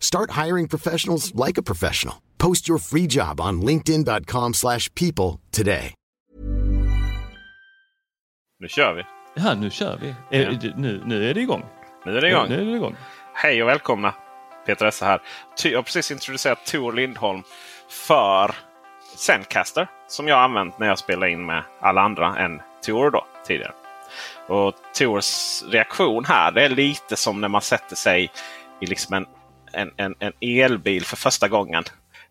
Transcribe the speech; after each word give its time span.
Start 0.00 0.30
hiring 0.46 0.68
professionals 0.68 1.32
like 1.46 1.58
a 1.60 1.62
professional. 1.62 2.14
Post 2.38 2.68
your 2.68 2.78
free 2.78 3.06
job 3.10 3.40
on 3.40 3.60
linkedin.com/people 3.62 4.52
slash 4.54 4.88
people 4.94 5.40
today. 5.50 5.94
Nu 8.60 8.68
kör 8.68 8.94
vi. 8.94 9.02
Ja, 9.42 9.54
nu 9.54 9.70
kör 9.70 9.98
vi. 10.02 10.14
Ja. 10.38 10.50
det- 10.50 10.76
nu, 10.76 11.02
nu 11.06 11.30
är 11.30 11.34
det 11.34 11.40
igång. 11.40 11.64
Nu 12.06 12.16
är 12.16 12.20
det 12.20 12.28
igång. 12.28 12.48
Nu 12.48 12.60
är 12.60 12.64
det 12.64 12.76
igång. 12.76 12.96
Hej 13.34 13.62
och 13.62 13.68
välkomna! 13.68 14.14
Peter 14.66 14.86
Esse 14.86 15.04
här. 15.04 15.20
Jag 15.64 15.78
har 15.78 15.82
precis 15.82 16.10
introducerat 16.10 16.66
Tor 16.66 16.92
Lindholm 16.92 17.42
för 17.88 18.54
Zencaster. 19.16 19.88
Som 20.08 20.28
jag 20.28 20.38
använt 20.38 20.78
när 20.78 20.86
jag 20.86 20.98
spelar 20.98 21.26
in 21.26 21.46
med 21.46 21.62
alla 21.80 22.00
andra 22.00 22.38
än 22.38 22.60
Tor 22.86 23.10
då, 23.10 23.26
tidigare. 23.46 23.72
Och 24.48 24.74
Tors 24.98 25.62
reaktion 25.68 26.24
här 26.24 26.52
det 26.52 26.64
är 26.64 26.68
lite 26.68 27.16
som 27.16 27.40
när 27.40 27.48
man 27.48 27.62
sätter 27.62 27.96
sig 27.96 28.30
i 28.80 28.86
liksom 28.86 29.14
en, 29.14 29.26
en, 29.72 29.90
en, 29.96 30.14
en 30.18 30.32
elbil 30.40 31.04
för 31.04 31.16
första 31.16 31.48
gången. 31.48 31.84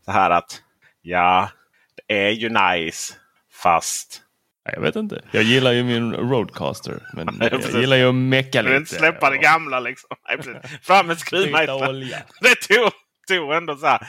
Så 0.06 0.12
här 0.12 0.30
att 0.30 0.62
ja, 1.02 1.50
det 1.96 2.28
är 2.28 2.32
ju 2.32 2.50
nice 2.50 3.14
fast 3.54 4.22
Nej, 4.68 4.76
Jag 4.76 4.82
vet 4.82 4.96
inte. 4.96 5.22
Jag 5.32 5.44
gillar 5.44 5.72
ju 5.72 5.84
min 5.84 6.14
Roadcaster. 6.14 7.00
Men 7.14 7.28
Ja, 7.40 7.60
jag 7.72 7.82
gillar 7.82 7.98
ju 7.98 8.10
att 8.10 8.16
mecka 8.16 8.58
jag 8.58 8.64
vill 8.64 8.72
lite. 8.72 8.80
inte 8.80 8.96
släppa 8.96 9.30
det 9.30 9.38
gamla 9.38 9.80
liksom. 9.80 10.10
Nej. 10.30 10.62
Fram 10.82 11.08
med 11.08 11.20
skruvmejseln. 11.20 12.00
det 12.42 12.56
tog, 12.56 12.92
tog 13.28 13.54
ändå 13.54 13.76
så 13.76 13.86
här 13.86 14.08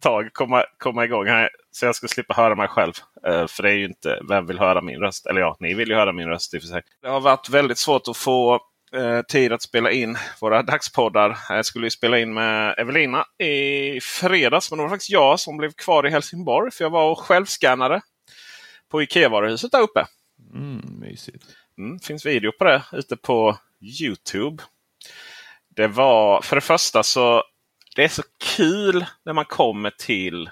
tag 0.00 0.32
komma, 0.32 0.64
komma 0.78 1.04
igång. 1.04 1.26
Så 1.70 1.86
jag 1.86 1.94
ska 1.94 2.08
slippa 2.08 2.34
höra 2.34 2.54
mig 2.54 2.68
själv. 2.68 2.92
Eh, 3.26 3.46
för 3.46 3.62
det 3.62 3.70
är 3.70 3.74
ju 3.74 3.84
inte, 3.84 4.20
vem 4.28 4.46
vill 4.46 4.58
höra 4.58 4.80
min 4.82 5.00
röst? 5.00 5.26
Eller 5.26 5.40
ja, 5.40 5.56
ni 5.60 5.74
vill 5.74 5.88
ju 5.88 5.94
höra 5.94 6.12
min 6.12 6.28
röst 6.28 6.54
i 6.54 6.58
och 6.58 6.62
för 6.62 6.68
sig. 6.68 6.82
Det 7.02 7.08
har 7.08 7.20
varit 7.20 7.48
väldigt 7.48 7.78
svårt 7.78 8.08
att 8.08 8.16
få 8.16 8.60
eh, 8.92 9.22
tid 9.22 9.52
att 9.52 9.62
spela 9.62 9.90
in 9.90 10.18
våra 10.40 10.62
dagspoddar. 10.62 11.38
Jag 11.48 11.66
skulle 11.66 11.90
spela 11.90 12.18
in 12.18 12.34
med 12.34 12.74
Evelina 12.78 13.24
i 13.38 14.00
fredags. 14.00 14.70
Men 14.70 14.76
det 14.76 14.82
var 14.82 14.90
faktiskt 14.90 15.10
jag 15.10 15.40
som 15.40 15.56
blev 15.56 15.72
kvar 15.72 16.06
i 16.06 16.10
Helsingborg. 16.10 16.70
För 16.70 16.84
jag 16.84 16.90
var 16.90 17.10
och 17.10 17.18
självskannade 17.18 18.00
på 18.90 19.02
Ikea-varuhuset 19.02 19.72
där 19.72 19.80
uppe. 19.80 20.06
Mm, 20.54 21.00
mysigt. 21.00 21.44
Mm, 21.78 21.98
finns 21.98 22.26
video 22.26 22.52
på 22.52 22.64
det 22.64 22.82
ute 22.92 23.16
på 23.16 23.58
Youtube. 24.00 24.62
Det 25.76 25.88
var 25.88 26.42
för 26.42 26.56
det 26.56 26.60
första 26.60 27.02
så 27.02 27.42
det 27.96 28.04
är 28.04 28.08
så 28.08 28.22
kul 28.56 29.06
när 29.24 29.32
man 29.32 29.44
kommer 29.44 29.90
till... 29.90 30.50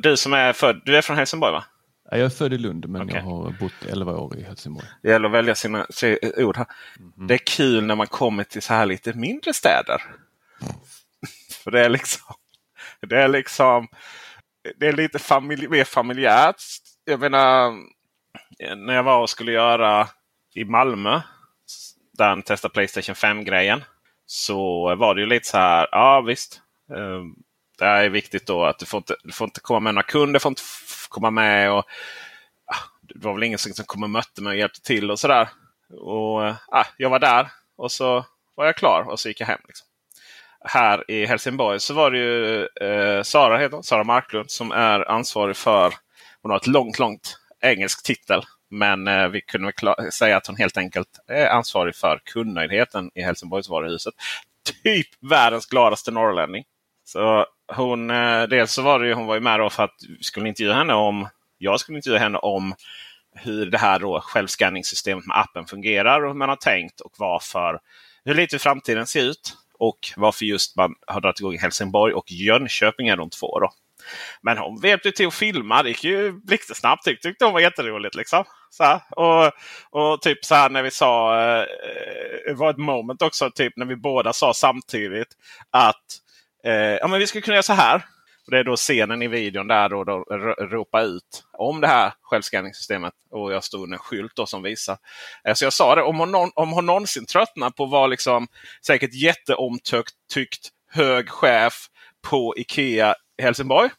Du 0.00 0.16
som 0.16 0.32
är 0.32 0.52
född, 0.52 0.82
du 0.84 0.96
är 0.96 1.02
från 1.02 1.16
Helsingborg 1.16 1.52
va? 1.52 1.64
Ja, 2.12 2.18
Jag 2.18 2.24
är 2.24 2.30
född 2.30 2.52
i 2.52 2.58
Lund 2.58 2.88
men 2.88 3.02
Okej. 3.02 3.14
jag 3.16 3.22
har 3.22 3.50
bott 3.60 3.84
11 3.88 4.12
år 4.16 4.36
i 4.36 4.42
Helsingborg. 4.42 4.86
Det 5.02 5.08
gäller 5.08 5.26
att 5.26 5.34
välja 5.34 5.54
sina 5.54 5.86
ord 6.36 6.56
här. 6.56 6.66
Mhm. 6.98 7.26
Det 7.26 7.34
är 7.34 7.38
kul 7.38 7.84
när 7.84 7.94
man 7.94 8.06
kommer 8.06 8.44
till 8.44 8.62
så 8.62 8.74
här 8.74 8.86
lite 8.86 9.12
mindre 9.12 9.52
städer. 9.52 10.02
för 11.64 11.70
det 11.70 11.84
är 11.84 11.88
liksom... 11.88 12.34
Det 13.00 13.22
är 13.22 13.28
liksom... 13.28 13.88
Det 14.76 14.88
är 14.88 14.92
lite 14.92 15.18
familj, 15.18 15.68
mer 15.68 15.84
familjärt. 15.84 16.62
Jag 17.04 17.20
menar, 17.20 17.72
när 18.76 18.94
jag 18.94 19.02
var 19.02 19.20
och 19.20 19.30
skulle 19.30 19.52
göra 19.52 20.08
i 20.54 20.64
Malmö, 20.64 21.20
där 22.18 22.28
han 22.28 22.42
testade 22.42 22.74
Playstation 22.74 23.14
5-grejen, 23.14 23.84
så 24.26 24.94
var 24.96 25.14
det 25.14 25.20
ju 25.20 25.26
lite 25.26 25.48
så 25.48 25.58
här, 25.58 25.88
ja 25.92 26.20
visst. 26.20 26.62
Det 27.82 27.88
är 27.88 28.08
viktigt 28.08 28.46
då 28.46 28.64
att 28.64 28.78
du 28.78 28.86
får 28.86 28.98
inte, 28.98 29.16
du 29.22 29.32
får 29.32 29.44
inte 29.44 29.60
komma 29.60 29.80
med 29.80 29.94
några 29.94 30.06
kunder, 30.06 30.40
får 30.40 30.50
inte 30.50 30.62
komma 31.08 31.30
med. 31.30 31.72
och 31.72 31.78
ah, 32.66 32.78
Det 33.02 33.26
var 33.26 33.34
väl 33.34 33.42
ingen 33.42 33.58
som 33.58 33.72
kom 33.86 34.02
och 34.02 34.10
mötte 34.10 34.42
mig 34.42 34.50
och 34.50 34.56
hjälpte 34.56 34.82
till 34.82 35.10
och 35.10 35.18
sådär. 35.18 35.48
Och 36.00 36.40
ah, 36.68 36.86
Jag 36.96 37.10
var 37.10 37.18
där 37.18 37.50
och 37.76 37.92
så 37.92 38.24
var 38.54 38.66
jag 38.66 38.76
klar 38.76 39.02
och 39.08 39.20
så 39.20 39.28
gick 39.28 39.40
jag 39.40 39.46
hem. 39.46 39.60
Liksom. 39.66 39.86
Här 40.64 41.10
i 41.10 41.26
Helsingborg 41.26 41.80
så 41.80 41.94
var 41.94 42.10
det 42.10 42.18
ju 42.18 42.68
eh, 42.80 43.22
Sara, 43.22 43.58
heter 43.58 43.74
hon, 43.74 43.84
Sara 43.84 44.04
Marklund 44.04 44.50
som 44.50 44.72
är 44.72 45.10
ansvarig 45.10 45.56
för, 45.56 45.94
hon 46.42 46.50
har 46.50 46.58
ett 46.58 46.66
långt, 46.66 46.98
långt 46.98 47.38
engelsk 47.60 48.02
titel. 48.02 48.42
Men 48.70 49.08
eh, 49.08 49.28
vi 49.28 49.40
kunde 49.40 49.72
väl 49.82 50.12
säga 50.12 50.36
att 50.36 50.46
hon 50.46 50.56
helt 50.56 50.76
enkelt 50.76 51.08
är 51.28 51.46
ansvarig 51.46 51.96
för 51.96 52.20
kundnöjdheten 52.24 53.10
i 53.14 53.22
Helsingborgsvaruhuset. 53.22 54.14
Typ 54.82 55.08
världens 55.20 55.66
gladaste 55.66 56.10
norrlänning. 56.10 56.64
Så 57.12 57.46
hon, 57.72 58.10
eh, 58.10 58.42
dels 58.42 58.72
så 58.72 58.82
var 58.82 58.98
det 58.98 59.06
ju, 59.06 59.14
hon 59.14 59.26
var 59.26 59.34
ju 59.34 59.40
med 59.40 59.60
då 59.60 59.70
för 59.70 59.82
att 59.82 59.96
vi 60.18 60.24
skulle 60.24 60.48
intervjua 60.48 60.74
henne 60.74 60.94
om, 60.94 61.28
jag 61.58 61.80
skulle 61.80 61.98
intervjua 61.98 62.18
henne 62.18 62.38
om 62.38 62.74
hur 63.34 63.66
det 63.66 63.78
här 63.78 63.98
då 63.98 64.20
självskanningssystemet 64.20 65.26
med 65.26 65.38
appen 65.38 65.66
fungerar 65.66 66.22
och 66.22 66.28
hur 66.28 66.38
man 66.38 66.48
har 66.48 66.56
tänkt 66.56 67.00
och 67.00 67.12
varför. 67.18 67.78
Hur 68.24 68.34
lite 68.34 68.58
framtiden 68.58 69.06
ser 69.06 69.24
ut 69.24 69.56
och 69.78 69.98
varför 70.16 70.44
just 70.44 70.76
man 70.76 70.94
har 71.06 71.20
dragit 71.20 71.40
igång 71.40 71.54
i 71.54 71.58
Helsingborg 71.58 72.14
och 72.14 72.30
Jönköping 72.30 73.08
är 73.08 73.16
de 73.16 73.30
två. 73.30 73.60
Då. 73.60 73.70
Men 74.42 74.58
hon 74.58 74.80
hjälpte 74.82 75.08
ju 75.08 75.12
till 75.12 75.26
att 75.26 75.34
filma. 75.34 75.82
Det 75.82 75.88
gick 75.88 76.04
ju 76.04 76.32
blixtsnabbt. 76.32 77.04
Tyckte, 77.04 77.28
tyckte 77.28 77.44
hon 77.44 77.54
var 77.54 77.60
jätteroligt. 77.60 78.14
Liksom. 78.14 78.44
Så 78.70 78.84
här. 78.84 79.00
Och, 79.10 79.52
och 79.90 80.22
typ 80.22 80.44
så 80.44 80.54
här 80.54 80.70
när 80.70 80.82
vi 80.82 80.90
sa, 80.90 81.40
eh, 81.40 81.60
eh, 81.60 81.66
det 82.46 82.54
var 82.54 82.70
ett 82.70 82.78
moment 82.78 83.22
också, 83.22 83.50
typ 83.50 83.76
när 83.76 83.86
vi 83.86 83.96
båda 83.96 84.32
sa 84.32 84.54
samtidigt 84.54 85.28
att 85.70 86.21
eh, 86.64 86.72
ja, 86.72 87.08
men 87.08 87.18
vi 87.18 87.26
skulle 87.26 87.42
kunna 87.42 87.54
göra 87.54 87.62
så 87.62 87.72
här. 87.72 88.04
Och 88.46 88.50
det 88.50 88.58
är 88.58 88.64
då 88.64 88.76
scenen 88.76 89.22
i 89.22 89.28
videon 89.28 89.66
där 89.68 89.88
då, 89.88 90.04
då 90.04 90.18
ropa 90.60 91.02
ut 91.02 91.44
om 91.52 91.80
det 91.80 91.86
här 91.86 92.12
självskanningssystemet. 92.22 93.12
Och 93.30 93.52
jag 93.52 93.64
stod 93.64 93.82
under 93.82 93.96
en 93.96 94.02
skylt 94.02 94.32
då 94.36 94.46
som 94.46 94.62
visar. 94.62 94.96
Eh, 95.48 95.54
Så 95.54 95.64
jag 95.64 95.72
sa 95.72 95.94
det, 95.94 96.02
om 96.02 96.18
hon, 96.18 96.32
någon, 96.32 96.50
om 96.54 96.72
hon 96.72 96.86
någonsin 96.86 97.26
tröttnar 97.26 97.70
på 97.70 97.84
att 97.84 97.90
vara 97.90 98.06
liksom, 98.06 98.46
säkert 98.86 99.14
jätteomtyckt 99.14 100.14
tyckt, 100.32 100.68
hög 100.90 101.28
chef 101.28 101.74
på 102.30 102.54
Ikea 102.56 103.14
Helsingborg. 103.42 103.90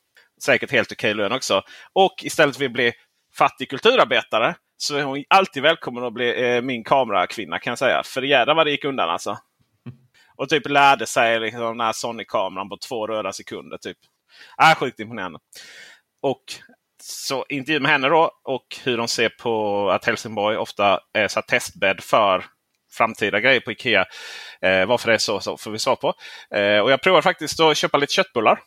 Säkert 0.44 0.72
helt 0.72 0.92
okej 0.92 1.14
lön 1.14 1.32
också. 1.32 1.62
Och 1.94 2.14
istället 2.24 2.60
vill 2.60 2.72
bli 2.72 2.94
fattig 3.38 3.70
kulturarbetare. 3.70 4.56
Så 4.78 4.96
är 4.96 5.04
hon 5.04 5.24
alltid 5.28 5.64
välkommen 5.64 6.04
att 6.04 6.14
bli 6.14 6.56
eh, 6.56 6.62
min 6.62 6.84
kamerakvinna 6.84 7.60
kan 7.60 7.72
jag 7.72 7.78
säga. 7.80 8.02
För 8.06 8.22
jädrar 8.22 8.56
vad 8.56 8.68
det 8.68 8.72
gick 8.72 8.86
undan 8.86 9.10
alltså. 9.10 9.38
Och 10.36 10.50
typ 10.50 10.70
lärde 10.70 11.06
sig 11.06 11.40
liksom, 11.40 11.62
den 11.62 11.80
här 11.80 11.94
Sony-kameran 11.94 12.70
på 12.70 12.78
två 12.88 13.08
röda 13.08 13.34
sekunder. 13.34 13.78
Typ. 13.78 13.98
Äh, 14.62 14.76
sjukt 14.76 15.00
imponerande. 15.00 15.40
Och 16.22 16.44
så 17.04 17.46
intervju 17.50 17.80
med 17.80 17.92
henne 17.92 18.10
då 18.10 18.32
och 18.44 18.66
hur 18.84 18.98
de 18.98 19.08
ser 19.08 19.30
på 19.30 19.90
att 19.92 20.06
Helsingborg 20.06 20.58
ofta 20.58 21.00
är 21.14 21.28
så 21.28 21.42
testbädd 21.42 22.04
för 22.04 22.46
framtida 22.92 23.40
grejer 23.40 23.60
på 23.60 23.72
Ikea. 23.72 24.06
Eh, 24.62 24.86
varför 24.86 25.08
det 25.08 25.14
är 25.14 25.18
så, 25.18 25.40
så 25.40 25.58
får 25.58 25.72
vi 25.72 25.80
svar 25.80 25.96
på. 25.96 26.14
Eh, 26.58 26.80
och 26.80 26.92
jag 26.92 27.02
provade 27.02 27.22
faktiskt 27.22 27.60
att 27.60 27.78
köpa 27.78 27.98
lite 27.98 28.14
köttbullar. 28.14 28.60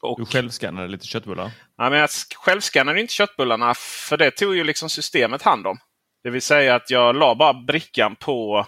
Och, 0.00 0.18
Du 0.18 0.26
självskannade 0.26 0.88
lite 0.88 1.06
köttbullar. 1.06 1.50
ja, 1.76 1.90
men 1.90 1.98
jag 1.98 2.06
sk- 2.06 2.34
självskannade 2.36 3.00
inte 3.00 3.12
köttbullarna 3.12 3.74
för 3.74 4.16
det 4.16 4.30
tog 4.30 4.56
ju 4.56 4.64
liksom 4.64 4.90
systemet 4.90 5.42
hand 5.42 5.66
om. 5.66 5.78
Det 6.22 6.30
vill 6.30 6.42
säga 6.42 6.74
att 6.74 6.90
jag 6.90 7.16
la 7.16 7.34
bara 7.34 7.54
brickan 7.54 8.16
på 8.16 8.66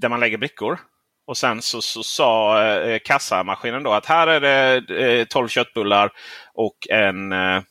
där 0.00 0.08
man 0.08 0.20
lägger 0.20 0.38
brickor. 0.38 0.78
Och 1.26 1.36
sen 1.36 1.62
så, 1.62 1.82
så 1.82 2.02
sa 2.02 2.62
eh, 2.64 2.98
kassamaskinen 3.04 3.82
då 3.82 3.92
att 3.92 4.06
här 4.06 4.26
är 4.26 4.40
det 4.40 5.20
eh, 5.20 5.24
12 5.24 5.48
köttbullar 5.48 6.12
och 6.54 6.76
en, 6.90 7.32
eh, 7.32 7.62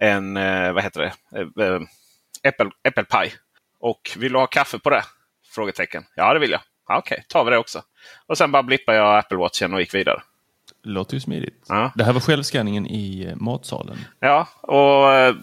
en 0.00 0.36
eh, 0.36 0.72
vad 0.72 0.82
heter 0.82 1.00
det? 1.00 1.40
Eh, 1.40 1.66
eh, 1.66 1.80
äppel, 2.42 2.70
äppelpaj. 2.84 3.32
Och 3.80 4.00
vill 4.16 4.32
du 4.32 4.38
ha 4.38 4.46
kaffe 4.46 4.78
på 4.78 4.90
det? 4.90 5.02
Frågetecken. 5.54 6.04
Ja, 6.14 6.34
det 6.34 6.40
vill 6.40 6.50
jag. 6.50 6.60
Ja, 6.88 6.98
Okej, 6.98 7.24
tar 7.28 7.44
vi 7.44 7.50
det 7.50 7.58
också. 7.58 7.82
Och 8.26 8.38
sen 8.38 8.52
bara 8.52 8.62
blippade 8.62 8.98
jag 8.98 9.18
Apple 9.18 9.36
Watchen 9.38 9.74
och 9.74 9.80
gick 9.80 9.94
vidare. 9.94 10.22
Låter 10.82 11.14
ju 11.14 11.20
smidigt. 11.20 11.64
Ja. 11.68 11.92
Det 11.94 12.04
här 12.04 12.12
var 12.12 12.20
självskanningen 12.20 12.86
i 12.86 13.34
matsalen. 13.36 13.98
Ja, 14.20 14.48
och 14.62 15.34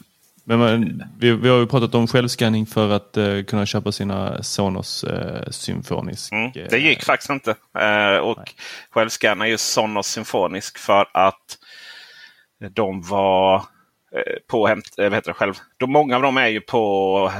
Men 0.49 0.59
man, 0.59 1.03
vi, 1.19 1.31
vi 1.31 1.49
har 1.49 1.57
ju 1.57 1.67
pratat 1.67 1.95
om 1.95 2.07
självscanning 2.07 2.65
för 2.65 2.89
att 2.89 3.17
eh, 3.17 3.43
kunna 3.43 3.65
köpa 3.65 3.91
sina 3.91 4.43
Sonos 4.43 5.03
eh, 5.03 5.49
Symfonisk. 5.49 6.31
Mm, 6.31 6.45
eh, 6.45 6.67
det 6.69 6.77
gick 6.77 7.03
faktiskt 7.03 7.29
inte. 7.29 7.55
Eh, 7.79 8.17
och 8.17 8.53
självscanna 8.89 9.47
just 9.47 9.73
Sonos 9.73 10.07
Symfonisk 10.07 10.77
för 10.77 11.07
att 11.13 11.57
de 12.71 13.01
var 13.01 13.63
på 14.47 14.67
hämt, 14.67 14.93
vad 14.97 15.13
heter 15.13 15.29
det 15.29 15.33
själv. 15.33 15.53
De, 15.77 15.91
många 15.91 16.15
av 16.15 16.21
dem 16.21 16.37
är 16.37 16.47
ju 16.47 16.61
på, 16.61 17.31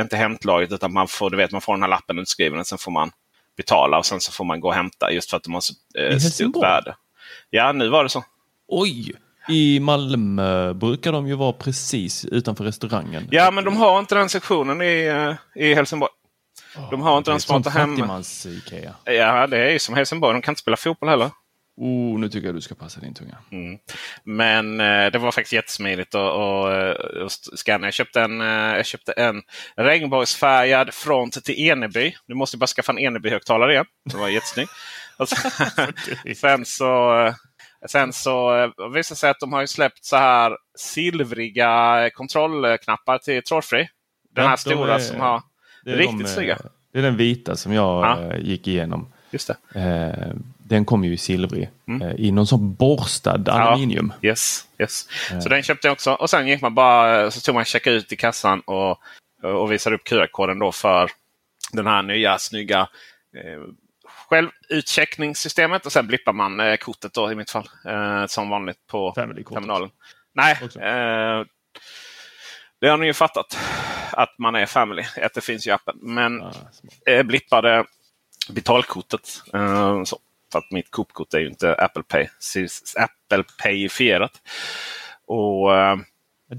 inte 0.00 0.16
hämtlaget 0.16 0.72
utan 0.72 0.92
man 0.92 1.08
får, 1.08 1.30
du 1.30 1.36
vet, 1.36 1.52
man 1.52 1.60
får 1.60 1.72
den 1.72 1.82
här 1.82 1.90
lappen 1.90 2.18
utskriven 2.18 2.58
och 2.58 2.66
sen 2.66 2.78
får 2.78 2.92
man 2.92 3.10
betala 3.56 3.98
och 3.98 4.06
sen 4.06 4.20
så 4.20 4.32
får 4.32 4.44
man 4.44 4.60
gå 4.60 4.68
och 4.68 4.74
hämta 4.74 5.12
just 5.12 5.30
för 5.30 5.36
att 5.36 5.42
de 5.42 5.54
har 5.54 5.60
så 5.60 5.74
eh, 5.98 6.18
stort 6.18 6.62
värde. 6.62 6.96
Ja, 7.50 7.72
nu 7.72 7.88
var 7.88 8.02
det 8.02 8.10
så. 8.10 8.24
Oj! 8.68 9.14
I 9.48 9.80
Malmö 9.80 10.74
brukar 10.74 11.12
de 11.12 11.26
ju 11.26 11.34
vara 11.34 11.52
precis 11.52 12.24
utanför 12.24 12.64
restaurangen. 12.64 13.28
Ja, 13.30 13.50
men 13.50 13.64
de 13.64 13.76
har 13.76 13.98
inte 13.98 14.14
den 14.14 14.28
sektionen 14.28 14.82
i, 14.82 15.06
eh, 15.06 15.64
i 15.64 15.74
Helsingborg. 15.74 16.10
De 16.90 17.00
har 17.00 17.18
inte 17.18 17.30
den 17.30 17.40
har 17.48 17.70
hemma. 17.70 17.96
fattigmans-Ikea. 17.96 18.94
Ja, 19.04 19.46
det 19.46 19.58
är 19.58 19.70
ju 19.70 19.78
som 19.78 19.94
Helsingborg. 19.94 20.34
De 20.34 20.42
kan 20.42 20.52
inte 20.52 20.60
spela 20.60 20.76
fotboll 20.76 21.08
heller. 21.08 21.30
Oh, 21.76 22.18
nu 22.18 22.28
tycker 22.28 22.48
jag 22.48 22.54
du 22.54 22.60
ska 22.60 22.74
passa 22.74 23.00
din 23.00 23.14
tunga. 23.14 23.36
Mm. 23.52 23.78
Men 24.24 24.80
eh, 24.80 25.10
det 25.10 25.18
var 25.18 25.32
faktiskt 25.32 25.52
jättesmidigt 25.52 26.14
att 26.14 26.32
och, 26.32 26.68
och 27.24 27.30
scanna. 27.58 27.86
Jag 27.86 27.94
köpte 27.94 28.20
en, 28.20 28.40
eh, 28.40 28.76
jag 28.76 28.86
köpte 28.86 29.12
en 29.12 29.42
regnbågsfärgad 29.76 30.94
front 30.94 31.44
till 31.44 31.58
Eneby. 31.58 32.14
Du 32.26 32.34
måste 32.34 32.56
bara 32.56 32.66
skaffa 32.66 32.92
en 32.92 32.98
Eneby-högtalare 32.98 33.72
igen. 33.72 33.86
Det 34.04 34.16
var 34.16 34.28
sen, 35.26 35.92
sen 36.36 36.64
så, 36.64 37.20
eh, 37.26 37.34
sen 37.88 38.12
så 38.12 38.56
eh, 38.62 38.70
det 38.94 39.14
sig 39.14 39.30
att 39.30 39.40
de 39.40 39.52
har 39.52 39.60
ju 39.60 39.66
släppt 39.66 40.04
så 40.04 40.16
här 40.16 40.56
silvriga 40.78 42.10
kontrollknappar 42.14 43.18
till 43.18 43.42
trådfri. 43.42 43.88
Den 44.34 44.44
Ja, 44.44 44.48
här 44.50 44.56
de 44.56 44.60
stora 44.60 44.94
är- 44.94 44.98
som 44.98 45.20
har... 45.20 45.42
Riktigt 45.84 46.18
de, 46.18 46.24
eh, 46.24 46.30
snygga. 46.30 46.58
Det 46.92 46.98
är 46.98 47.02
den 47.02 47.16
vita 47.16 47.56
som 47.56 47.72
jag 47.72 48.04
Ja. 48.04 48.20
eh, 48.32 48.38
gick 48.40 48.68
igenom. 48.68 49.06
Just 49.30 49.50
det. 49.72 50.34
Den 50.58 50.84
kom 50.84 51.04
ju 51.04 51.12
i 51.12 51.16
silvrig. 51.16 51.70
Eh, 52.02 52.12
I 52.16 52.30
någon 52.32 52.46
sån 52.46 52.74
borstad 52.74 53.48
aluminium. 53.52 54.12
Yes, 54.22 54.66
yes. 54.78 55.08
Så 55.42 55.48
den 55.48 55.62
köpte 55.62 55.86
jag 55.86 55.92
också. 55.92 56.12
Och 56.12 56.30
sen 56.30 56.48
gick 56.48 56.62
man 56.62 56.74
bara, 56.74 57.30
så 57.30 57.40
tog 57.40 57.54
man 57.54 57.64
checka 57.64 57.90
ut 57.90 58.12
i 58.12 58.16
kassan 58.16 58.60
och, 58.60 58.98
och 59.42 59.72
visade 59.72 59.96
upp 59.96 60.04
QR-koden 60.04 60.58
då 60.58 60.72
för 60.72 61.10
den 61.72 61.86
här 61.86 62.02
nya 62.02 62.38
snygga 62.38 62.88
självutcheckningssystemet. 64.28 65.86
Och 65.86 65.92
sen 65.92 66.06
blippar 66.06 66.32
man 66.32 66.60
eh, 66.60 66.76
kortet 66.76 67.14
då 67.14 67.32
i 67.32 67.34
mitt 67.34 67.50
fall. 67.50 67.68
Eh, 67.86 68.26
som 68.26 68.48
vanligt 68.48 68.86
på 68.86 69.12
terminalen. 69.54 69.90
Nej, 70.34 70.52
eh, 70.62 71.44
det 72.80 72.88
har 72.88 72.96
ni 72.96 73.06
ju 73.06 73.12
fattat. 73.14 73.58
Att 74.12 74.38
man 74.38 74.54
är 74.54 74.66
family. 74.66 75.04
Att 75.22 75.34
det 75.34 75.40
finns 75.40 75.66
i 75.66 75.70
appen. 75.70 75.98
Men 76.02 76.42
Ah, 76.42 76.52
smart. 76.52 76.94
eh, 77.06 77.22
blippade 77.22 77.84
betalkortet. 78.48 79.42
Eh, 79.54 80.04
så. 80.04 80.18
För 80.52 80.58
att 80.58 80.70
mitt 80.70 80.90
Coop-kort 80.90 81.34
är 81.34 81.38
ju 81.38 81.48
inte 81.48 81.74
Apple 81.74 82.02
Pay. 82.02 82.26
Apple 82.98 83.44
Pay-fierat. 83.62 84.32
Och 85.26 85.76
eh, 85.76 85.96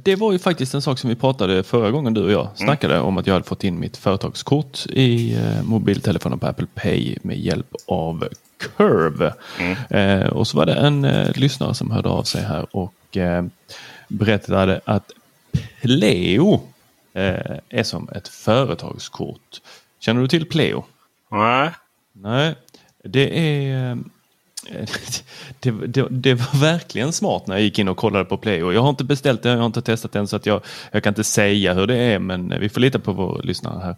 Det 0.04 0.16
var 0.16 0.32
ju 0.32 0.40
faktiskt 0.40 0.74
en 0.74 0.82
sak 0.82 1.00
som 1.00 1.10
vi 1.10 1.16
pratade 1.16 1.64
förra 1.64 1.92
gången 1.92 2.14
du 2.14 2.24
och 2.24 2.32
jag 2.32 2.50
snackade 2.56 3.00
om 3.00 3.18
att 3.18 3.28
jag 3.28 3.34
hade 3.34 3.46
fått 3.46 3.64
in 3.64 3.80
mitt 3.80 3.98
företagskort 3.98 4.86
i 4.90 5.36
eh, 5.36 5.64
mobiltelefonen 5.64 6.40
på 6.40 6.48
Apple 6.48 6.68
Pay 6.74 7.18
med 7.22 7.40
hjälp 7.40 7.76
av 7.88 8.28
Curve. 8.58 9.34
Eh, 9.90 10.28
och 10.28 10.48
så 10.48 10.58
var 10.58 10.66
det 10.66 10.74
en 10.74 11.06
eh, 11.06 11.32
lyssnare 11.36 11.74
som 11.74 11.92
hörde 11.92 12.10
av 12.10 12.24
sig 12.24 12.44
här 12.44 12.68
och 12.72 13.18
eh, 13.18 13.46
berättade 14.08 14.82
att 14.86 15.12
Pleo 15.82 16.54
eh, 17.14 17.58
är 17.70 17.84
som 17.84 18.10
ett 18.16 18.28
företagskort. 18.28 19.62
Känner 20.00 20.22
du 20.22 20.28
till 20.28 20.46
Pleo? 20.46 20.86
nej. 21.32 21.72
Nej, 22.14 22.56
det 23.04 23.40
är... 23.40 23.98
Det, 25.60 25.72
det, 25.72 26.08
det 26.10 26.34
var 26.34 26.60
verkligen 26.60 27.14
smart 27.14 27.48
när 27.48 27.56
jag 27.56 27.64
gick 27.64 27.80
in 27.80 27.88
och 27.88 27.98
kollade 27.98 28.26
på 28.26 28.38
Play. 28.38 28.64
Och 28.64 28.74
jag 28.74 28.82
har 28.82 28.90
inte 28.90 29.04
beställt 29.04 29.44
det, 29.44 29.50
jag 29.50 29.58
har 29.58 29.66
inte 29.66 29.82
testat 29.82 30.12
den 30.12 30.28
så 30.28 30.36
att 30.36 30.46
jag, 30.46 30.62
jag 30.92 31.04
kan 31.04 31.12
inte 31.12 31.24
säga 31.24 31.74
hur 31.74 31.88
det 31.88 31.96
är 31.98 32.20
men 32.20 32.54
vi 32.60 32.70
får 32.70 32.82
lita 32.82 33.00
på 33.00 33.12
vår 33.14 33.42
lyssnare 33.44 33.96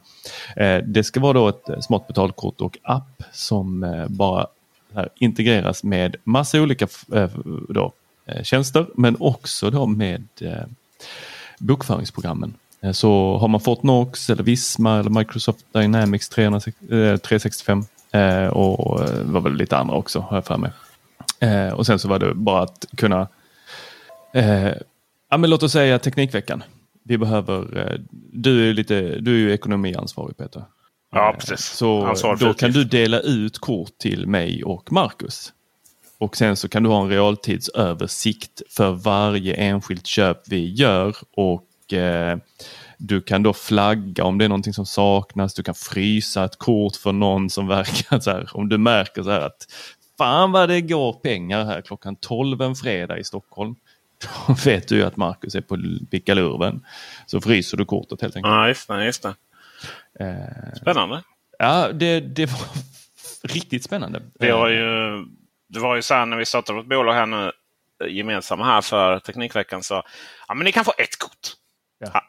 här. 0.56 0.76
Eh, 0.78 0.84
Det 0.88 1.04
ska 1.04 1.20
vara 1.20 1.34
då 1.34 1.48
ett 1.48 1.70
eh, 1.70 1.80
smart 1.80 2.08
betalkort 2.08 2.62
och 2.62 2.78
app 2.84 3.24
som 3.34 3.84
eh, 3.84 4.08
bara 4.08 4.48
här 4.96 5.10
integreras 5.18 5.84
med 5.84 6.16
massa 6.24 6.62
olika 6.62 6.88
eh, 7.14 7.30
då, 7.70 7.92
eh, 8.26 8.44
tjänster 8.44 8.86
men 8.96 9.16
också 9.20 9.70
då 9.70 9.86
med 9.86 10.28
eh, 10.42 10.64
bokföringsprogrammen. 11.60 12.54
Eh, 12.82 12.92
Så 12.92 13.38
har 13.38 13.48
man 13.48 13.62
Fortnox 13.62 14.30
eller 14.30 14.44
Visma 14.44 15.00
eller 15.00 15.10
Microsoft 15.10 15.66
Dynamics 15.74 16.30
360, 16.30 16.86
eh, 16.96 17.18
365 17.18 17.86
eh, 18.12 18.48
och 18.48 19.02
eh, 19.04 19.22
var 19.24 19.42
väl 19.42 19.54
lite 19.54 19.78
andra 19.78 19.96
också 19.96 20.20
har 20.20 20.38
jag 20.38 20.46
för 20.46 20.58
mig. 20.58 20.72
Eh, 21.40 21.74
Och 21.74 21.86
sen 21.86 22.00
så 22.00 22.08
var 22.08 22.20
det 22.20 22.34
bara 22.34 22.62
att 22.64 22.86
kunna 22.98 23.28
eh, 24.34 24.72
ja, 25.30 25.38
men 25.38 25.50
låt 25.50 25.64
oss 25.64 25.72
säga 25.72 26.00
Teknikveckan. 26.00 26.64
Vi 27.04 27.18
behöver, 27.18 27.78
eh, 27.78 28.00
du 28.32 28.70
är, 28.70 28.74
lite, 28.74 29.02
du 29.20 29.34
är 29.36 29.40
ju 29.40 29.52
ekonomiansvarig 29.54 30.38
Peter. 30.38 30.64
Ja, 31.12 31.30
Eh, 31.32 31.38
precis. 31.38 31.66
Så 31.66 32.14
då 32.40 32.54
kan 32.54 32.72
du 32.72 32.84
dela 32.84 33.20
ut 33.20 33.60
kort 33.60 33.98
till 33.98 34.28
mig 34.28 34.64
och 34.64 34.92
Marcus. 34.92 35.54
Och 36.18 36.38
sen 36.38 36.56
så 36.56 36.70
kan 36.70 36.84
du 36.84 36.90
ha 36.90 37.02
en 37.04 37.10
realtidsöversikt 37.10 38.62
för 38.70 38.92
varje 38.92 39.54
enskilt 39.54 40.08
köp 40.08 40.38
vi 40.48 40.74
gör 40.74 41.16
och 41.36 41.94
eh, 41.94 42.38
du 42.98 43.22
kan 43.22 43.44
då 43.44 43.54
flagga 43.54 44.24
om 44.24 44.38
det 44.38 44.46
är 44.46 44.50
någonting 44.50 44.74
som 44.74 44.86
saknas. 44.86 45.54
Du 45.54 45.64
kan 45.64 45.76
frysa 45.76 46.44
ett 46.44 46.58
kort 46.58 46.96
för 46.96 47.12
någon 47.12 47.50
som 47.50 47.68
verkar 47.68 48.20
så 48.20 48.32
här. 48.32 48.50
Om 48.54 48.70
du 48.70 48.78
märker 48.78 49.24
så 49.24 49.30
här 49.30 49.42
att 49.42 49.66
fan 50.18 50.52
vad 50.52 50.70
det 50.70 50.82
går 50.82 51.14
pengar 51.14 51.66
här 51.66 51.82
klockan 51.82 52.16
12 52.16 52.62
en 52.62 52.76
fredag 52.76 53.18
i 53.18 53.24
Stockholm. 53.24 53.76
Då 54.48 54.54
vet 54.66 54.88
du 54.88 54.96
ju 54.96 55.04
att 55.04 55.18
Marcus 55.18 55.56
är 55.56 55.62
på 55.62 55.78
pickalurven. 56.12 56.86
Så 57.26 57.42
fryser 57.42 57.78
du 57.78 57.86
kortet 57.86 58.22
helt 58.22 58.36
enkelt. 58.36 58.52
Ja, 58.52 58.68
just 58.68 58.88
det. 58.88 59.06
Just 59.06 59.24
det. 59.24 59.36
Eh, 60.20 60.76
Spännande. 60.82 61.24
ja, 61.60 61.92
det, 61.92 62.20
det 62.20 62.46
var 62.46 62.60
riktigt 63.54 63.84
spännande. 63.84 64.22
Vi 64.40 64.50
har 64.50 64.70
ju, 64.70 65.26
det 65.68 65.80
var 65.80 65.96
ju 65.96 66.02
så 66.02 66.14
här 66.14 66.26
när 66.26 66.38
vi 66.38 66.46
startade 66.46 66.78
vårt 66.78 66.88
bolag 66.88 67.14
här 67.14 67.26
nu 67.26 67.52
eh, 68.04 68.14
gemensamma 68.14 68.66
här 68.66 68.82
för 68.82 69.20
Teknikveckan. 69.20 69.84
Så, 69.84 70.04
ja, 70.48 70.54
men 70.54 70.66
ni 70.66 70.72
kan 70.72 70.86
få 70.86 70.94
ett 70.98 71.20
kort. 71.20 71.48
Ja. 72.00 72.22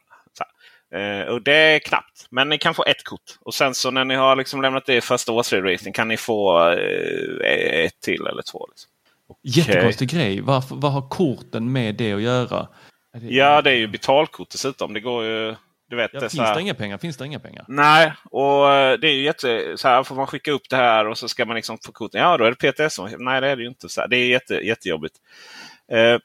Eh, 0.94 1.20
och 1.28 1.42
det 1.42 1.52
är 1.54 1.78
knappt. 1.78 2.26
Men 2.30 2.48
ni 2.48 2.58
kan 2.58 2.74
få 2.74 2.84
ett 2.84 3.04
kort. 3.04 3.38
Och 3.40 3.54
sen 3.54 3.74
så 3.74 3.90
när 3.90 4.04
ni 4.04 4.14
har 4.14 4.36
liksom 4.36 4.62
lämnat 4.62 4.86
det 4.86 4.94
i 4.96 5.00
första 5.00 5.32
årsredovisning 5.32 5.92
kan 5.94 6.08
ni 6.08 6.16
få 6.16 6.68
eh, 6.70 7.84
ett 7.84 8.00
till 8.00 8.26
eller 8.26 8.42
två. 8.42 8.66
Liksom. 8.70 8.90
Jättekonstig 9.42 10.08
grej. 10.10 10.40
Varför, 10.40 10.74
vad 10.76 10.92
har 10.92 11.08
korten 11.08 11.72
med 11.72 11.94
det 11.94 12.12
att 12.12 12.22
göra? 12.22 12.68
Det- 13.12 13.26
Ja, 13.34 13.62
det 13.62 13.70
är 13.70 13.74
ju 13.74 13.86
betalkort 13.88 14.50
dessutom. 14.50 14.94
Det 14.94 15.00
går 15.00 15.24
ju... 15.24 15.54
Du 15.90 15.96
vet, 15.96 16.10
Ja, 16.14 16.20
det 16.20 16.28
finns 16.30 16.40
här- 16.42 16.54
det 16.54 16.60
inga 16.60 16.74
pengar? 16.74 16.98
Finns 16.98 17.16
det 17.16 17.26
inga 17.26 17.38
pengar? 17.38 17.64
Nej, 17.68 18.12
och 18.30 18.72
eh, 18.74 18.98
det 18.98 19.08
är 19.08 19.12
ju 19.12 19.22
jätte... 19.22 19.72
Så 19.76 19.88
här 19.88 20.02
får 20.02 20.14
man 20.14 20.26
skicka 20.26 20.52
upp 20.52 20.68
det 20.70 20.76
här 20.76 21.06
och 21.08 21.18
så 21.18 21.28
ska 21.28 21.44
man 21.44 21.56
liksom 21.56 21.78
få 21.86 21.92
korten. 21.92 22.20
Ja, 22.20 22.36
då 22.36 22.44
är 22.44 22.50
det 22.58 22.72
PTS. 22.72 22.98
Nej, 23.18 23.40
det 23.40 23.48
är 23.48 23.56
det 23.56 23.62
ju 23.62 23.68
inte. 23.68 23.88
Så 23.88 24.00
här, 24.00 24.08
det 24.08 24.16
är 24.16 24.26
jätte, 24.28 24.54
jättejobbigt. 24.54 25.14
Eh, 25.92 26.18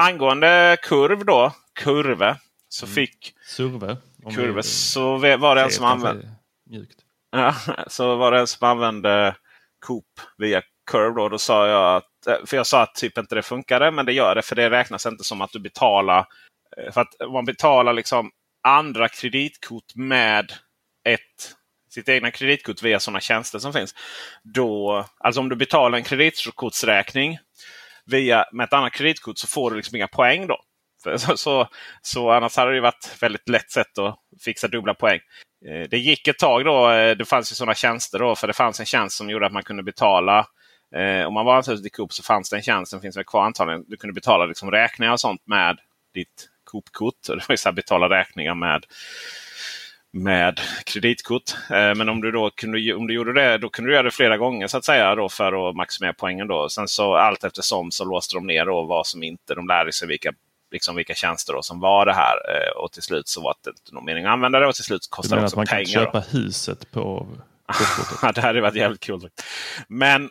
angående 0.00 0.76
kurv 0.82 1.24
då, 1.24 1.52
kurve, 1.80 2.36
så 2.68 2.86
fick 2.86 3.34
Surve? 3.46 3.96
Kurve 4.34 4.62
så 4.62 5.16
var 5.16 5.54
det 5.54 5.62
en 5.62 5.70
som 5.70 5.84
använde... 5.84 6.30
Mjukt. 6.70 6.98
Ja, 7.30 7.54
så 7.86 8.16
var 8.16 8.32
det 8.32 8.40
en 8.40 8.46
som 8.46 8.68
använde 8.68 9.36
Coop 9.86 10.20
via 10.38 10.62
Curve. 10.90 11.14
Då, 11.20 11.28
då 11.28 11.38
sa 11.38 11.68
jag 11.68 11.96
att, 11.96 12.26
eh, 12.26 12.46
för 12.46 12.56
jag 12.56 12.66
sa 12.66 12.82
att 12.82 12.94
typ 12.94 13.18
inte 13.18 13.34
det 13.34 13.42
funkade, 13.42 13.90
men 13.90 14.06
det 14.06 14.12
gör 14.12 14.34
det. 14.34 14.42
För 14.42 14.56
det 14.56 14.70
räknas 14.70 15.06
inte 15.06 15.24
som 15.24 15.40
att 15.40 15.52
du 15.52 15.58
betalar. 15.58 16.26
eh, 16.76 16.92
För 16.92 17.00
att 17.00 17.14
man 17.32 17.44
betalar 17.44 17.92
liksom 17.92 18.30
andra 18.62 19.08
kreditkort 19.08 19.94
med 19.94 20.52
ett 21.04 21.56
sitt 21.90 22.08
egna 22.08 22.30
kreditkort 22.30 22.82
via 22.82 23.00
sådana 23.00 23.20
tjänster 23.20 23.58
som 23.58 23.72
finns. 23.72 23.94
Då, 24.42 25.04
alltså 25.18 25.40
om 25.40 25.48
du 25.48 25.56
betalar 25.56 25.98
en 25.98 26.04
kreditkortsräkning 26.04 27.38
via, 28.04 28.44
med 28.52 28.64
ett 28.64 28.72
annat 28.72 28.92
kreditkort 28.92 29.38
så 29.38 29.46
får 29.46 29.70
du 29.70 29.76
liksom 29.76 29.96
inga 29.96 30.08
poäng 30.08 30.46
då. 30.46 30.62
Så, 31.18 31.36
så, 31.36 31.68
så 32.02 32.30
annars 32.30 32.56
hade 32.56 32.70
det 32.70 32.74
ju 32.74 32.80
varit 32.80 33.16
väldigt 33.20 33.48
lätt 33.48 33.70
sätt 33.70 33.98
att 33.98 34.18
fixa 34.44 34.68
dubbla 34.68 34.94
poäng. 34.94 35.20
Eh, 35.68 35.88
det 35.90 35.98
gick 35.98 36.28
ett 36.28 36.38
tag 36.38 36.64
då. 36.64 36.90
Eh, 36.90 37.16
det 37.16 37.24
fanns 37.24 37.52
ju 37.52 37.54
sådana 37.54 37.74
tjänster 37.74 38.18
då. 38.18 38.36
För 38.36 38.46
det 38.46 38.52
fanns 38.52 38.80
en 38.80 38.86
tjänst 38.86 39.16
som 39.16 39.30
gjorde 39.30 39.46
att 39.46 39.52
man 39.52 39.62
kunde 39.62 39.82
betala. 39.82 40.46
Eh, 40.96 41.26
om 41.26 41.34
man 41.34 41.44
var 41.44 41.56
ansluten 41.56 41.82
till 41.82 41.92
Coop 41.92 42.12
så 42.12 42.22
fanns 42.22 42.50
det 42.50 42.56
en 42.56 42.62
tjänst, 42.62 42.92
den 42.92 43.00
finns 43.00 43.16
väl 43.16 43.24
kvar 43.24 43.44
antagligen. 43.44 43.84
Du 43.88 43.96
kunde 43.96 44.14
betala 44.14 44.46
liksom 44.46 44.70
räkningar 44.70 45.12
och 45.12 45.20
sånt 45.20 45.46
med 45.46 45.78
ditt 46.14 46.48
Coop-kort. 46.64 47.14
Det 47.28 47.34
var 47.48 47.52
ju 47.52 47.56
så 47.56 47.68
här, 47.68 47.74
betala 47.74 48.08
räkningar 48.08 48.54
med, 48.54 48.84
med 50.12 50.60
kreditkort. 50.86 51.54
Men 51.68 52.08
om 52.08 52.20
du 52.20 52.30
då 52.30 52.50
kunde, 52.50 52.94
om 52.94 53.06
du 53.06 53.14
gjorde 53.14 53.32
det, 53.32 53.58
då 53.58 53.68
kunde 53.68 53.90
du 53.90 53.94
göra 53.94 54.02
det 54.02 54.10
flera 54.10 54.36
gånger 54.36 54.66
så 54.66 54.78
att 54.78 54.84
säga 54.84 55.14
då 55.14 55.28
för 55.28 55.68
att 55.68 55.76
maximera 55.76 56.12
poängen. 56.12 56.48
Då. 56.48 56.68
Sen 56.68 56.88
så 56.88 57.14
allt 57.14 57.44
eftersom 57.44 57.90
så 57.90 58.04
låste 58.04 58.36
de 58.36 58.46
ner 58.46 58.66
då 58.66 58.84
vad 58.84 59.06
som 59.06 59.22
inte. 59.22 59.54
De 59.54 59.66
lärde 59.66 59.92
sig 59.92 60.08
vilka 60.08 60.32
liksom 60.70 60.96
vilka 60.96 61.14
tjänster 61.14 61.52
då 61.52 61.62
som 61.62 61.80
var 61.80 62.06
det 62.06 62.12
här. 62.14 62.36
Eh, 62.54 62.70
och 62.82 62.92
till 62.92 63.02
slut 63.02 63.28
så 63.28 63.42
var 63.42 63.54
det 63.64 63.70
inte 63.70 63.94
någon 63.94 64.04
mening 64.04 64.24
att 64.24 64.32
använda 64.32 64.60
det 64.60 64.66
och 64.66 64.74
till 64.74 64.84
slut 64.84 65.02
Du 65.02 65.08
kostade 65.16 65.36
menar 65.36 65.42
det 65.42 65.46
att 65.46 65.52
också 65.52 65.56
man 65.58 65.66
kan 65.66 65.76
pengar. 65.76 66.04
köpa 66.04 66.20
då. 66.20 66.38
huset 66.38 66.90
på 66.92 67.28
det 68.34 68.40
hade 68.40 68.60
varit 68.60 68.74
jävligt 68.74 69.00
kul. 69.00 69.30
Men, 69.88 70.30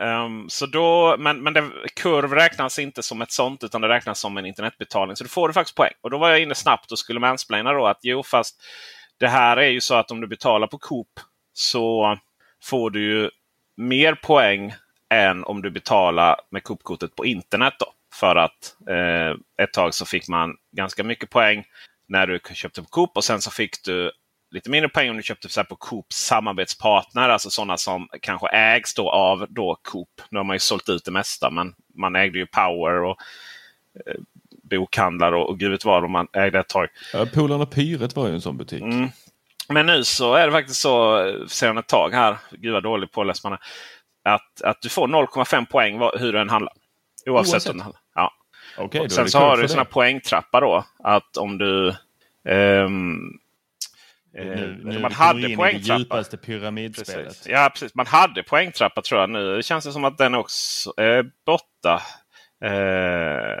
ehm, 0.00 0.48
så 0.48 0.66
då, 0.66 1.16
men, 1.18 1.42
men 1.42 1.52
det, 1.52 1.70
kurv 1.96 2.34
räknas 2.34 2.78
inte 2.78 3.02
som 3.02 3.22
ett 3.22 3.32
sånt 3.32 3.64
utan 3.64 3.80
det 3.80 3.88
räknas 3.88 4.20
som 4.20 4.36
en 4.36 4.46
internetbetalning. 4.46 5.16
Så 5.16 5.24
då 5.24 5.28
får 5.28 5.48
du 5.48 5.54
faktiskt 5.54 5.76
poäng. 5.76 5.92
Och 6.00 6.10
då 6.10 6.18
var 6.18 6.30
jag 6.30 6.40
inne 6.40 6.54
snabbt 6.54 6.92
och 6.92 6.98
skulle 6.98 7.20
mansplaina 7.20 7.72
då 7.72 7.86
att 7.86 7.98
jo 8.02 8.22
fast 8.22 8.62
det 9.18 9.28
här 9.28 9.56
är 9.56 9.68
ju 9.68 9.80
så 9.80 9.94
att 9.94 10.10
om 10.10 10.20
du 10.20 10.26
betalar 10.26 10.66
på 10.66 10.78
Coop 10.78 11.20
så 11.52 12.18
får 12.62 12.90
du 12.90 13.02
ju 13.02 13.30
mer 13.76 14.14
poäng 14.14 14.74
än 15.08 15.44
om 15.44 15.62
du 15.62 15.70
betalar 15.70 16.36
med 16.50 16.62
Coop-kortet 16.64 17.14
på 17.16 17.26
internet. 17.26 17.74
Då. 17.78 17.86
För 18.14 18.36
att 18.36 18.76
eh, 18.88 19.64
ett 19.64 19.72
tag 19.72 19.94
så 19.94 20.06
fick 20.06 20.28
man 20.28 20.54
ganska 20.76 21.04
mycket 21.04 21.30
poäng 21.30 21.64
när 22.08 22.26
du 22.26 22.40
köpte 22.54 22.82
på 22.82 22.88
Coop 22.88 23.16
och 23.16 23.24
sen 23.24 23.40
så 23.40 23.50
fick 23.50 23.84
du 23.84 24.12
lite 24.50 24.70
mindre 24.70 24.88
poäng 24.88 25.10
om 25.10 25.16
du 25.16 25.22
köpte 25.22 25.48
så 25.48 25.60
här 25.60 25.64
på 25.64 25.76
Coops 25.76 26.16
samarbetspartner. 26.16 27.28
Alltså 27.28 27.50
sådana 27.50 27.76
som 27.76 28.08
kanske 28.22 28.48
ägs 28.48 28.94
då 28.94 29.10
av 29.10 29.46
då 29.48 29.76
Coop. 29.82 30.08
Nu 30.30 30.38
har 30.38 30.44
man 30.44 30.56
ju 30.56 30.60
sålt 30.60 30.88
ut 30.88 31.04
det 31.04 31.10
mesta 31.10 31.50
men 31.50 31.74
man 31.94 32.16
ägde 32.16 32.38
ju 32.38 32.46
Power 32.46 33.02
och 33.02 33.16
eh, 34.06 34.20
bokhandlar 34.62 35.32
och, 35.32 35.48
och 35.48 35.58
gud 35.58 35.70
vet 35.70 35.84
vad. 35.84 36.04
Och 36.04 36.10
man 36.10 36.28
ägde 36.32 36.58
ett 36.58 36.68
tag. 36.68 36.88
Ja, 37.12 37.26
Polarna 37.34 37.66
Pyret 37.66 38.16
var 38.16 38.28
ju 38.28 38.34
en 38.34 38.40
sån 38.40 38.56
butik. 38.56 38.82
Mm. 38.82 39.08
Men 39.68 39.86
nu 39.86 40.04
så 40.04 40.34
är 40.34 40.46
det 40.46 40.52
faktiskt 40.52 40.80
så 40.80 41.26
eh, 41.26 41.46
sedan 41.46 41.78
ett 41.78 41.88
tag 41.88 42.14
här. 42.14 42.36
Gud 42.50 42.72
vad 42.72 42.82
dålig 42.82 43.12
påläst 43.12 43.44
man 43.44 43.52
är. 43.52 43.60
Att, 44.24 44.62
att 44.62 44.82
du 44.82 44.88
får 44.88 45.08
0,5 45.08 45.66
poäng 45.66 46.00
hur 46.18 46.32
du 46.32 46.40
än 46.40 46.50
handlar. 46.50 46.72
Oavsett, 47.26 47.54
Oavsett? 47.54 47.70
om 47.70 47.76
du 47.76 47.82
handlar. 47.82 47.99
Och 48.80 49.12
sen 49.12 49.28
så 49.30 49.38
har 49.38 49.56
du 49.56 49.68
såna 49.68 49.84
poängtrappa 49.84 50.60
då. 50.60 50.84
Att 51.04 51.36
om 51.36 51.58
du... 51.58 51.88
ehm, 52.48 53.18
eh, 54.38 54.44
Nu, 54.44 54.80
nu 54.84 54.98
man 54.98 55.12
hade 55.12 55.38
in 55.38 55.44
i 55.44 55.48
det 55.48 55.56
poängtrappa. 55.56 55.98
djupaste 55.98 56.36
pyramidspelet. 56.36 57.26
Precis. 57.26 57.46
Ja, 57.48 57.70
precis. 57.72 57.94
Man 57.94 58.06
hade 58.06 58.42
poängtrappa 58.42 59.02
tror 59.02 59.20
jag 59.20 59.30
nu. 59.30 59.56
Det 59.56 59.62
känns 59.62 59.84
det 59.84 59.92
som 59.92 60.04
att 60.04 60.18
den 60.18 60.34
också 60.34 60.92
är 60.96 61.30
borta. 61.46 62.02
Eh, 62.64 63.58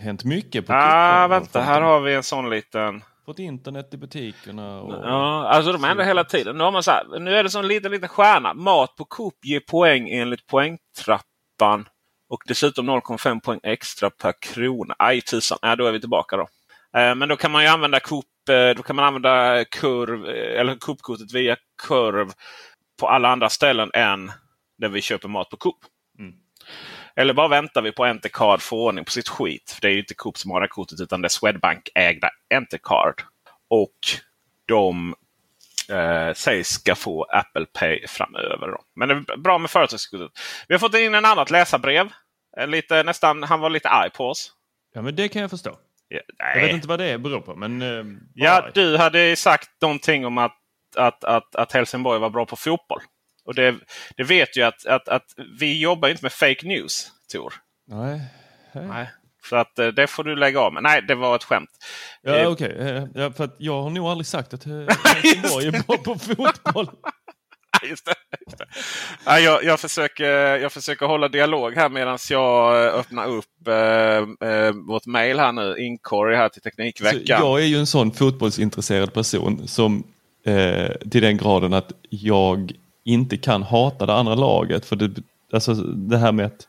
Hänt 0.00 0.24
mycket 0.24 0.66
på 0.66 0.72
ah, 0.72 1.26
vänta, 1.28 1.60
här 1.60 1.80
har 1.80 2.00
vi 2.00 2.14
en 2.14 2.22
sån 2.22 2.50
liten... 2.50 3.04
Fått 3.26 3.38
internet 3.38 3.94
i 3.94 3.96
butikerna. 3.96 4.80
Och... 4.80 4.92
Ja, 4.92 5.48
alltså 5.48 5.72
de 5.72 5.84
ändrar 5.84 6.04
hela 6.04 6.24
tiden. 6.24 6.58
Nu, 6.58 6.64
har 6.64 6.72
man 6.72 6.82
så 6.82 6.90
här, 6.90 7.18
nu 7.18 7.36
är 7.36 7.42
det 7.42 7.50
som 7.50 7.62
en 7.62 7.68
liten, 7.68 7.90
liten 7.92 8.08
stjärna. 8.08 8.54
Mat 8.54 8.96
på 8.96 9.04
Coop 9.04 9.34
ger 9.44 9.60
poäng 9.60 10.08
enligt 10.10 10.46
poängtrappan. 10.46 11.88
Och 12.28 12.42
dessutom 12.46 12.90
0,5 12.90 13.40
poäng 13.40 13.60
extra 13.62 14.10
per 14.10 14.32
krona. 14.40 14.94
Aj 14.98 15.20
tusan, 15.20 15.58
ja, 15.62 15.76
då 15.76 15.86
är 15.86 15.92
vi 15.92 16.00
tillbaka 16.00 16.36
då. 16.36 16.48
Eh, 16.98 17.14
men 17.14 17.28
då 17.28 17.36
kan 17.36 17.50
man 17.50 17.62
ju 17.62 17.68
använda 17.68 18.00
Coop, 18.00 18.24
eh, 18.50 18.76
då 18.76 18.82
kan 18.82 18.96
man 18.96 19.04
använda 19.04 19.64
kurv, 19.64 20.26
eh, 20.26 20.60
eller 20.60 20.74
Coop-kortet 20.74 21.32
via 21.32 21.56
kurv 21.86 22.32
på 23.00 23.08
alla 23.08 23.28
andra 23.28 23.48
ställen 23.48 23.90
än 23.94 24.32
där 24.78 24.88
vi 24.88 25.00
köper 25.00 25.28
mat 25.28 25.50
på 25.50 25.56
Coop. 25.56 25.78
Mm. 26.18 26.34
Eller 27.16 27.34
bara 27.34 27.48
väntar 27.48 27.82
vi 27.82 27.92
på 27.92 28.04
Entercard 28.04 28.62
får 28.62 28.76
ordning 28.76 29.04
på 29.04 29.10
sitt 29.10 29.28
skit. 29.28 29.70
För 29.70 29.80
det 29.80 29.88
är 29.88 29.92
ju 29.92 29.98
inte 29.98 30.14
Coop 30.14 30.38
som 30.38 30.50
har 30.50 30.60
det 30.60 30.68
kortet 30.68 31.00
utan 31.00 31.22
det 31.22 31.26
är 31.26 31.28
Swedbank-ägda 31.28 32.28
Entercard. 32.54 33.22
Och 33.70 33.98
de 34.66 35.14
eh, 35.90 36.32
sägs 36.34 36.68
ska 36.68 36.94
få 36.94 37.24
Apple 37.24 37.66
Pay 37.66 38.06
framöver. 38.06 38.68
Då. 38.68 38.78
Men 38.96 39.08
det 39.08 39.14
är 39.14 39.36
bra 39.36 39.58
med 39.58 39.70
företagskortet. 39.70 40.30
Vi 40.68 40.74
har 40.74 40.78
fått 40.78 40.94
in 40.94 41.14
en 41.14 41.24
annat 41.24 41.50
läsarbrev. 41.50 42.08
Eh, 42.58 42.66
Lite, 42.66 43.02
nästan, 43.02 43.42
han 43.42 43.60
var 43.60 43.70
lite 43.70 43.88
arg 43.88 44.10
på 44.10 44.28
oss. 44.28 44.52
Ja, 44.94 45.02
men 45.02 45.16
det 45.16 45.28
kan 45.28 45.42
jag 45.42 45.50
förstå. 45.50 45.78
Ja, 46.08 46.20
Jag 46.54 46.60
vet 46.60 46.72
inte 46.72 46.88
vad 46.88 46.98
det 46.98 47.18
beror 47.18 47.40
på. 47.40 47.54
Men, 47.54 47.82
eh, 47.82 48.04
Ja, 48.34 48.70
du 48.74 48.96
hade 48.96 49.36
sagt 49.36 49.70
någonting 49.82 50.26
om 50.26 50.38
att, 50.38 50.56
att, 50.96 51.24
att, 51.24 51.54
att 51.56 51.72
Helsingborg 51.72 52.20
var 52.20 52.30
bra 52.30 52.46
på 52.46 52.56
fotboll. 52.56 53.00
Och 53.44 53.54
det, 53.54 53.74
det 54.16 54.22
vet 54.24 54.56
ju 54.56 54.62
att, 54.62 54.86
att, 54.86 55.08
att 55.08 55.24
vi 55.60 55.80
jobbar 55.80 56.08
inte 56.08 56.24
med 56.24 56.32
fake 56.32 56.66
news, 56.66 57.10
Tor. 57.32 57.54
Nej. 57.86 58.20
Nej. 58.72 59.10
Så 59.48 59.56
att 59.56 59.78
eh, 59.78 59.86
det 59.86 60.06
får 60.06 60.24
du 60.24 60.36
lägga 60.36 60.60
av 60.60 60.72
med. 60.72 60.82
Nej, 60.82 61.02
det 61.08 61.14
var 61.14 61.36
ett 61.36 61.44
skämt. 61.44 61.70
Ja, 62.22 62.36
Eh, 62.36 62.50
okej. 62.50 62.76
Eh, 62.80 63.04
Ja, 63.14 63.32
för 63.32 63.50
jag 63.58 63.82
har 63.82 63.90
nog 63.90 64.06
aldrig 64.06 64.26
sagt 64.26 64.54
att 64.54 64.64
Helsingborg 65.04 65.66
är 65.66 65.86
bra 65.86 65.96
på 65.96 66.14
fotboll. 66.18 66.90
Just 67.88 68.04
det. 68.06 68.14
Just 68.46 68.58
det. 68.58 68.64
Ja, 69.26 69.38
jag, 69.38 69.64
jag, 69.64 69.80
försöker, 69.80 70.56
jag 70.56 70.72
försöker 70.72 71.06
hålla 71.06 71.28
dialog 71.28 71.74
här 71.74 71.88
medan 71.88 72.18
jag 72.30 72.74
öppnar 72.94 73.26
upp 73.28 73.68
eh, 73.68 74.48
eh, 74.48 74.72
vårt 74.88 75.06
mail 75.06 75.38
här 75.38 75.52
nu. 75.52 75.76
Inkorg 75.78 76.36
här 76.36 76.48
till 76.48 76.62
Så 76.62 76.64
Teknikveckan. 76.70 77.40
jag 77.40 77.60
är 77.60 77.64
ju 77.66 77.76
en 77.78 77.86
sån 77.86 78.12
fotbollsintresserad 78.12 79.12
person 79.14 79.68
som 79.68 80.04
eh, 80.46 80.90
till 81.10 81.22
den 81.22 81.36
graden 81.36 81.72
att 81.74 81.92
jag 82.10 82.72
inte 83.04 83.36
kan 83.36 83.62
hata 83.62 84.06
det 84.06 84.14
andra 84.14 84.34
laget. 84.34 84.86
För 84.86 84.96
det, 84.96 85.10
alltså, 85.52 85.74
det 85.74 86.18
här 86.18 86.32
med 86.32 86.46
att 86.46 86.68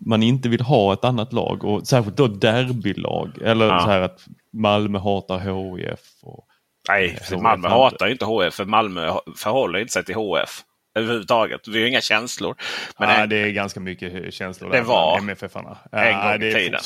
man 0.00 0.22
inte 0.22 0.48
vill 0.48 0.60
ha 0.60 0.92
ett 0.92 1.04
annat 1.04 1.32
lag 1.32 1.64
och 1.64 1.86
särskilt 1.86 2.16
då 2.16 2.26
derbylag. 2.26 3.38
Eller 3.42 3.66
Ja. 3.66 3.80
så 3.80 3.86
här 3.90 4.00
att 4.00 4.20
Malmö 4.52 4.98
hatar 4.98 5.38
HIF. 5.38 6.00
Och, 6.22 6.44
Nej, 6.88 7.16
för 7.28 7.36
Malmö 7.36 7.68
hatar 7.68 8.06
ju 8.06 8.12
inte 8.12 8.24
HF. 8.24 8.54
För 8.54 8.64
Malmö 8.64 9.12
förhåller 9.36 9.78
inte 9.78 9.92
sig 9.92 10.04
till 10.04 10.14
HF 10.14 10.62
överhuvudtaget. 10.98 11.68
Vi 11.68 11.80
har 11.80 11.88
inga 11.88 12.00
känslor. 12.00 12.54
Men 12.98 13.08
ja, 13.10 13.26
det, 13.26 13.26
det 13.26 13.36
är 13.48 13.50
ganska 13.50 13.80
mycket 13.80 14.34
känslor 14.34 14.70
Det 14.70 14.76
där 14.76 14.84
var 14.84 15.18
MFF-arna. 15.18 15.76
en 15.92 16.14
gång 16.14 16.34
i 16.34 16.38
det 16.38 16.58
tiden. 16.58 16.80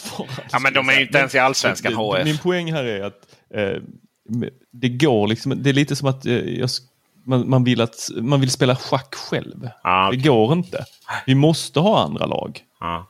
Ja, 0.53 0.59
men 0.59 0.73
de 0.73 0.89
är 0.89 0.93
ju 0.93 1.03
inte 1.03 1.19
ens 1.19 1.35
i 1.35 1.39
Allsvenskan, 1.39 1.93
det- 1.93 1.99
HF. 1.99 2.25
Min 2.25 2.39
poäng 2.39 2.73
här 2.73 2.85
är 2.85 3.03
att 3.05 3.19
eh, 3.55 3.83
det 4.73 4.89
går 4.89 5.27
liksom, 5.29 5.63
det 5.63 5.71
är 5.71 5.75
lite 5.75 5.97
som 5.97 6.09
att 6.09 6.27
eh, 6.27 6.35
jag, 6.35 6.69
man, 7.27 7.51
man, 7.51 7.65
vill 7.65 7.81
att, 7.81 8.09
man 8.17 8.41
vill 8.41 8.51
spela 8.51 8.77
schack 8.77 9.15
själv. 9.15 9.69
Ja, 9.83 10.03
Det 10.03 10.09
okej. 10.09 10.23
går 10.31 10.53
inte. 10.53 10.85
Vi 11.27 11.35
måste 11.35 11.81
ha 11.81 12.03
andra 12.05 12.27
lag. 12.27 12.61
Ja. 12.83 13.09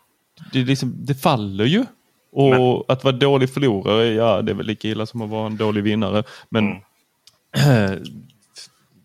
Det, 0.52 0.58
liksom, 0.58 0.94
det 1.06 1.14
faller 1.14 1.64
ju. 1.64 1.84
Och 2.32 2.92
att 2.92 3.04
vara 3.04 3.16
dålig 3.16 3.50
förlorare, 3.50 4.06
ja 4.06 4.42
det 4.42 4.52
är 4.52 4.54
väl 4.54 4.66
lika 4.66 4.88
illa 4.88 5.06
som 5.06 5.22
att 5.22 5.30
vara 5.30 5.46
en 5.46 5.56
dålig 5.56 5.82
vinnare. 5.82 6.24
Men 6.48 6.64
Mm. 7.56 8.02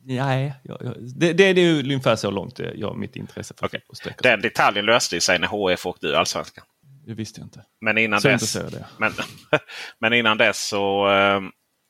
nej, 0.06 0.54
jag, 0.64 0.78
jag, 0.82 0.96
det, 1.00 1.34
det, 1.34 1.54
det 1.54 1.62
är 1.62 1.66
ju 1.66 1.84
ungefär 1.84 2.16
så 2.16 2.32
långt 2.32 2.60
jag, 2.76 2.98
mitt 2.98 3.16
intresse 3.16 3.54
för 3.58 3.68
sig. 3.68 4.16
Den 4.20 4.42
detaljen 4.42 4.86
löste 4.86 5.22
sig 5.22 5.40
när 5.40 5.48
HF 5.48 5.86
åkte 5.86 6.08
ur 6.08 6.14
Allsvenskan. 6.14 6.66
Det 7.06 7.14
visste 7.14 7.40
jag 7.40 7.46
inte. 7.46 7.64
Men 7.82 7.98
innan 7.98 8.22
Så 8.22 8.28
dess, 8.28 8.58
men, 8.98 9.14
men 10.00 10.14
innan 10.14 10.38
dess 10.38 10.68
så, 10.68 11.10
eh, 11.12 11.42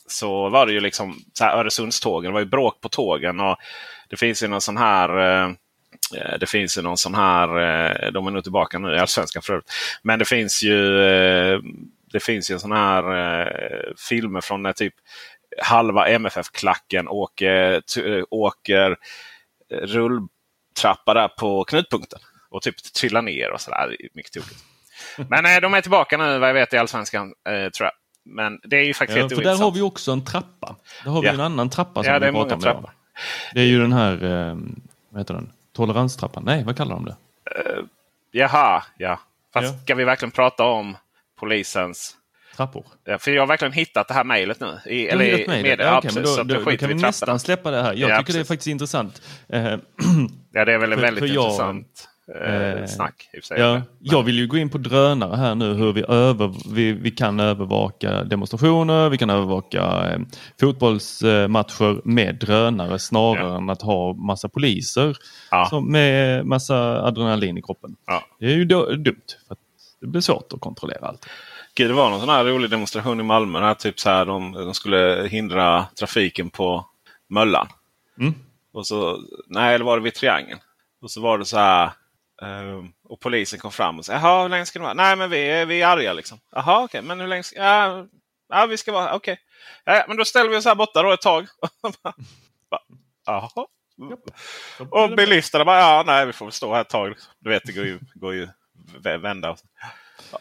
så 0.07 0.49
var 0.49 0.65
det 0.65 0.73
ju 0.73 0.79
liksom 0.79 1.15
så 1.33 1.43
här, 1.43 1.57
Öresundstågen. 1.57 2.29
Det 2.29 2.33
var 2.33 2.39
ju 2.39 2.45
bråk 2.45 2.81
på 2.81 2.89
tågen. 2.89 3.39
Och 3.39 3.57
det 4.09 4.17
finns 4.17 4.43
ju 4.43 4.47
någon 4.47 4.61
sån 4.61 4.77
här 4.77 5.17
eh, 5.17 5.49
eh, 5.49 5.55
det 6.39 6.49
finns 6.49 6.77
ju 6.77 6.81
någon 6.81 6.97
sån 6.97 7.15
här, 7.15 7.47
eh, 8.05 8.11
de 8.11 8.27
är 8.27 8.31
nog 8.31 8.43
tillbaka 8.43 8.79
nu 8.79 8.95
i 8.95 8.99
Allsvenskan 8.99 9.41
för 9.41 9.53
övrigt. 9.53 9.71
Men 10.01 10.19
det 10.19 10.25
finns 10.25 10.63
ju 10.63 11.01
eh, 11.03 11.59
det 12.11 12.19
finns 12.19 12.51
ju 12.51 12.53
en 12.53 12.59
sån 12.59 12.71
här 12.71 13.03
eh, 13.41 13.93
filmer 14.09 14.41
från 14.41 14.63
när 14.63 14.73
typ 14.73 14.93
halva 15.63 16.07
MFF-klacken 16.07 17.07
åker, 17.07 17.81
åker 18.29 18.97
eh, 19.71 19.77
rulltrappa 19.77 21.13
där 21.13 21.27
på 21.27 21.63
knutpunkten. 21.63 22.19
Och 22.49 22.61
typ 22.61 22.75
trillar 22.93 23.21
ner 23.21 23.51
och 23.51 23.61
sådär. 23.61 23.95
Mycket 24.13 24.31
tokigt. 24.33 24.63
Men 25.29 25.45
eh, 25.45 25.61
de 25.61 25.73
är 25.73 25.81
tillbaka 25.81 26.17
nu 26.17 26.39
vad 26.39 26.49
jag 26.49 26.53
vet 26.53 26.73
i 26.73 26.77
Allsvenskan 26.77 27.33
eh, 27.49 27.69
tror 27.69 27.85
jag. 27.85 27.91
Men 28.25 28.59
det 28.63 28.77
är 28.77 28.83
ju 28.83 28.93
faktiskt 28.93 29.17
Ja, 29.17 29.21
helt 29.23 29.35
för 29.35 29.41
där 29.41 29.49
har 29.49 29.53
ointressant. 29.55 29.77
vi 29.77 29.81
också 29.81 30.11
en 30.11 30.25
trappa. 30.25 30.75
Där 31.03 31.11
har 31.11 31.21
vi 31.21 31.27
Ja. 31.27 31.33
en 31.33 31.39
annan 31.41 31.69
trappa 31.69 32.03
som 32.03 32.13
Ja, 32.13 32.19
det 32.19 32.25
vi 32.25 32.31
pratar 32.31 32.55
om. 32.55 32.61
trappor. 32.61 32.91
Det 33.53 33.59
är 33.61 33.65
ju 33.65 33.79
den 33.81 33.93
här, 33.93 34.13
eh, 34.13 34.55
vad 35.09 35.21
heter 35.21 35.33
den? 35.33 35.51
Toleranstrappan? 35.77 36.43
Nej, 36.45 36.63
vad 36.63 36.77
kallar 36.77 36.95
de 36.95 37.05
det? 37.05 37.15
Jaha, 38.31 38.83
ja. 38.97 39.19
Fast 39.53 39.73
Ja. 39.73 39.79
ska 39.83 39.95
vi 39.95 40.03
verkligen 40.03 40.31
prata 40.31 40.63
om 40.63 40.97
polisens... 41.39 42.13
Trappor. 42.55 42.85
Ja, 43.03 43.17
för 43.17 43.31
jag 43.31 43.41
har 43.41 43.47
verkligen 43.47 43.71
hittat 43.71 44.07
det 44.07 44.13
här 44.13 44.23
mejlet 44.23 44.59
nu. 44.59 44.79
I, 44.85 45.03
Du 45.03 45.09
eller 45.09 45.25
i 45.25 45.45
det? 45.75 45.83
ja, 45.83 45.99
precis, 46.01 46.35
då, 46.37 46.43
då, 46.43 46.59
då 46.63 46.77
kan 46.77 46.89
vi 46.89 46.95
nästan 46.95 47.39
släppa 47.39 47.71
det 47.71 47.81
här. 47.83 47.93
Jag 47.93 48.09
Ja, 48.09 48.17
tycker 48.19 48.33
det 48.33 48.39
är 48.39 48.43
faktiskt 48.43 48.67
intressant. 48.67 49.21
Ja, 49.47 50.65
det 50.65 50.73
är 50.73 50.77
väl 50.77 50.93
För- 50.93 51.01
väldigt 51.01 51.23
för 51.23 51.33
jag- 51.35 51.43
intressant 51.45 52.07
eh, 52.07 52.16
eh, 52.35 52.85
snack. 52.85 53.29
I 53.33 53.41
sig. 53.41 53.59
Ja, 53.59 53.81
jag 53.99 54.23
vill 54.23 54.35
ju 54.39 54.47
gå 54.47 54.57
in 54.57 54.69
på 54.69 54.77
drönare 54.77 55.35
här 55.35 55.55
nu, 55.55 55.73
hur 55.73 55.93
vi, 55.93 56.03
över, 56.07 56.73
vi, 56.73 56.91
vi 56.91 57.11
kan 57.11 57.39
övervaka 57.39 58.23
demonstrationer, 58.23 59.09
vi 59.09 59.17
kan 59.17 59.29
övervaka 59.29 60.09
eh, 60.11 60.19
fotbollsmatcher 60.59 62.01
med 62.07 62.35
drönare 62.35 62.99
snarare 62.99 63.47
Ja. 63.47 63.57
än 63.57 63.69
att 63.69 63.81
ha 63.81 64.13
massa 64.13 64.49
poliser 64.49 65.17
Ja. 65.51 65.65
som 65.69 65.91
med 65.91 66.45
massa 66.45 67.01
adrenalin 67.05 67.57
i 67.57 67.61
kroppen. 67.61 67.95
Ja. 68.07 68.23
Det 68.39 68.45
är 68.45 68.55
ju 68.55 68.65
då, 68.65 68.85
dumt, 68.95 69.21
för 69.47 69.57
det 70.01 70.07
blir 70.07 70.21
svårt 70.21 70.53
att 70.53 70.59
kontrollera 70.59 71.07
allt. 71.07 71.25
Gud, 71.75 71.89
det 71.89 71.93
var 71.93 72.09
någon 72.09 72.19
sån 72.19 72.29
här 72.29 72.45
rolig 72.45 72.69
demonstration 72.69 73.19
i 73.19 73.23
Malmö. 73.23 73.59
Där 73.59 73.73
typ 73.73 73.99
så 73.99 74.09
här, 74.09 74.25
de, 74.25 74.51
de 74.51 74.73
skulle 74.73 75.27
hindra 75.31 75.85
trafiken 75.99 76.49
på 76.49 76.85
Möllan. 77.29 77.67
Mm. 78.19 78.33
Och 78.73 78.87
så, 78.87 79.19
nej, 79.47 79.75
eller 79.75 79.85
var 79.85 79.97
det 79.97 80.03
vid 80.03 80.13
Triangeln? 80.13 80.59
Och 81.01 81.11
så 81.11 81.21
var 81.21 81.37
det 81.37 81.45
så 81.45 81.57
här. 81.57 81.91
Uh, 82.43 82.85
och 83.03 83.19
polisen 83.19 83.59
kom 83.59 83.71
fram 83.71 83.99
och 83.99 84.05
sa 84.05 84.13
Jaha, 84.13 84.41
hur 84.41 84.49
länge 84.49 84.65
ska 84.65 84.79
ni 84.79 84.83
vara? 84.83 84.93
Nej, 84.93 85.15
men 85.15 85.29
vi 85.29 85.65
vi 85.65 85.81
är 85.81 85.87
arga 85.87 86.13
liksom. 86.13 86.39
Jaha, 86.51 86.75
okej, 86.75 86.85
okay. 86.85 87.01
men 87.01 87.19
hur 87.19 87.27
länge 87.27 87.43
ska... 87.43 87.59
Ja, 87.59 88.05
ja 88.49 88.65
vi 88.65 88.77
ska 88.77 88.91
vara... 88.91 89.15
Okej. 89.15 89.33
Okay. 89.33 89.95
Ja, 89.95 90.05
men 90.07 90.17
då 90.17 90.25
ställer 90.25 90.49
vi 90.49 90.57
oss 90.57 90.65
här 90.65 90.75
borta 90.75 91.03
då 91.03 91.11
ett 91.11 91.21
tag. 91.21 91.47
Jaha. 93.25 93.67
Och 94.89 95.15
bilisterna 95.15 95.65
bara, 95.65 95.79
ja 95.79 96.03
nej 96.07 96.25
vi 96.25 96.33
får 96.33 96.45
väl 96.45 96.51
stå 96.51 96.73
här 96.73 96.81
ett 96.81 96.89
tag. 96.89 97.15
Du 97.39 97.49
vet 97.49 97.63
det 97.65 97.71
går 97.71 97.85
ju, 97.85 97.99
går 98.13 98.33
ju 98.33 98.47
vända. 99.21 99.57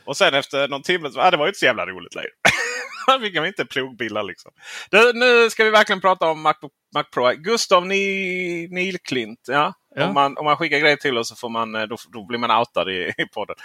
Och 0.05 0.17
sen 0.17 0.35
efter 0.35 0.69
någon 0.69 0.83
timme, 0.83 1.11
ja, 1.15 1.31
det 1.31 1.37
var 1.37 1.45
ju 1.45 1.49
inte 1.49 1.59
så 1.59 1.65
jävla 1.65 1.87
roligt 1.87 2.15
längre. 2.15 2.31
Man 3.09 3.21
fick 3.21 3.37
inte 3.37 3.65
plogbillar 3.65 4.23
liksom. 4.23 4.53
Det, 4.91 5.13
nu 5.15 5.51
ska 5.51 5.65
vi 5.65 5.71
verkligen 5.71 6.01
prata 6.01 6.27
om 6.27 6.43
Macbook 6.43 6.73
Mac 6.95 7.05
Pro. 7.05 7.33
Gustav 7.37 7.87
Ni, 7.87 8.69
Nilklint. 8.71 9.41
Ja. 9.47 9.75
ja. 9.95 10.07
Om, 10.09 10.15
man, 10.15 10.37
om 10.37 10.45
man 10.45 10.57
skickar 10.57 10.79
grejer 10.79 10.97
till 10.97 11.19
oss 11.19 11.29
så 11.29 11.37
får 11.37 11.49
man, 11.49 11.73
då, 11.73 11.97
då 12.13 12.27
blir 12.27 12.39
man 12.39 12.51
outad 12.51 12.91
i, 12.91 13.13
i 13.19 13.27
podden. 13.35 13.57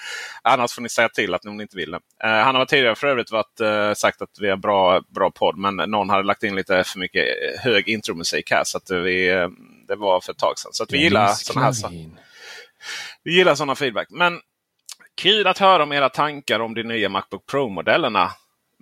Annars 0.42 0.74
får 0.74 0.82
ni 0.82 0.90
säga 0.90 1.10
till 1.10 1.34
att 1.34 1.44
ni 1.44 1.62
inte 1.62 1.78
vill 1.78 1.92
det. 1.92 2.00
Uh, 2.28 2.44
han 2.44 2.56
har 2.56 2.66
tidigare 2.66 2.96
för 2.96 3.08
övrigt 3.08 3.32
varit, 3.32 3.62
uh, 3.62 3.94
sagt 3.94 4.22
att 4.22 4.30
vi 4.40 4.50
har 4.50 4.58
bra, 4.58 5.02
bra 5.16 5.32
podd. 5.32 5.58
Men 5.58 5.76
någon 5.76 6.10
hade 6.10 6.24
lagt 6.24 6.44
in 6.44 6.56
lite 6.56 6.84
för 6.84 7.00
mycket 7.00 7.26
hög 7.60 7.90
intromusik 7.90 8.52
här. 8.52 8.64
Så 8.64 8.78
att 8.78 8.90
vi, 8.90 9.32
uh, 9.32 9.50
det 9.88 9.96
var 9.96 10.22
för 10.22 10.32
ett 10.32 10.40
tag 10.40 10.60
sedan. 10.60 10.72
Så 10.74 10.84
att 10.84 10.94
vi 10.94 10.98
gillar 10.98 11.28
sådana 11.28 11.66
här 11.66 11.74
saker. 11.74 12.10
Vi 13.24 13.36
gillar 13.36 13.56
sådana 13.56 13.76
feedback. 13.76 14.08
Men 14.10 14.40
kul 15.22 15.48
att 15.48 15.58
höra 15.58 15.84
om 15.84 15.92
era 15.92 16.10
tankar 16.10 16.60
om 16.60 16.74
de 16.74 16.84
nya 16.84 17.10
Macbook 17.10 17.46
Pro-modellerna. 17.46 18.32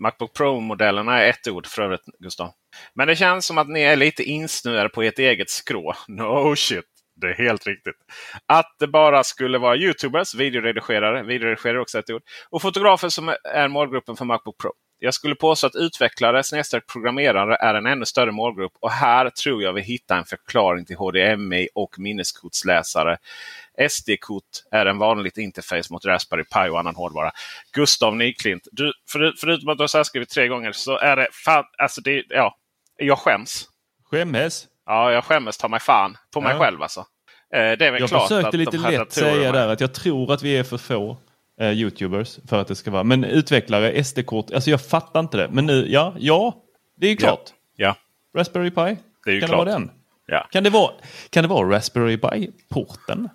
Macbook 0.01 0.33
Pro-modellerna 0.33 1.19
är 1.19 1.29
ett 1.29 1.47
ord 1.47 1.67
för 1.67 1.81
övrigt, 1.81 2.05
Gustav. 2.19 2.51
Men 2.93 3.07
det 3.07 3.15
känns 3.15 3.45
som 3.45 3.57
att 3.57 3.69
ni 3.69 3.81
är 3.81 3.95
lite 3.95 4.23
insnöade 4.23 4.89
på 4.89 5.03
ert 5.03 5.19
eget 5.19 5.49
skrå. 5.49 5.93
No 6.07 6.55
shit. 6.55 6.85
Det 7.21 7.27
är 7.27 7.33
helt 7.33 7.67
riktigt. 7.67 7.95
Att 8.45 8.75
det 8.79 8.87
bara 8.87 9.23
skulle 9.23 9.57
vara 9.57 9.75
Youtubers, 9.75 10.35
videoredigerare, 10.35 11.23
videoredigerare 11.23 11.77
är 11.77 11.81
också 11.81 11.99
ett 11.99 12.09
ord, 12.09 12.21
och 12.49 12.61
fotografer 12.61 13.09
som 13.09 13.35
är 13.53 13.67
målgruppen 13.67 14.15
för 14.15 14.25
Macbook 14.25 14.57
Pro. 14.57 14.71
Jag 15.01 15.13
skulle 15.13 15.35
påstå 15.35 15.67
att 15.67 15.75
utvecklare 15.75 16.43
snedstreck 16.43 16.87
programmerare 16.87 17.55
är 17.55 17.73
en 17.75 17.85
ännu 17.85 18.05
större 18.05 18.31
målgrupp 18.31 18.73
och 18.79 18.91
här 18.91 19.29
tror 19.29 19.63
jag 19.63 19.73
vi 19.73 19.81
hittar 19.81 20.17
en 20.17 20.25
förklaring 20.25 20.85
till 20.85 20.95
HDMI 20.95 21.69
och 21.75 21.99
minneskortsläsare. 21.99 23.17
SD-kort 23.89 24.43
är 24.71 24.85
en 24.85 24.97
vanligt 24.97 25.37
interface 25.37 25.93
mot 25.93 26.05
Raspberry 26.05 26.43
Pi 26.43 26.69
och 26.69 26.79
annan 26.79 26.95
hårdvara. 26.95 27.31
Gustav 27.73 28.15
Nyklint, 28.15 28.67
du, 28.71 28.93
för, 29.09 29.33
förutom 29.37 29.69
att 29.69 29.77
du 29.77 29.81
har 29.81 30.03
skrivit 30.03 30.29
tre 30.29 30.47
gånger 30.47 30.71
så 30.71 30.97
är 30.97 31.15
det 31.15 31.27
fan, 31.31 31.63
alltså 31.77 32.01
det, 32.01 32.23
ja, 32.29 32.55
jag 32.97 33.17
skäms. 33.17 33.65
Skämmes? 34.11 34.67
Ja, 34.85 35.11
jag 35.11 35.23
skämmes 35.23 35.57
ta 35.57 35.67
mig 35.67 35.79
fan 35.79 36.17
på 36.33 36.41
mig 36.41 36.53
ja. 36.53 36.59
själv 36.59 36.81
alltså. 36.81 36.99
Eh, 37.53 37.59
det 37.59 37.85
är 37.85 37.91
väl 37.91 37.99
jag 37.99 38.09
klart 38.09 38.27
försökte 38.27 38.57
lite 38.57 38.77
lätt 38.77 39.11
säga 39.11 39.51
där 39.51 39.67
att 39.67 39.81
jag 39.81 39.93
tror 39.93 40.33
att 40.33 40.43
vi 40.43 40.57
är 40.57 40.63
för 40.63 40.77
få 40.77 41.17
eh, 41.59 41.71
Youtubers 41.71 42.39
för 42.49 42.61
att 42.61 42.67
det 42.67 42.75
ska 42.75 42.91
vara. 42.91 43.03
Men 43.03 43.23
utvecklare, 43.23 44.03
SD-kort, 44.03 44.51
alltså 44.51 44.69
jag 44.69 44.81
fattar 44.81 45.19
inte 45.19 45.37
det. 45.37 45.49
Men 45.51 45.65
nu, 45.65 45.91
ja, 45.91 46.15
ja, 46.19 46.63
det 46.97 47.07
är 47.07 47.11
ju 47.11 47.15
klart. 47.15 47.53
Ja. 47.75 47.95
ja. 48.33 48.39
Raspberry 48.39 48.71
Pi, 48.71 48.97
det 49.25 49.31
är 49.31 49.33
ju 49.33 49.39
kan 49.39 49.49
klart. 49.49 49.65
det 49.65 49.71
vara 49.71 49.79
den? 49.79 49.91
Ja. 50.25 50.47
Kan, 50.51 50.63
det 50.63 50.69
vara, 50.69 50.91
kan 51.29 51.43
det 51.43 51.47
vara 51.47 51.69
Raspberry 51.69 52.17
Pi-porten? 52.17 53.29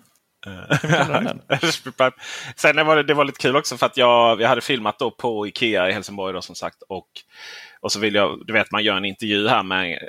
Sen 2.55 2.85
var 2.85 2.95
det, 2.95 3.03
det 3.03 3.13
var 3.13 3.25
lite 3.25 3.41
kul 3.41 3.55
också 3.55 3.77
för 3.77 3.85
att 3.85 3.97
jag, 3.97 4.41
jag 4.41 4.47
hade 4.47 4.61
filmat 4.61 4.99
då 4.99 5.11
på 5.11 5.47
Ikea 5.47 5.89
i 5.89 5.91
Helsingborg 5.91 6.33
då, 6.33 6.41
som 6.41 6.55
sagt. 6.55 6.81
Och, 6.89 7.07
och 7.79 7.91
så 7.91 7.99
vill 7.99 8.15
jag, 8.15 8.41
du 8.45 8.53
vet 8.53 8.71
man 8.71 8.83
gör 8.83 8.97
en 8.97 9.05
intervju 9.05 9.47
här 9.47 9.63
med 9.63 9.91
en 9.91 9.99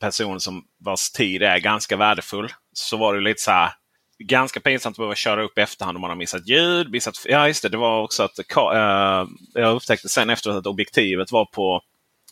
person 0.00 0.40
som 0.40 0.64
vars 0.80 1.10
tid 1.10 1.42
är 1.42 1.58
ganska 1.58 1.96
värdefull. 1.96 2.52
Så 2.72 2.96
var 2.96 3.14
det 3.14 3.20
lite 3.20 3.42
så 3.42 3.50
här 3.50 3.72
ganska 4.18 4.60
pinsamt 4.60 4.94
att 4.94 4.96
behöva 4.96 5.14
köra 5.14 5.42
upp 5.42 5.58
i 5.58 5.60
efterhand 5.60 5.96
om 5.96 6.00
man 6.00 6.10
har 6.10 6.16
missat 6.16 6.48
ljud. 6.48 6.90
Missat, 6.90 7.14
ja, 7.24 7.48
just 7.48 7.62
det. 7.62 7.68
Det 7.68 7.76
var 7.76 8.02
också 8.02 8.22
att 8.22 8.38
äh, 8.38 9.28
jag 9.54 9.76
upptäckte 9.76 10.08
sen 10.08 10.30
efteråt 10.30 10.56
att 10.56 10.66
objektivet 10.66 11.32
var 11.32 11.44
på 11.44 11.80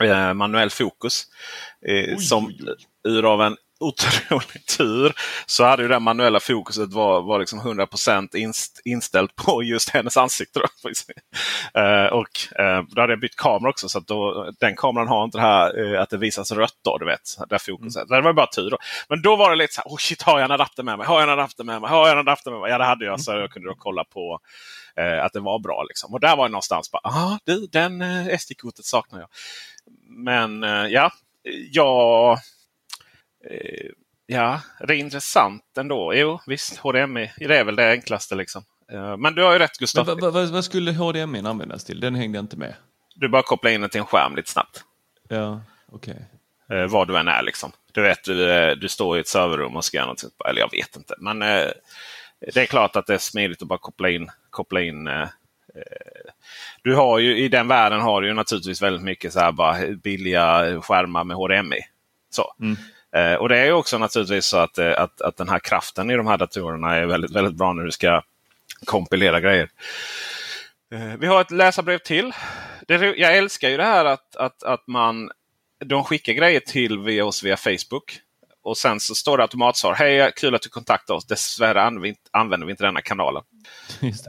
äh, 0.02 0.34
manuell 0.34 0.70
fokus. 0.70 1.24
Äh, 1.88 2.16
som 2.16 2.52
ur 3.08 3.32
av 3.32 3.42
en 3.42 3.56
otrolig 3.80 4.66
tur 4.78 5.12
så 5.46 5.64
hade 5.64 5.82
ju 5.82 5.88
det 5.88 6.00
manuella 6.00 6.40
fokuset 6.40 6.92
var, 6.92 7.22
var 7.22 7.38
liksom 7.38 7.58
100 7.58 7.86
inst, 8.34 8.80
inställt 8.84 9.36
på 9.36 9.62
just 9.62 9.88
hennes 9.90 10.16
ansikte. 10.16 10.60
Uh, 10.60 12.06
och 12.12 12.28
uh, 12.60 12.82
då 12.88 13.00
hade 13.00 13.12
jag 13.12 13.20
bytt 13.20 13.36
kamera 13.36 13.70
också 13.70 13.88
så 13.88 13.98
att 13.98 14.06
då, 14.06 14.50
den 14.60 14.76
kameran 14.76 15.08
har 15.08 15.24
inte 15.24 15.38
det 15.38 15.42
här 15.42 15.80
uh, 15.80 16.00
att 16.00 16.10
det 16.10 16.18
visas 16.18 16.52
rött. 16.52 16.78
Då, 16.84 16.98
du 16.98 17.06
vet, 17.06 17.20
där 17.48 17.58
fokuset. 17.58 18.10
Mm. 18.10 18.16
Det 18.16 18.20
var 18.20 18.32
bara 18.32 18.46
tur. 18.46 18.70
Då. 18.70 18.78
Men 19.08 19.22
då 19.22 19.36
var 19.36 19.50
det 19.50 19.56
lite 19.56 19.74
så 19.74 19.82
här, 19.84 19.90
oh 19.90 19.98
shit, 19.98 20.22
har 20.22 20.38
jag 20.38 20.44
en 20.44 20.50
adapter 20.50 20.82
med 20.82 20.98
mig? 20.98 21.06
Har 21.06 21.20
jag 21.20 21.28
en 21.28 21.38
adapter 21.38 21.64
med 21.64 21.80
mig? 21.80 21.90
Har 21.90 22.08
jag 22.08 22.12
en 22.12 22.28
adapter 22.28 22.50
med 22.50 22.60
mig? 22.60 22.70
Ja, 22.70 22.78
det 22.78 22.84
hade 22.84 23.04
jag. 23.04 23.20
Så 23.20 23.32
jag 23.32 23.50
kunde 23.50 23.68
då 23.68 23.74
kolla 23.78 24.04
på 24.04 24.40
att 25.22 25.32
det 25.32 25.40
var 25.40 25.58
bra. 25.58 25.84
Liksom. 25.88 26.14
Och 26.14 26.20
där 26.20 26.36
var 26.36 26.44
det 26.44 26.52
någonstans 26.52 26.90
bara, 26.90 27.00
ah, 27.04 27.38
du, 27.44 27.66
den 27.66 28.02
SD-kortet 28.38 28.84
saknar 28.84 29.20
jag. 29.20 29.28
Men 30.08 30.62
ja, 30.90 31.10
jag 31.72 32.38
ja, 34.26 34.60
det 34.86 34.94
är 34.94 34.98
intressant 34.98 35.62
ändå. 35.78 36.14
Jo, 36.14 36.40
visst, 36.46 36.76
HDMI 36.76 37.32
det 37.36 37.56
är 37.56 37.64
väl 37.64 37.76
det 37.76 37.90
enklaste. 37.90 38.34
liksom. 38.34 38.64
Eh, 38.92 39.16
men 39.16 39.34
du 39.34 39.42
har 39.42 39.52
ju 39.52 39.58
rätt 39.58 39.78
Gustav. 39.78 40.06
Men, 40.06 40.20
vad, 40.20 40.48
vad, 40.48 40.64
skulle 40.64 40.92
HDMI 40.92 41.38
användas 41.38 41.84
till? 41.84 42.00
Den 42.00 42.14
hängde 42.14 42.38
inte 42.38 42.56
med. 42.56 42.74
Du 43.16 43.28
bara 43.28 43.42
kopplar 43.42 43.70
in 43.70 43.80
den 43.80 43.90
till 43.90 44.00
en 44.00 44.06
skärm 44.06 44.36
lite 44.36 44.50
snabbt. 44.50 44.84
Ja, 45.28 45.60
okej. 45.86 46.16
Okay. 46.66 46.78
Eh, 46.78 46.86
var 46.86 47.06
du 47.06 47.18
än 47.18 47.28
är 47.28 47.42
liksom. 47.42 47.72
Du 47.92 48.02
vet, 48.02 48.24
du, 48.24 48.74
du 48.74 48.88
står 48.88 49.16
i 49.16 49.20
ett 49.20 49.28
serverrum 49.28 49.76
och 49.76 49.84
ska 49.84 49.96
göra 49.96 50.06
något. 50.06 50.24
Eller 50.48 50.60
jag 50.60 50.70
vet 50.70 50.96
inte. 50.96 51.14
Men 51.18 51.38
det 52.54 52.56
är 52.56 52.66
klart 52.66 52.96
att 52.96 53.06
det 53.06 53.14
är 53.14 53.18
smidigt 53.18 53.62
att 53.62 53.68
bara 53.68 53.78
koppla 53.78 54.10
in. 54.10 54.30
Koppla 54.50 54.80
in 54.80 55.08
du 56.82 56.94
har 56.94 57.18
ju 57.18 57.38
i 57.38 57.48
den 57.48 57.68
världen 57.68 58.00
har 58.00 58.20
du 58.20 58.28
ju 58.28 58.34
naturligtvis 58.34 58.82
väldigt 58.82 59.02
mycket 59.02 59.32
så 59.32 59.40
här 59.40 59.52
bara 59.52 59.86
billiga 60.02 60.80
skärmar 60.82 61.24
med 61.24 61.36
HDMI. 61.36 61.80
Så. 62.30 62.54
Mm. 62.60 62.76
Eh, 63.14 63.34
och 63.34 63.48
det 63.48 63.58
är 63.58 63.72
också 63.72 63.98
naturligtvis 63.98 64.44
så 64.44 64.56
att, 64.56 64.78
eh, 64.78 64.92
att, 64.96 65.20
att 65.20 65.36
den 65.36 65.48
här 65.48 65.58
kraften 65.58 66.10
i 66.10 66.16
de 66.16 66.26
här 66.26 66.38
datorerna 66.38 66.94
är 66.94 67.06
väldigt, 67.06 67.30
väldigt 67.30 67.54
bra 67.54 67.72
när 67.72 67.84
du 67.84 67.90
ska 67.90 68.22
kompilera 68.84 69.40
grejer. 69.40 69.68
Eh, 70.94 71.14
vi 71.18 71.26
har 71.26 71.40
ett 71.40 71.50
läsarbrev 71.50 71.98
till. 71.98 72.32
Det, 72.88 72.94
jag 73.16 73.36
älskar 73.36 73.68
ju 73.68 73.76
det 73.76 73.84
här 73.84 74.04
att, 74.04 74.36
att, 74.36 74.62
att 74.62 74.86
man 74.86 75.30
de 75.84 76.04
skickar 76.04 76.32
grejer 76.32 76.60
till 76.60 76.98
via 76.98 77.24
oss 77.24 77.42
via 77.42 77.56
Facebook. 77.56 78.20
Och 78.64 78.78
sen 78.78 79.00
så 79.00 79.14
står 79.14 79.36
det 79.36 79.44
automatsvar. 79.44 79.94
Hej, 79.94 80.32
kul 80.36 80.54
att 80.54 80.62
du 80.62 80.68
kontaktar 80.68 81.14
oss. 81.14 81.26
Dessvärre 81.26 81.82
använder 82.30 82.66
vi 82.66 82.70
inte 82.70 82.84
denna 82.84 83.00
kanalen. 83.00 83.42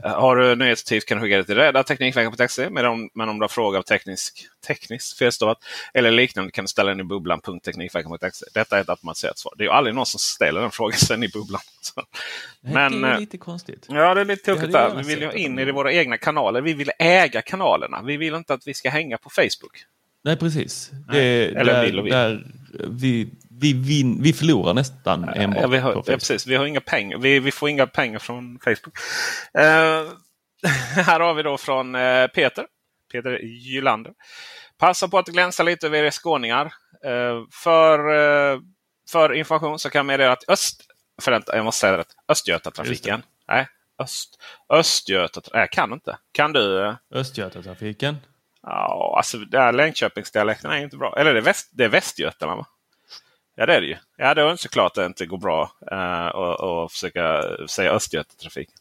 Har 0.02 0.36
du 0.36 0.56
nyhetstips 0.56 1.04
kan 1.04 1.18
du 1.18 1.24
skicka 1.24 1.36
det 1.36 1.44
till 1.44 1.54
Rädda 1.54 1.82
Teknikveckan.se. 1.82 2.70
Men 2.70 2.86
om, 2.86 3.10
men 3.14 3.28
om 3.28 3.38
du 3.38 3.42
har 3.42 3.48
frågor 3.48 3.78
av 3.78 3.82
teknisk, 3.82 4.48
tekniskt 4.66 5.18
felstavat 5.18 5.58
eller 5.94 6.10
liknande 6.10 6.50
kan 6.50 6.64
du 6.64 6.68
ställa 6.68 6.90
den 6.90 7.00
i 7.00 7.04
bubblan.teknikveckan.se. 7.04 8.46
Detta 8.54 8.76
är 8.76 8.80
ett 8.80 8.88
automatiserat 8.88 9.38
svar. 9.38 9.54
Det 9.56 9.62
är 9.62 9.66
ju 9.66 9.72
aldrig 9.72 9.94
någon 9.94 10.06
som 10.06 10.20
ställer 10.20 10.60
den 10.60 10.70
frågan 10.70 10.98
sen 10.98 11.22
i 11.22 11.28
bubblan. 11.28 11.60
Men, 12.60 13.02
det 13.02 13.08
är 13.08 13.20
lite 13.20 13.38
konstigt. 13.38 13.86
Ja, 13.88 14.14
det 14.14 14.20
är 14.20 14.24
lite 14.24 14.54
tokigt. 14.54 14.76
Vi 14.96 15.14
vill 15.14 15.22
ju 15.22 15.32
in 15.32 15.58
i 15.58 15.72
våra 15.72 15.92
egna 15.92 16.16
kanaler. 16.18 16.60
Vi 16.60 16.74
vill 16.74 16.90
äga 16.98 17.42
kanalerna. 17.42 18.02
Vi 18.02 18.16
vill 18.16 18.34
inte 18.34 18.54
att 18.54 18.66
vi 18.66 18.74
ska 18.74 18.90
hänga 18.90 19.18
på 19.18 19.30
Facebook. 19.30 19.84
Nej, 20.24 20.36
precis. 20.36 20.90
Det, 21.12 21.46
Eller 21.46 21.64
där, 21.64 21.84
vill 21.84 21.98
och 21.98 22.06
vill. 22.06 22.12
Där, 22.12 22.46
vi, 22.90 23.28
vi, 23.60 23.72
vin, 23.72 24.22
vi 24.22 24.32
förlorar 24.32 24.74
nästan 24.74 25.28
enbart 25.28 25.62
ja, 25.62 25.68
vi 25.68 25.78
har, 25.78 25.92
på 25.92 25.94
Facebook. 25.94 26.08
Ja, 26.08 26.12
precis. 26.12 26.46
Vi, 26.46 26.56
har 26.56 26.66
inga 26.66 26.80
pengar. 26.80 27.18
Vi, 27.18 27.40
vi 27.40 27.50
får 27.50 27.68
inga 27.68 27.86
pengar 27.86 28.18
från 28.18 28.58
Facebook. 28.58 28.98
Uh, 29.58 30.12
här 31.02 31.20
har 31.20 31.34
vi 31.34 31.42
då 31.42 31.58
från 31.58 31.94
uh, 31.94 32.26
Peter. 32.26 32.66
Peter 33.12 33.38
Gylander. 33.42 34.12
Passa 34.78 35.08
på 35.08 35.18
att 35.18 35.26
glänsa 35.26 35.62
lite 35.62 35.86
över 35.86 36.04
er 36.04 36.10
skåningar. 36.10 36.64
Uh, 37.06 37.46
för, 37.52 37.98
för 39.10 39.32
information 39.32 39.78
så 39.78 39.90
kan 39.90 39.98
jag 39.98 40.06
meddela 40.06 40.32
att 40.32 40.48
Öst... 40.48 40.82
Förvänta, 41.22 41.56
jag 41.56 41.64
måste 41.64 41.80
säga 41.80 41.98
rätt. 41.98 42.14
Östgötatrafiken. 42.28 43.22
Nej, 43.48 43.66
Öst, 43.98 44.42
Östgötatrafiken. 44.72 45.60
Jag 45.60 45.70
kan 45.70 45.92
inte. 45.92 46.18
Kan 46.32 46.52
du? 46.52 46.94
Östgötatrafiken? 47.10 48.16
Ja, 48.62 49.14
alltså 49.16 49.38
Längdköpingsdialekten 49.72 50.70
är 50.70 50.76
inte 50.76 50.96
bra. 50.96 51.14
Eller 51.18 51.32
det 51.32 51.40
är, 51.40 51.42
väst, 51.42 51.70
det 51.72 51.84
är 51.84 51.88
Västgötaland 51.88 52.58
va? 52.58 52.66
Ja 53.58 53.66
det 53.66 53.74
är 53.74 53.80
det 53.80 53.86
ju. 53.86 53.96
Ja 54.16 54.34
då 54.34 54.46
är 54.46 54.50
det 54.50 54.56
såklart 54.58 54.90
att 54.90 54.94
det 54.94 55.06
inte 55.06 55.26
går 55.26 55.38
bra 55.38 55.70
uh, 55.92 56.88
försöka 56.88 57.42
säga 57.68 57.92
Östgötatrafiken. 57.92 58.74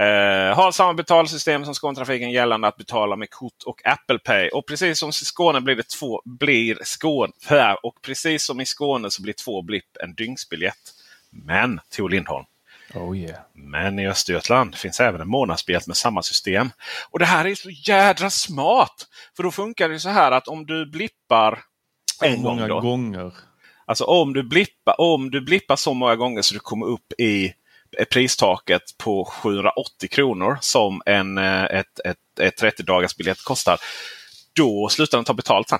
Uh, 0.00 0.54
har 0.54 0.72
samma 0.72 0.94
betalsystem 0.94 1.64
som 1.64 1.74
Skånetrafiken 1.74 2.30
gällande 2.30 2.68
att 2.68 2.76
betala 2.76 3.16
med 3.16 3.30
kort 3.30 3.62
och 3.66 3.86
Apple 3.86 4.18
Pay. 4.18 4.48
Och 4.48 4.66
precis 4.66 4.98
som 4.98 5.08
i 5.08 5.12
Skåne 5.12 5.60
blir 5.60 5.76
det 5.76 5.88
två, 5.88 6.22
blir 6.24 6.78
Skåne, 6.82 7.32
och 7.82 8.02
precis 8.02 8.44
som 8.44 8.60
i 8.60 8.66
Skåne 8.66 9.10
så 9.10 9.22
blir 9.22 9.32
två 9.32 9.62
blipp 9.62 9.96
en 10.00 10.14
dygnsbiljett. 10.14 10.94
Men 11.30 11.80
Tor 11.96 12.10
Lindholm. 12.10 12.44
Oh 12.94 13.18
yeah. 13.18 13.40
Men 13.54 13.98
i 13.98 14.08
Östergötland 14.08 14.74
finns 14.74 15.00
även 15.00 15.20
en 15.20 15.28
månadsbiljett 15.28 15.86
med 15.86 15.96
samma 15.96 16.22
system. 16.22 16.70
Och 17.10 17.18
det 17.18 17.24
här 17.24 17.44
är 17.44 17.54
så 17.54 17.70
jädra 17.70 18.30
smart! 18.30 19.06
För 19.36 19.42
då 19.42 19.50
funkar 19.50 19.88
det 19.88 20.00
så 20.00 20.08
här 20.08 20.32
att 20.32 20.48
om 20.48 20.66
du 20.66 20.86
blippar 20.86 21.58
en 22.22 22.42
gång. 22.42 22.68
Då, 22.68 22.80
gånger? 22.80 23.32
Alltså 23.88 24.04
om 24.04 24.32
du, 24.32 24.42
blippar, 24.42 25.00
om 25.00 25.30
du 25.30 25.40
blippar 25.40 25.76
så 25.76 25.94
många 25.94 26.16
gånger 26.16 26.42
så 26.42 26.54
du 26.54 26.60
kommer 26.60 26.86
upp 26.86 27.12
i 27.18 27.52
pristaket 28.12 28.82
på 28.98 29.24
780 29.24 30.08
kronor 30.10 30.58
som 30.60 31.02
en, 31.06 31.38
eh, 31.38 31.64
ett, 31.64 32.00
ett, 32.04 32.16
ett 32.40 32.56
30 32.56 32.82
dagars 32.82 33.16
biljett 33.16 33.44
kostar. 33.44 33.78
Då 34.56 34.88
slutar 34.88 35.18
den 35.18 35.24
ta 35.24 35.34
betalt 35.34 35.68
sen. 35.68 35.78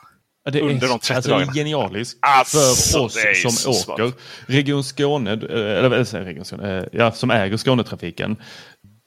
Det 0.52 0.60
under 0.60 0.86
är, 0.86 0.90
de 0.90 0.98
30 0.98 1.14
alltså, 1.14 1.30
dagarna. 1.30 1.52
Det 1.52 1.60
är 1.60 1.64
genialiskt 1.64 2.18
Alltså, 2.22 2.58
för 2.58 3.04
oss 3.04 3.42
som 3.42 3.50
så 3.50 3.72
smart. 3.72 4.00
åker. 4.00 4.12
Region 4.46 4.84
Skåne, 4.84 5.32
eh, 5.32 5.38
eller 5.40 6.24
Region 6.24 6.44
Skåne, 6.44 6.78
eh, 6.78 6.84
ja, 6.92 7.12
som 7.12 7.30
äger 7.30 7.56
Skånetrafiken. 7.56 8.36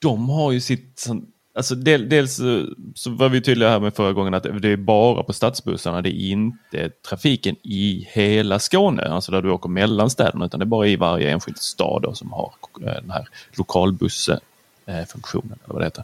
De 0.01 0.29
har 0.29 0.51
ju 0.51 0.61
sitt, 0.61 1.05
alltså 1.53 1.75
del, 1.75 2.09
dels 2.09 2.39
eh, 2.39 2.63
så 2.95 3.09
var 3.09 3.29
vi 3.29 3.41
tydliga 3.41 3.69
här 3.69 3.79
med 3.79 3.95
förra 3.95 4.13
gången 4.13 4.33
att 4.33 4.61
det 4.61 4.69
är 4.69 4.77
bara 4.77 5.23
på 5.23 5.33
stadsbussarna, 5.33 6.01
det 6.01 6.09
är 6.09 6.31
inte 6.31 6.89
trafiken 6.89 7.55
i 7.63 8.07
hela 8.11 8.59
Skåne, 8.59 9.03
alltså 9.03 9.31
där 9.31 9.41
du 9.41 9.51
åker 9.51 9.69
mellan 9.69 10.09
städerna, 10.09 10.45
utan 10.45 10.59
det 10.59 10.63
är 10.63 10.67
bara 10.67 10.87
i 10.87 10.95
varje 10.95 11.31
enskild 11.31 11.57
stad 11.57 12.01
då, 12.01 12.13
som 12.13 12.31
har 12.31 12.53
eh, 12.81 12.85
den 12.85 13.11
här 13.11 13.27
lokalbussfunktionen, 13.51 15.59
eller 15.63 15.73
vad 15.73 15.81
det 15.81 15.85
heter 15.85 16.03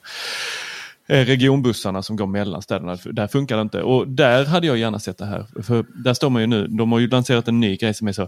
eh, 1.07 1.25
regionbussarna 1.25 2.03
som 2.03 2.15
går 2.15 2.27
mellan 2.27 2.61
städerna. 2.61 2.97
Där 3.05 3.27
funkar 3.27 3.55
det 3.55 3.61
inte. 3.61 3.81
Och 3.81 4.07
där 4.07 4.45
hade 4.45 4.67
jag 4.67 4.77
gärna 4.77 4.99
sett 4.99 5.17
det 5.17 5.25
här. 5.25 5.45
För 5.63 5.85
där 6.03 6.13
står 6.13 6.29
man 6.29 6.41
ju 6.41 6.47
nu, 6.47 6.67
de 6.67 6.91
har 6.91 6.99
ju 6.99 7.07
lanserat 7.07 7.47
en 7.47 7.59
ny 7.59 7.75
grej 7.75 7.93
som 7.93 8.07
är 8.07 8.11
så, 8.11 8.27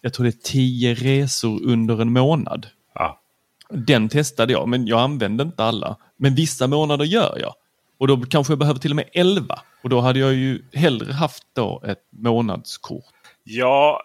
jag 0.00 0.12
tror 0.12 0.24
det 0.24 0.30
är 0.30 0.42
tio 0.42 0.94
resor 0.94 1.64
under 1.64 2.02
en 2.02 2.12
månad. 2.12 2.66
Den 3.70 4.08
testade 4.08 4.52
jag, 4.52 4.68
men 4.68 4.86
jag 4.86 5.00
använde 5.00 5.42
inte 5.42 5.64
alla. 5.64 5.96
Men 6.16 6.34
vissa 6.34 6.66
månader 6.66 7.04
gör 7.04 7.38
jag. 7.40 7.54
Och 7.98 8.08
då 8.08 8.16
kanske 8.16 8.52
jag 8.52 8.58
behöver 8.58 8.80
till 8.80 8.92
och 8.92 8.96
med 8.96 9.08
11. 9.12 9.60
Och 9.82 9.88
då 9.88 10.00
hade 10.00 10.18
jag 10.18 10.34
ju 10.34 10.62
hellre 10.72 11.12
haft 11.12 11.42
då 11.52 11.82
ett 11.86 12.02
månadskort. 12.10 13.04
Ja, 13.44 14.02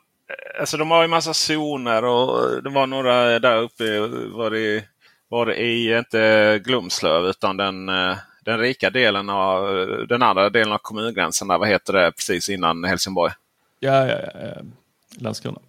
alltså 0.59 0.77
de 0.77 0.91
har 0.91 1.01
ju 1.01 1.07
massa 1.07 1.33
zoner 1.33 2.05
och 2.05 2.63
det 2.63 2.69
var 2.69 2.87
några 2.87 3.39
där 3.39 3.57
uppe. 3.61 3.99
Var 4.27 4.51
det, 4.51 4.83
var 5.27 5.45
det 5.45 5.55
i, 5.55 5.97
inte 5.97 6.61
Glumslöv, 6.63 7.25
utan 7.25 7.57
den, 7.57 7.85
den 8.45 8.59
rika 8.59 8.89
delen 8.89 9.29
av 9.29 9.67
den 10.09 10.21
andra 10.21 10.49
delen 10.49 10.73
av 10.73 10.77
kommungränsen. 10.77 11.47
Där, 11.47 11.57
vad 11.57 11.67
heter 11.67 11.93
det? 11.93 12.11
Precis 12.11 12.49
innan 12.49 12.83
Helsingborg. 12.83 13.33
Ja, 13.79 14.07
ja. 14.07 14.17
ja. 14.33 14.61
Landskrona. 15.19 15.59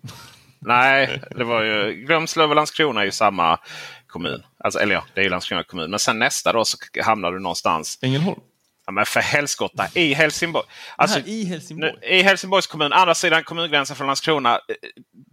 Nej, 0.61 1.21
det 1.37 1.45
var 1.45 1.62
ju 1.62 1.92
Glumslöv 2.07 2.51
och 2.51 2.57
Landskrona 2.57 3.01
är 3.01 3.05
ju 3.05 3.11
samma 3.11 3.59
kommun. 4.07 4.42
Alltså, 4.59 4.81
eller 4.81 4.95
ja, 4.95 5.05
det 5.14 5.21
är 5.21 5.25
ju 5.25 5.31
Landskrona 5.31 5.62
kommun. 5.62 5.90
Men 5.90 5.99
sen 5.99 6.19
nästa 6.19 6.53
då 6.53 6.64
så 6.64 6.77
hamnar 7.05 7.33
du 7.33 7.38
någonstans. 7.38 7.99
Ängelholm. 8.03 8.40
Ja, 8.87 8.92
men 8.92 9.07
för 9.07 9.21
helskotta, 9.21 9.87
i 9.95 10.14
Helsingborg. 10.14 10.66
Alltså, 10.97 11.19
Här 11.19 11.29
i 11.29 11.45
Helsingborg. 11.45 11.92
nu, 12.01 12.07
I 12.09 12.23
Helsingborgs 12.23 12.66
kommun, 12.66 12.92
andra 12.92 13.14
sidan 13.14 13.45
kommungränsen 13.45 13.97
från 13.97 14.07
Landskrona. 14.07 14.55
eh, 14.55 14.59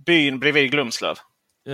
Byn 0.05 0.39
bredvid 0.39 0.71
Glumslöv. 0.71 1.17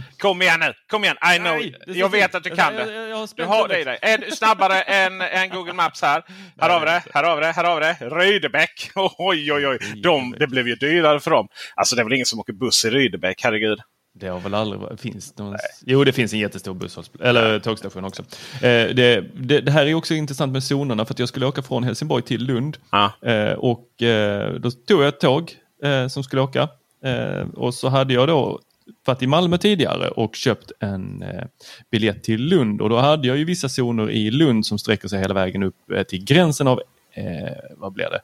Kom 0.18 0.42
igen 0.42 0.60
nu! 0.60 0.72
Kom 0.90 1.04
igen! 1.04 1.16
I 1.34 1.38
know! 1.38 1.52
Nej, 1.56 1.74
jag 1.86 2.08
vet 2.08 2.34
att 2.34 2.44
du 2.44 2.50
kan 2.50 2.74
det. 2.74 2.92
jag- 2.92 3.08
jag 3.10 3.16
har 3.16 3.28
Du 3.36 3.44
har 3.44 3.68
det 3.68 3.80
i 3.80 3.84
dig. 3.84 3.98
Är 4.02 4.18
du 4.18 4.30
snabbare 4.30 4.80
än, 4.82 5.20
än 5.20 5.48
Google 5.50 5.72
Maps 5.72 6.02
här? 6.02 6.22
Här 6.60 6.70
har 6.70 6.80
vi 6.80 6.86
det, 6.86 7.02
här 7.14 7.24
har 7.24 7.36
vi 7.36 7.42
det, 7.42 7.52
här 7.52 7.64
har 7.64 7.80
vi 7.80 7.86
det. 7.86 7.96
Rydebäck! 8.16 8.90
Oj, 9.18 9.52
oj, 9.52 9.66
oj! 9.68 9.78
De, 10.02 10.34
det 10.38 10.46
blev 10.46 10.68
ju 10.68 10.74
dyrare 10.74 11.20
för 11.20 11.30
dem. 11.30 11.48
Alltså 11.74 11.96
det 11.96 12.02
är 12.02 12.04
väl 12.04 12.12
ingen 12.12 12.26
som 12.26 12.40
åker 12.40 12.52
buss 12.52 12.84
i 12.84 12.90
Rydebäck, 12.90 13.40
herregud. 13.42 13.78
Det 14.20 14.28
har 14.28 14.40
väl 14.40 14.54
aldrig 14.54 14.80
varit, 14.80 15.00
finns 15.00 15.38
någon, 15.38 15.56
Jo, 15.86 16.04
det 16.04 16.12
finns 16.12 16.32
en 16.32 16.38
jättestor 16.38 16.88
eller 17.22 17.58
tågstation 17.58 18.04
också. 18.04 18.22
Eh, 18.22 18.60
det, 18.94 19.24
det, 19.34 19.60
det 19.60 19.72
här 19.72 19.86
är 19.86 19.94
också 19.94 20.14
intressant 20.14 20.52
med 20.52 20.62
zonerna 20.62 21.04
för 21.04 21.14
att 21.14 21.18
jag 21.18 21.28
skulle 21.28 21.46
åka 21.46 21.62
från 21.62 21.84
Helsingborg 21.84 22.22
till 22.22 22.44
Lund. 22.44 22.76
Ja. 22.90 23.12
Eh, 23.30 23.52
och 23.52 24.02
eh, 24.02 24.52
då 24.54 24.70
tog 24.70 25.00
jag 25.02 25.08
ett 25.08 25.20
tåg 25.20 25.52
eh, 25.84 26.06
som 26.08 26.24
skulle 26.24 26.42
åka. 26.42 26.68
Eh, 27.04 27.48
och 27.54 27.74
så 27.74 27.88
hade 27.88 28.14
jag 28.14 28.28
då 28.28 28.60
varit 29.06 29.22
i 29.22 29.26
Malmö 29.26 29.58
tidigare 29.58 30.08
och 30.08 30.36
köpt 30.36 30.72
en 30.80 31.22
eh, 31.22 31.44
biljett 31.90 32.24
till 32.24 32.40
Lund. 32.40 32.80
Och 32.80 32.88
då 32.88 32.96
hade 32.96 33.28
jag 33.28 33.36
ju 33.36 33.44
vissa 33.44 33.68
zoner 33.68 34.10
i 34.10 34.30
Lund 34.30 34.66
som 34.66 34.78
sträcker 34.78 35.08
sig 35.08 35.20
hela 35.20 35.34
vägen 35.34 35.62
upp 35.62 35.90
eh, 35.90 36.02
till 36.02 36.24
gränsen 36.24 36.68
av, 36.68 36.80
eh, 37.12 37.52
vad 37.76 37.92
blir 37.92 38.06
det? 38.10 38.20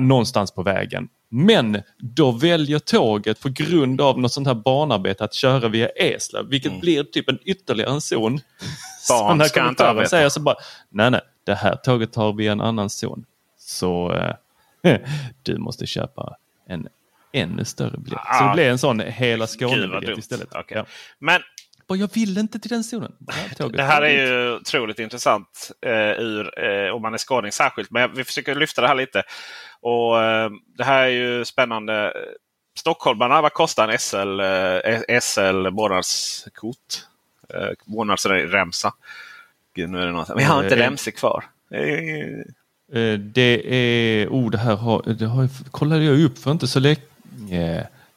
Någonstans 0.00 0.50
på 0.50 0.62
vägen. 0.62 1.08
Men 1.30 1.82
då 1.98 2.30
väljer 2.30 2.78
tåget 2.78 3.40
på 3.40 3.48
grund 3.48 4.00
av 4.00 4.20
något 4.20 4.32
sånt 4.32 4.46
här 4.46 4.54
banarbete 4.54 5.24
att 5.24 5.34
köra 5.34 5.68
via 5.68 5.88
Eslöv, 5.88 6.48
vilket 6.48 6.80
blir 6.80 7.04
typ 7.04 7.28
en 7.28 7.38
ytterligare 7.44 7.90
en 7.90 8.00
zon. 8.00 8.26
Mm. 8.32 8.42
Barn 9.08 9.44
ska 9.44 9.68
inte 9.68 9.88
arbeta. 9.88 10.08
säger 10.08 10.28
så 10.28 10.40
bara, 10.40 10.56
nej 10.88 11.10
nej, 11.10 11.20
det 11.44 11.54
här 11.54 11.76
tåget 11.76 12.12
tar 12.12 12.32
vi 12.32 12.46
en 12.46 12.60
annan 12.60 12.90
zon. 12.90 13.24
Så 13.58 14.12
eh, 14.82 15.00
du 15.42 15.58
måste 15.58 15.86
köpa 15.86 16.36
en 16.66 16.88
ännu 17.32 17.64
större 17.64 17.98
biljett. 17.98 18.20
Så 18.38 18.44
det 18.44 18.50
Ah, 18.50 18.54
blev 18.54 18.70
en 18.70 18.78
sån 18.78 19.00
hela 19.00 19.46
Skåne-biljett 19.46 20.18
istället. 20.18 20.48
Okej. 20.54 20.76
Ja. 20.78 20.86
Men 21.18 21.40
Och 21.86 21.96
jag 21.96 22.10
vill 22.14 22.38
inte 22.38 22.58
till 22.58 22.70
den 22.70 22.84
zonen. 22.84 23.12
Det 23.18 23.32
här, 23.32 23.68
det 23.68 23.82
här 23.82 24.02
är 24.02 24.26
ju 24.26 24.54
otroligt 24.56 24.98
intressant 24.98 25.70
eh, 25.86 25.92
ur, 26.22 26.64
eh, 26.64 26.94
om 26.94 27.02
man 27.02 27.14
är 27.14 27.18
skåning 27.18 27.52
särskilt. 27.52 27.90
Men 27.90 28.14
vi 28.14 28.24
försöker 28.24 28.54
lyfta 28.54 28.80
det 28.82 28.88
här 28.88 28.94
lite. 28.94 29.22
Och 29.80 30.22
eh, 30.22 30.50
Det 30.78 30.84
här 30.84 31.02
är 31.02 31.08
ju 31.08 31.44
spännande. 31.44 32.12
Stockholmarna, 32.78 33.42
vad 33.42 33.52
kostar 33.52 33.88
en 33.88 33.98
SL, 33.98 34.40
eh, 34.40 35.20
SL 35.20 35.70
månadskort? 35.70 36.76
Eh, 37.54 37.70
månadsremsa. 37.86 38.92
Gud, 39.74 39.90
nu 39.90 40.00
är 40.02 40.06
det 40.06 40.12
något. 40.12 40.30
Vi 40.36 40.42
har 40.42 40.62
inte 40.62 40.74
Eh, 40.74 40.78
remsor 40.78 41.10
kvar. 41.10 41.44
Eh, 42.92 43.18
Det 43.18 43.62
är, 43.74 44.28
oh 44.28 44.50
det 44.50 44.58
här 44.58 44.76
har, 44.76 45.02
det 45.18 45.26
har, 45.26 45.48
kollade 45.70 46.04
jag 46.04 46.20
upp 46.20 46.38
för 46.38 46.50
inte 46.50 46.66
så 46.66 46.80
länge 46.80 46.96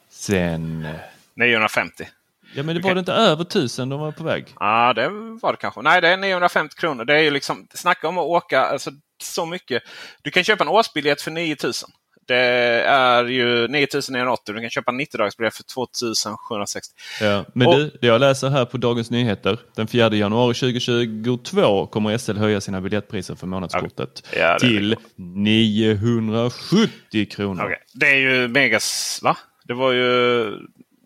sen. 0.08 0.88
950. 1.34 2.08
Ja 2.54 2.62
men 2.62 2.74
det 2.76 2.82
var 2.82 2.94
det 2.94 2.98
inte 2.98 3.12
över 3.12 3.44
tusen 3.44 3.88
de 3.88 4.00
var 4.00 4.12
på 4.12 4.24
väg. 4.24 4.54
Ja, 4.60 4.92
det 4.92 5.08
var 5.42 5.52
det 5.52 5.56
kanske. 5.56 5.82
Nej, 5.82 6.00
det 6.00 6.08
är 6.08 6.16
950 6.16 6.76
kronor. 6.76 7.04
Det 7.04 7.14
är 7.14 7.22
ju 7.22 7.30
liksom, 7.30 7.66
snacka 7.74 8.08
om 8.08 8.18
att 8.18 8.24
åka 8.24 8.60
alltså, 8.60 8.90
så 9.22 9.46
mycket. 9.46 9.82
Du 10.22 10.30
kan 10.30 10.44
köpa 10.44 10.64
en 10.64 10.68
årsbiljett 10.68 11.22
för 11.22 11.30
9000. 11.30 11.90
Det 12.32 12.82
är 12.86 13.24
ju 13.24 13.68
9980. 13.68 14.54
Du 14.54 14.60
kan 14.60 14.70
köpa 14.70 14.90
en 14.90 15.00
90-dagarsbiljett 15.00 15.50
för 15.56 15.62
2760. 15.62 16.94
Ja, 17.20 17.44
men 17.54 17.68
Och- 17.68 17.76
du, 17.76 17.90
det 18.00 18.06
jag 18.06 18.20
läser 18.20 18.48
här 18.48 18.64
på 18.64 18.76
Dagens 18.76 19.10
Nyheter. 19.10 19.58
Den 19.76 19.86
4 19.86 20.14
januari 20.14 20.54
2022 20.54 21.86
kommer 21.86 22.18
SL 22.18 22.36
höja 22.36 22.60
sina 22.60 22.80
biljettpriser 22.80 23.34
för 23.34 23.46
månadskortet 23.46 24.28
Ja, 24.36 24.58
till 24.60 24.96
970 25.16 27.26
kronor. 27.30 27.64
Okej. 27.64 27.78
Det 27.94 28.06
är 28.06 28.16
ju 28.16 28.48
megas... 28.48 29.20
Va? 29.22 29.36
Det 29.64 29.74
var 29.74 29.92
ju... 29.92 30.44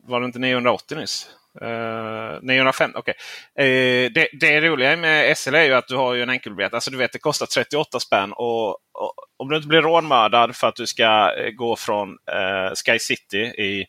Var 0.09 0.21
det 0.21 0.27
inte 0.27 0.39
980 0.39 0.97
nyss? 0.99 1.27
Eh, 1.63 2.37
uh, 2.37 2.43
950, 2.43 2.99
okej. 2.99 3.15
Eh, 3.59 4.13
det, 4.13 4.29
det 4.41 4.61
roliga 4.61 4.97
med 4.97 5.39
SL 5.39 5.55
är 5.55 5.65
ju 5.65 5.73
att 5.73 5.89
du 5.89 5.97
har 5.97 6.15
ju 6.15 6.23
en 6.23 6.31
enkelbiljett. 6.31 6.75
Alltså 6.75 6.91
du 6.91 6.97
vet, 6.97 7.13
det 7.13 7.19
kostar 7.19 7.47
38 7.47 8.01
spänn. 8.01 8.33
Och, 8.33 8.69
och 8.69 9.15
om 9.37 9.49
du 9.49 9.57
inte 9.57 9.69
blir 9.69 9.83
rånmördad 9.83 10.57
för 10.57 10.67
att 10.67 10.77
du 10.77 10.87
ska 10.87 11.35
eh, 11.39 11.51
gå 11.51 11.77
från 11.77 12.09
eh, 12.09 12.75
Sky 12.85 12.99
City 12.99 13.39
i, 13.39 13.87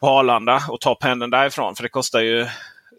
på 0.00 0.08
Arlanda 0.08 0.62
och 0.68 0.80
ta 0.80 0.94
pendeln 0.94 1.30
därifrån. 1.30 1.76
För 1.76 1.82
det 1.82 1.88
kostar 1.88 2.20
ju 2.20 2.46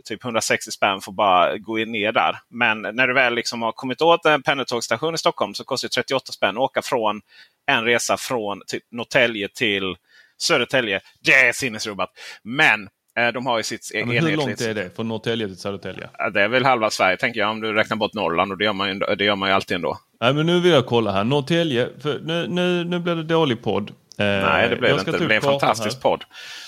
typ 0.04 0.24
160 0.24 0.72
spänn 0.72 1.02
för 1.02 1.12
att 1.12 1.16
bara 1.16 1.58
gå 1.58 1.80
in 1.80 1.92
ner 1.92 2.12
där. 2.12 2.40
Men 2.50 2.82
när 2.82 3.08
du 3.08 3.14
väl 3.14 3.36
liksom 3.36 3.62
har 3.62 3.72
kommit 3.72 4.02
åt 4.02 4.26
en 4.26 4.44
pendeltågsstation 4.44 5.16
i 5.16 5.18
Stockholm 5.18 5.54
så 5.54 5.64
kostar 5.64 5.90
det 5.90 5.94
38 5.94 6.32
spänn 6.32 6.58
att 6.58 6.62
åka 6.62 6.82
från 6.82 7.22
en 7.66 7.84
resa 7.84 8.18
från 8.18 8.62
typ 8.68 8.84
Norrtälje 8.92 9.48
till 9.48 9.96
Södertälje. 10.38 11.02
Det 11.20 11.34
är 11.34 11.54
sinnesrubbat. 11.54 12.10
Men 12.44 12.90
de 13.34 13.46
har 13.46 13.58
ju 13.58 13.64
sitt 13.64 13.92
Ja, 13.94 14.06
men 14.06 14.26
hur 14.26 14.38
långt 14.38 14.62
är 14.62 14.74
det 14.74 14.96
från 14.96 15.08
Norrtälje 15.08 15.48
till 15.48 15.58
Södertälje? 15.58 16.10
Ja, 16.18 16.30
Det 16.30 16.42
är 16.42 16.48
väl 16.48 16.66
halva 16.66 16.90
Sverige 16.90 17.18
tänker 17.18 17.40
jag 17.40 17.52
om 17.52 17.62
du 17.62 17.74
räknar 17.74 17.98
bort 17.98 18.14
Norrland 18.14 18.52
och 18.52 18.58
det 18.58 18.64
gör 18.64 18.74
man 18.74 18.88
ju, 18.90 19.00
det 19.00 19.24
gör 19.24 19.36
man 19.36 19.50
ju 19.50 19.56
alltid 19.56 19.76
ändå. 19.76 19.98
Nej 20.22 20.34
men 20.34 20.46
nu 20.46 20.60
vill 20.60 20.72
jag 20.72 20.86
kolla 20.86 21.12
här. 21.12 21.24
Norrtälje, 21.24 21.90
nu, 22.22 22.48
nu, 22.50 22.84
nu 22.84 23.00
blir 23.00 23.16
det 23.16 23.24
dålig 23.24 23.64
podd. 23.64 23.90
Eh, 23.90 24.26
Nej, 24.26 24.70
det 24.70 24.76
jag 24.76 24.82
det 24.82 25.00
inte. 25.00 25.12
Det 25.12 25.26
blir 25.26 25.36
en 25.36 25.42
fantastisk 25.42 25.96
här. 25.96 26.02
podd. 26.02 26.24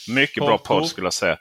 Mycket 0.09 0.43
bra 0.43 0.57
Kartor. 0.57 0.79
podd 0.79 0.87
skulle 0.87 1.05
jag 1.05 1.13
säga. 1.13 1.37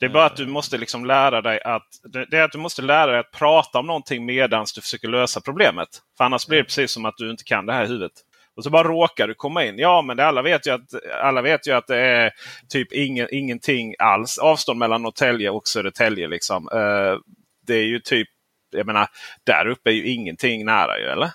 Det 0.00 0.06
är 0.06 0.10
bara 0.10 0.24
att 0.26 0.36
du 0.36 0.46
måste 0.46 0.78
liksom 0.78 1.04
lära 1.04 1.42
dig 1.42 1.60
att 1.64 1.86
det 2.30 2.36
är 2.38 2.42
att 2.42 2.52
du 2.52 2.58
måste 2.58 2.82
lära 2.82 3.06
dig 3.06 3.20
att 3.20 3.30
prata 3.30 3.78
om 3.78 3.86
någonting 3.86 4.26
medan 4.26 4.66
du 4.74 4.80
försöker 4.80 5.08
lösa 5.08 5.40
problemet. 5.40 5.88
För 6.16 6.24
annars 6.24 6.46
blir 6.46 6.58
det 6.58 6.64
precis 6.64 6.90
som 6.90 7.04
att 7.04 7.14
du 7.16 7.30
inte 7.30 7.44
kan 7.44 7.66
det 7.66 7.72
här 7.72 7.84
i 7.84 7.86
huvudet. 7.86 8.12
Och 8.58 8.64
så 8.64 8.70
bara 8.70 8.88
råkar 8.88 9.28
du 9.28 9.34
komma 9.34 9.64
in. 9.64 9.78
Ja, 9.78 10.02
men 10.02 10.16
det, 10.16 10.26
alla, 10.26 10.42
vet 10.42 10.66
ju 10.66 10.70
att, 10.70 10.80
alla 11.22 11.42
vet 11.42 11.66
ju 11.68 11.72
att 11.72 11.86
det 11.86 11.96
är 11.98 12.30
typ 12.68 12.92
ingen, 12.92 13.28
ingenting 13.30 13.94
alls 13.98 14.38
avstånd 14.38 14.78
mellan 14.78 15.02
Norrtälje 15.02 15.50
och 15.50 15.68
Södertälje. 15.68 16.28
Liksom. 16.28 16.68
Eh, 16.72 17.18
det 17.66 17.74
är 17.74 17.84
ju 17.84 18.00
typ, 18.00 18.28
jag 18.70 18.86
menar, 18.86 19.08
där 19.44 19.66
uppe 19.68 19.90
är 19.90 19.94
ju 19.94 20.06
ingenting 20.08 20.64
nära 20.64 20.98
ju, 20.98 21.04
eller? 21.04 21.30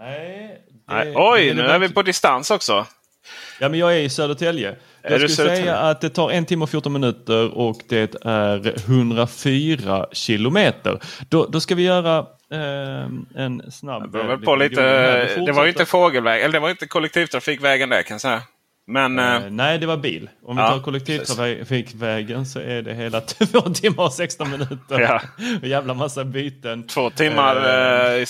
Nej, 0.00 0.60
det- 0.88 0.94
Nej. 0.94 1.12
Oj, 1.16 1.48
det 1.48 1.54
nu 1.54 1.62
är 1.62 1.78
vi 1.78 1.88
på 1.88 2.02
distans 2.02 2.50
också. 2.50 2.86
Ja, 3.60 3.68
men 3.68 3.78
jag 3.78 3.94
är 3.96 4.00
i 4.00 4.08
Södertälje. 4.10 4.76
Jag 5.02 5.30
skulle 5.30 5.56
säga 5.56 5.76
att 5.76 6.00
det 6.00 6.10
tar 6.10 6.30
en 6.30 6.44
timme 6.44 6.62
och 6.62 6.70
14 6.70 6.92
minuter 6.92 7.58
och 7.58 7.80
det 7.88 8.16
är 8.24 8.74
104 8.90 10.06
kilometer. 10.12 10.98
Då, 11.28 11.46
då 11.46 11.60
ska 11.60 11.74
vi 11.74 11.82
göra 11.82 12.18
eh, 12.52 13.42
en 13.42 13.72
snabb... 13.72 14.12
Det, 14.12 14.20
eh, 14.20 14.36
på 14.36 14.56
lite, 14.56 15.44
det 15.46 15.52
var 15.52 15.64
ju 15.64 15.68
inte 15.70 15.84
fågelväg, 15.84 16.40
eller 16.42 16.52
det 16.52 16.58
var 16.58 16.70
inte 16.70 16.86
kollektivtrafikvägen 16.86 17.88
där 17.88 18.02
kan 18.02 18.14
jag 18.14 18.20
säga. 18.20 18.42
Men, 18.86 19.18
eh, 19.18 19.34
Eh, 19.36 19.50
nej, 19.50 19.78
det 19.78 19.86
var 19.86 19.96
bil. 19.96 20.30
Om 20.42 20.56
vi 20.56 20.62
Ja, 20.62 20.68
tar 20.70 20.80
kollektivtrafikvägen 20.80 22.46
så 22.46 22.60
är 22.60 22.82
det 22.82 22.94
hela 22.94 23.20
två 23.26 23.60
timmar 23.60 24.04
och 24.04 24.12
16 24.12 24.50
minuter. 24.50 25.00
Ja. 25.00 25.20
Och 25.62 25.68
jävla 25.68 25.94
massa 25.94 26.24
byten. 26.24 26.86
två 26.86 27.10
timmar, 27.10 27.56
Eh, 27.56 28.12
eh, 28.20 28.26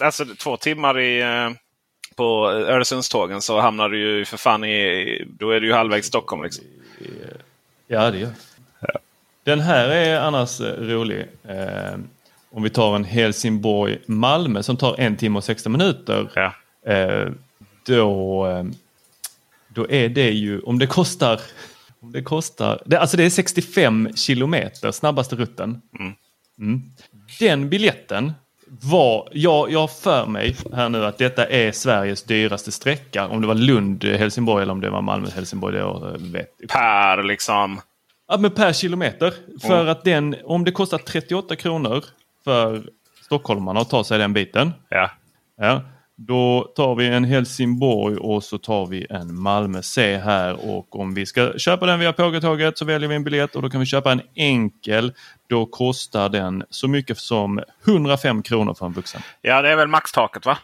alltså 0.00 0.24
två 0.24 0.56
timmar 0.56 1.00
i, 1.00 1.22
på 2.16 2.50
Öresundstågen 2.50 3.42
så 3.42 3.60
hamnar 3.60 3.88
du 3.88 3.98
ju 3.98 4.24
för 4.24 4.36
fan 4.36 4.64
i... 4.64 5.24
Då 5.38 5.50
är 5.50 5.60
du 5.60 5.66
ju 5.66 5.72
halvvägs 5.72 6.06
Stockholm. 6.06 6.42
Liksom. 6.42 6.64
Ja, 7.86 8.10
det 8.10 8.18
gör 8.18 8.32
Den 9.44 9.60
här 9.60 9.88
är 9.88 10.20
annars 10.20 10.60
eh, 10.60 10.80
rolig. 10.80 11.26
Eh, 11.48 11.98
om 12.50 12.62
vi 12.62 12.70
tar 12.70 12.96
en 12.96 13.04
Helsingborg-Malmö 13.04 14.62
som 14.62 14.76
tar 14.76 15.00
en 15.00 15.16
timme 15.16 15.38
och 15.38 15.44
16 15.44 15.72
minuter. 15.72 16.30
Ja. 16.34 16.52
Eh, 16.92 17.32
då, 17.86 18.46
eh, 18.46 18.64
då 19.68 19.90
är 19.90 20.08
det 20.08 20.30
ju, 20.30 20.60
om 20.60 20.78
det 20.78 20.86
kostar, 20.86 21.40
om 22.00 22.12
det 22.12 22.22
kostar, 22.22 22.82
det, 22.86 23.00
alltså 23.00 23.16
det 23.16 23.24
är 23.24 23.30
65 23.30 24.16
kilometer 24.16 24.92
snabbaste 24.92 25.36
rutten. 25.36 25.82
Mm. 26.58 26.82
Den 27.38 27.68
biljetten 27.68 28.32
var, 28.82 29.28
jag, 29.32 29.72
jag 29.72 29.80
har 29.80 29.88
för 29.88 30.26
mig 30.26 30.56
här 30.72 30.88
nu 30.88 31.04
att 31.04 31.18
detta 31.18 31.46
är 31.46 31.72
Sveriges 31.72 32.22
dyraste 32.22 32.72
sträcka. 32.72 33.28
Om 33.28 33.40
det 33.40 33.46
var 33.46 33.54
Lund-Helsingborg 33.54 34.62
eller 34.62 34.72
om 34.72 34.80
det 34.80 34.90
var 34.90 35.02
Malmö-Helsingborg, 35.02 35.78
vet 36.18 36.48
Per 36.68 37.22
liksom... 37.22 37.80
Ja, 38.28 38.36
men 38.38 38.50
per 38.50 38.72
kilometer. 38.72 39.34
För 39.62 39.86
att 39.86 40.04
den, 40.04 40.36
om 40.44 40.64
det 40.64 40.72
kostar 40.72 40.98
38 40.98 41.56
kronor 41.56 42.04
för 42.44 42.82
stockholmarna 43.24 43.80
att 43.80 43.90
ta 43.90 44.04
sig 44.04 44.18
den 44.18 44.32
biten. 44.32 44.72
Ja. 44.88 45.10
Ja, 45.56 45.82
då 46.18 46.72
tar 46.76 46.94
vi 46.94 47.06
en 47.06 47.24
Helsingborg 47.24 48.16
och 48.16 48.44
så 48.44 48.58
tar 48.58 48.86
vi 48.86 49.06
en 49.10 49.40
Malmö 49.40 49.82
C 49.82 50.16
här 50.16 50.70
och 50.70 51.00
om 51.00 51.14
vi 51.14 51.26
ska 51.26 51.52
köpa 51.58 51.86
den 51.86 52.00
via 52.00 52.12
Pågatåget 52.12 52.78
så 52.78 52.84
väljer 52.84 53.08
vi 53.08 53.14
en 53.14 53.24
biljett 53.24 53.56
och 53.56 53.62
då 53.62 53.70
kan 53.70 53.80
vi 53.80 53.86
köpa 53.86 54.12
en 54.12 54.20
enkel. 54.34 55.12
Då 55.48 55.66
kostar 55.66 56.28
den 56.28 56.64
så 56.70 56.88
mycket 56.88 57.18
som 57.18 57.60
105 57.86 58.42
kronor 58.42 58.74
för 58.74 58.86
en 58.86 58.92
vuxen. 58.92 59.20
ja, 59.42 59.62
det 59.62 59.68
är 59.70 59.76
väl 59.76 59.88
maxtaket 59.88 60.46
va? 60.46 60.58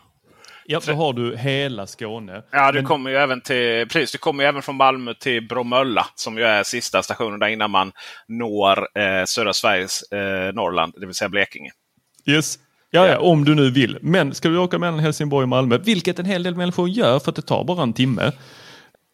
Ja, 0.67 0.81
då 0.87 0.93
har 0.93 1.13
du 1.13 1.37
hela 1.37 1.87
Skåne. 1.87 2.43
Ja, 2.51 2.73
du 2.73 2.79
Men- 2.79 2.87
kommer 2.87 3.11
ju 3.11 3.17
även 3.17 3.41
till 3.41 3.89
precis, 3.89 4.13
du 4.13 4.19
kommer 4.19 4.45
ju 4.45 4.49
även 4.49 4.63
från 4.63 4.77
Malmö 4.77 5.15
till 5.15 5.49
Bromölla 5.49 6.07
som 6.15 6.39
ju 6.39 6.45
är 6.45 6.63
sista 6.63 7.03
stationen 7.03 7.41
där 7.41 7.49
innan 7.49 7.71
man 7.71 7.93
når 8.29 8.99
eh, 8.99 9.25
södra 9.27 9.53
Sveriges 9.53 10.03
eh, 10.13 10.53
Norrland, 10.55 10.93
det 10.97 11.07
vill 11.07 11.15
säga 11.15 11.29
Blekinge. 11.29 11.71
Yes. 12.27 12.59
Ja, 12.95 13.07
ja, 13.09 13.19
om 13.19 13.45
du 13.45 13.55
nu 13.55 13.71
vill. 13.71 13.99
Men 14.03 14.35
ska 14.35 14.49
du 14.49 14.59
åka 14.59 14.79
mellan 14.79 14.99
Helsingborg 14.99 15.43
och 15.43 15.49
Malmö, 15.49 15.79
vilket 15.79 16.19
en 16.19 16.25
hel 16.27 16.43
del 16.43 16.55
människor 16.55 16.89
gör 16.89 17.19
för 17.19 17.31
att 17.31 17.37
det 17.37 17.43
tar 17.43 17.65
bara 17.65 17.83
en 17.83 17.93
timme. 17.93 18.33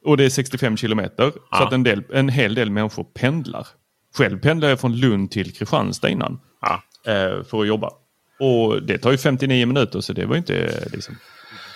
Och 0.04 0.16
det 0.16 0.24
är 0.24 0.30
65 0.30 0.76
kilometer. 0.76 1.30
Så 1.30 1.38
Ja. 1.50 1.66
att 1.66 1.72
en, 1.72 1.82
del, 1.82 2.02
en 2.12 2.28
hel 2.28 2.54
del 2.54 2.70
människor 2.70 3.04
pendlar. 3.04 3.66
Själv 4.16 4.40
pendlar 4.40 4.68
jag 4.68 4.80
från 4.80 4.96
Lund 4.96 5.30
till 5.30 5.54
Kristianstad 5.54 6.08
innan. 6.08 6.40
Ja. 6.60 6.82
Eh, 7.12 7.44
för 7.44 7.60
att 7.60 7.66
jobba. 7.66 7.90
Och 8.40 8.82
det 8.82 8.98
tar 8.98 9.10
ju 9.10 9.18
59 9.18 9.66
minuter 9.66 10.00
så 10.00 10.12
det 10.12 10.26
var 10.26 10.36
inte 10.36 10.84
liksom, 10.92 11.18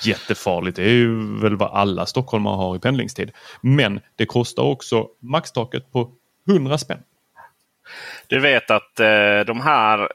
jättefarligt. 0.05 0.77
Det 0.77 0.83
är 0.83 0.89
ju 0.89 1.39
väl 1.41 1.57
vad 1.57 1.71
alla 1.73 2.07
stockholmare 2.07 2.57
har 2.57 2.77
i 2.77 2.79
pendlingstid. 2.79 3.31
Men 3.61 4.01
det 4.17 4.27
kostar 4.27 4.63
också 4.63 5.09
maxtaket 5.21 5.93
på 5.93 6.11
100 6.49 6.79
spänn. 6.79 6.99
Du 8.27 8.41
vet 8.41 8.71
att 8.71 9.01
eh, 9.01 9.41
de 9.47 9.61
här, 9.61 10.09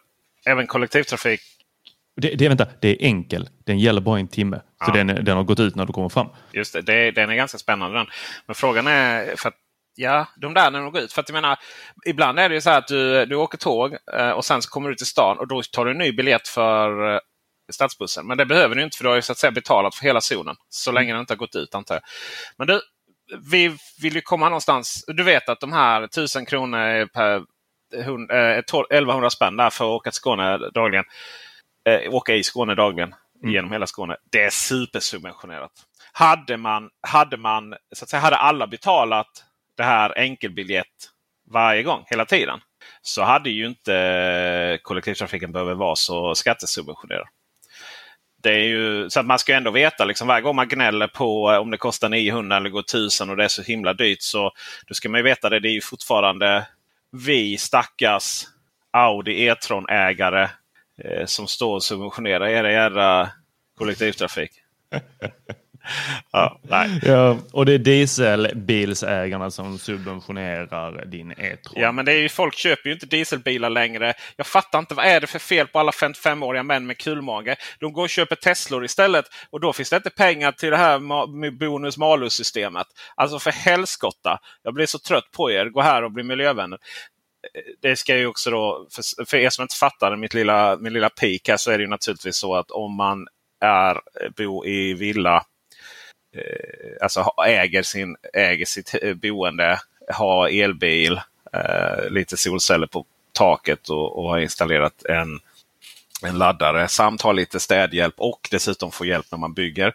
även 0.46 0.68
kollektivtrafik, 0.68 1.42
Det, 2.18 2.36
det, 2.36 2.48
vänta, 2.50 2.68
det 2.82 2.90
är 2.90 3.06
enkel. 3.08 3.50
Den 3.66 3.80
gäller 3.80 4.02
bara 4.02 4.20
en 4.20 4.28
timme. 4.28 4.58
Så 4.58 4.86
Ja. 4.88 4.94
den, 4.94 5.08
den 5.26 5.38
har 5.38 5.44
gått 5.44 5.60
ut 5.60 5.76
när 5.76 5.86
du 5.86 5.94
kommer 5.94 6.10
fram. 6.10 6.28
just 6.54 6.74
det, 6.74 6.82
det, 6.82 7.12
den 7.12 7.30
är 7.30 7.36
ganska 7.36 7.58
spännande 7.58 7.98
den. 7.98 8.08
Men 8.46 8.56
frågan 8.56 8.88
är, 8.88 9.36
för 9.36 9.50
att, 9.50 9.56
ja, 9.96 10.28
de 10.42 10.54
där 10.54 10.72
när 10.72 10.80
de 10.82 10.92
går 10.92 11.02
ut. 11.02 11.14
För 11.14 11.22
att 11.22 11.30
jag 11.30 11.34
menar, 11.34 11.58
ibland 12.06 12.40
är 12.40 12.50
det 12.50 12.56
ju 12.56 12.62
så 12.62 12.70
här 12.70 12.78
att 12.78 12.88
du, 12.88 13.26
du 13.26 13.36
åker 13.36 13.58
tåg 13.58 13.98
eh, 14.14 14.30
och 14.30 14.46
sen 14.46 14.62
så 14.62 14.70
kommer 14.70 14.90
du 14.90 14.96
till 14.96 15.06
stan 15.06 15.38
och 15.40 15.48
då 15.48 15.62
tar 15.72 15.86
du 15.86 15.92
en 15.92 15.98
ny 15.98 16.12
biljett 16.12 16.48
för 16.48 17.14
eh, 17.14 17.20
stadsbussen. 17.72 18.28
Men 18.28 18.38
det 18.38 18.46
behöver 18.46 18.76
du 18.76 18.84
inte 18.84 18.98
för 18.98 19.04
du 19.04 19.10
har 19.10 19.16
ju 19.16 19.22
så 19.22 19.32
att 19.32 19.38
säga 19.38 19.52
betalat 19.52 19.96
för 19.96 20.04
hela 20.04 20.22
zonen. 20.22 20.56
Så 20.70 20.92
länge 20.92 21.12
den 21.14 21.20
inte 21.20 21.34
har 21.34 21.38
gått 21.38 21.56
ut 21.56 21.76
antar 21.76 21.96
jag. 21.96 22.02
Men 22.58 22.68
du, 22.68 22.82
vi 23.52 23.78
vill 24.02 24.16
ju 24.16 24.22
komma 24.22 24.46
någonstans. 24.50 25.04
Du 25.08 25.24
vet 25.24 25.50
att 25.50 25.60
de 25.60 25.74
här 25.74 26.02
1000 26.04 26.46
kronor 26.46 27.06
per 27.06 27.42
hund- 28.04 28.32
eh, 28.32 28.62
12 28.68 28.86
1100 28.92 29.30
spänn 29.30 29.58
där 29.58 29.70
för 29.70 29.86
att 29.86 29.90
åka 30.00 30.12
till 30.12 30.16
Skåne 30.18 30.58
dagligen. 30.74 31.06
Eh, 31.88 32.14
åka 32.14 32.36
i 32.36 32.44
Skåne 32.44 32.76
dagligen. 32.76 33.16
Genom 33.44 33.72
hela 33.72 33.88
Skåne. 33.88 34.18
Det 34.32 34.44
är 34.44 34.50
supersubventionerat. 34.50 35.72
Hade 36.12 36.58
man, 36.58 36.90
hade 37.02 37.38
man, 37.38 37.76
så 37.96 38.06
att 38.06 38.10
säga, 38.10 38.22
hade 38.22 38.36
alla 38.36 38.68
betalat 38.68 39.28
det 39.78 39.84
här 39.84 40.18
enkelbiljett 40.18 41.10
varje 41.52 41.84
gång, 41.84 42.04
hela 42.06 42.26
tiden. 42.26 42.60
Så 43.02 43.24
hade 43.24 43.50
ju 43.50 43.68
inte 43.68 44.80
kollektivtrafiken 44.84 45.52
behövt 45.52 45.78
vara 45.78 45.96
så 45.96 46.36
skattesubventionerad. 46.36 47.28
Det 48.44 48.54
är 48.54 48.64
ju, 48.64 49.10
så 49.10 49.20
att 49.20 49.26
man 49.26 49.40
ska 49.40 49.56
ändå 49.56 49.72
veta 49.72 50.06
liksom, 50.06 50.28
varje 50.28 50.42
gång 50.42 50.56
man 50.56 50.68
gnäller 50.68 51.08
på 51.08 51.52
eh, 51.52 51.58
om 51.58 51.72
det 51.72 51.78
kostar 51.78 52.10
900 52.10 52.58
eller 52.58 52.70
går 52.70 52.80
1000 52.80 53.30
och 53.30 53.38
det 53.38 53.44
är 53.44 53.48
så 53.48 53.62
himla 53.62 53.94
dyrt. 53.94 54.22
Så 54.22 54.52
då 54.88 54.94
ska 54.94 55.10
man 55.10 55.20
ju 55.20 55.24
veta 55.24 55.50
det. 55.50 55.60
Det 55.60 55.70
är 55.70 55.74
ju 55.74 55.82
fortfarande 55.82 56.68
vi 57.12 57.58
stackars 57.58 58.44
Audi 58.92 59.48
E-tron-ägare 59.48 60.50
eh, 61.04 61.26
som 61.26 61.48
står 61.48 61.76
och 61.76 61.84
subventionerar 61.84 62.48
era 62.48 62.72
jädra 62.72 63.30
kollektivtrafik. 63.78 64.52
ja, 66.32 66.60
nej. 66.62 67.00
Ja, 67.04 67.38
och 67.52 67.66
det 67.66 67.74
är 67.74 67.78
dieselbilsägarna 67.78 69.52
som 69.52 69.78
subventionerar 69.78 71.06
din 71.06 71.32
e-tron. 71.32 71.82
Ja, 71.82 71.92
men 71.92 72.06
det 72.06 72.12
är 72.12 72.22
ju, 72.22 72.30
folk 72.30 72.56
köper 72.56 72.90
ju 72.90 72.94
inte 72.94 73.06
dieselbilar 73.06 73.70
längre. 73.70 74.14
Jag 74.36 74.48
fattar 74.48 74.80
inte 74.80 74.94
vad 74.94 75.06
är 75.06 75.22
det 75.22 75.28
för 75.28 75.40
fel 75.40 75.68
på 75.68 75.80
alla 75.80 75.92
55-åriga 75.92 76.64
män 76.64 76.88
med 76.88 76.98
kulmage. 76.98 77.56
De 77.80 77.94
går 77.94 78.04
och 78.04 78.10
köper 78.10 78.36
Teslor 78.36 78.86
istället 78.86 79.26
och 79.50 79.60
då 79.60 79.74
finns 79.74 79.90
det 79.90 79.96
inte 79.96 80.10
pengar 80.10 80.52
till 80.52 80.70
det 80.70 80.78
här 80.78 81.00
med 81.28 81.58
bonus 81.58 81.98
malus-systemet. 81.98 82.88
Alltså 83.16 83.40
för 83.40 83.52
helskotta. 83.52 84.40
Jag 84.64 84.74
blir 84.74 84.86
så 84.86 85.00
trött 85.00 85.32
på 85.32 85.52
er. 85.52 85.66
Gå 85.66 85.82
här 85.82 86.04
och 86.04 86.12
bli 86.12 86.24
miljövänner. 86.24 86.80
Det 87.80 87.96
ska 87.96 88.18
ju 88.18 88.26
också 88.26 88.50
då, 88.50 88.88
för, 88.92 89.26
för 89.26 89.38
er 89.38 89.50
som 89.50 89.62
inte 89.62 89.76
fattar 89.76 90.16
mitt 90.16 90.34
lilla, 90.34 90.78
min 90.78 90.94
lilla 90.94 91.10
pik 91.10 91.50
här 91.50 91.58
så 91.58 91.72
är 91.72 91.78
det 91.78 91.82
ju 91.82 91.90
naturligtvis 91.90 92.36
så 92.38 92.56
att 92.56 92.72
om 92.72 92.96
man 92.96 93.28
är, 93.62 93.96
eh, 93.96 94.30
bor 94.38 94.68
i 94.68 94.94
villa 94.94 95.46
eh, 96.36 96.98
alltså 97.02 97.34
äger, 97.48 97.84
sin, 97.84 98.16
äger 98.34 98.66
sitt 98.66 98.96
eh, 99.02 99.14
boende, 99.14 99.80
har 100.14 100.48
elbil, 100.48 101.22
eh, 101.54 102.10
lite 102.10 102.38
solceller 102.38 102.88
på 102.88 103.06
taket 103.34 103.90
och, 103.90 104.18
och 104.18 104.30
har 104.30 104.40
installerat 104.40 105.06
en, 105.06 105.40
en 106.24 106.38
laddare 106.38 106.88
samt 106.88 107.22
har 107.22 107.34
lite 107.34 107.60
städhjälp 107.60 108.16
och 108.18 108.48
dessutom 108.52 108.92
får 108.92 109.08
hjälp 109.08 109.26
när 109.32 109.38
man 109.38 109.54
bygger. 109.54 109.94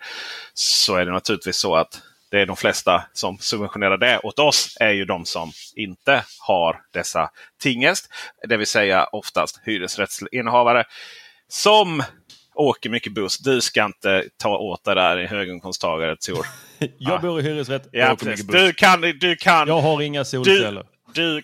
Så 0.54 0.96
är 0.96 1.06
det 1.06 1.12
naturligtvis 1.12 1.56
så 1.56 1.76
att 1.76 2.02
det 2.32 2.40
är 2.40 2.46
de 2.46 2.56
flesta 2.56 3.04
som 3.12 3.38
subventionerar 3.38 3.98
det 3.98 4.20
åt 4.22 4.38
oss 4.38 4.76
är 4.80 4.90
ju 4.90 5.04
de 5.04 5.24
som 5.24 5.52
inte 5.76 6.24
har 6.40 6.80
dessa 6.92 7.30
tingest. 7.62 8.08
Det 8.48 8.56
vill 8.56 8.66
säga 8.66 9.04
oftast 9.04 9.60
hyresrättsinnehavare 9.64 10.84
som 11.48 12.02
åker 12.54 12.90
mycket 12.90 13.14
buss. 13.14 13.38
Du 13.38 13.60
ska 13.60 13.84
inte 13.84 14.24
ta 14.36 14.58
åt 14.58 14.84
dig 14.84 14.94
där 14.94 15.18
i 15.18 15.26
höginkomsttagare 15.26 16.16
Tor. 16.16 16.46
Jag 16.98 17.20
bor 17.20 17.40
i 17.40 17.42
hyresrätt. 17.42 17.88
Ja, 17.92 18.12
åker 18.12 18.26
mycket 18.26 18.46
buss. 18.46 18.56
Du 18.56 18.72
kan, 18.72 19.00
du 19.00 19.36
kan, 19.36 19.68
Jag 19.68 19.80
har 19.80 20.02
inga 20.02 20.24
solceller. 20.24 20.86
du, 21.14 21.42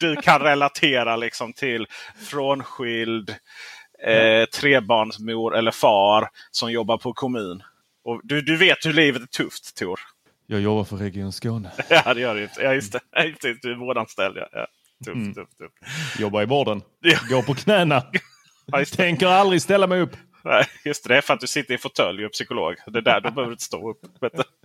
du 0.00 0.16
kan 0.16 0.40
relatera 0.40 1.16
liksom 1.16 1.52
till 1.52 1.86
frånskild 2.28 3.30
eh, 4.06 4.44
trebarnsmor 4.44 5.56
eller 5.56 5.70
far 5.70 6.28
som 6.50 6.72
jobbar 6.72 6.98
på 6.98 7.12
kommun. 7.12 7.62
Och 8.04 8.20
du, 8.24 8.40
du 8.40 8.56
vet 8.56 8.86
hur 8.86 8.92
livet 8.92 9.22
är 9.22 9.26
tufft 9.26 9.76
Tor. 9.76 10.00
Jag 10.50 10.60
jobbar 10.60 10.84
för 10.84 10.96
Region 10.96 11.32
Skåne. 11.32 11.70
Ja, 11.88 12.14
det 12.14 12.20
gör 12.20 12.34
du 12.34 12.42
inte. 12.42 12.62
Ja, 12.62 12.74
just 12.74 12.92
det. 12.92 13.00
Ja. 13.12 13.22
Du 13.62 13.72
är 13.72 13.76
vårdanställd. 13.76 14.36
Ja. 14.36 14.48
Ja. 14.52 14.66
Tufft, 15.04 15.16
Mm. 15.16 15.34
tufft, 15.34 15.58
tufft. 15.58 15.74
Jobbar 16.20 16.42
i 16.42 16.46
vården. 16.46 16.82
Ja. 17.00 17.18
Går 17.30 17.42
på 17.42 17.54
knäna. 17.54 18.02
Tänker 18.96 19.26
aldrig 19.26 19.62
ställa 19.62 19.86
mig 19.86 20.00
upp. 20.00 20.16
Nej, 20.44 20.64
just 20.84 21.04
det. 21.04 21.08
Det 21.08 21.16
är 21.16 21.20
för 21.20 21.34
att 21.34 21.40
du 21.40 21.46
sitter 21.46 21.74
i 21.74 21.78
fåtölj 21.78 22.24
och 22.24 22.24
är 22.24 22.32
psykolog. 22.32 22.74
Det 22.86 22.98
är 22.98 23.02
där, 23.02 23.20
då 23.20 23.30
behöver 23.30 23.46
du 23.46 23.52
inte 23.52 23.64
stå 23.64 23.90
upp. 23.90 24.00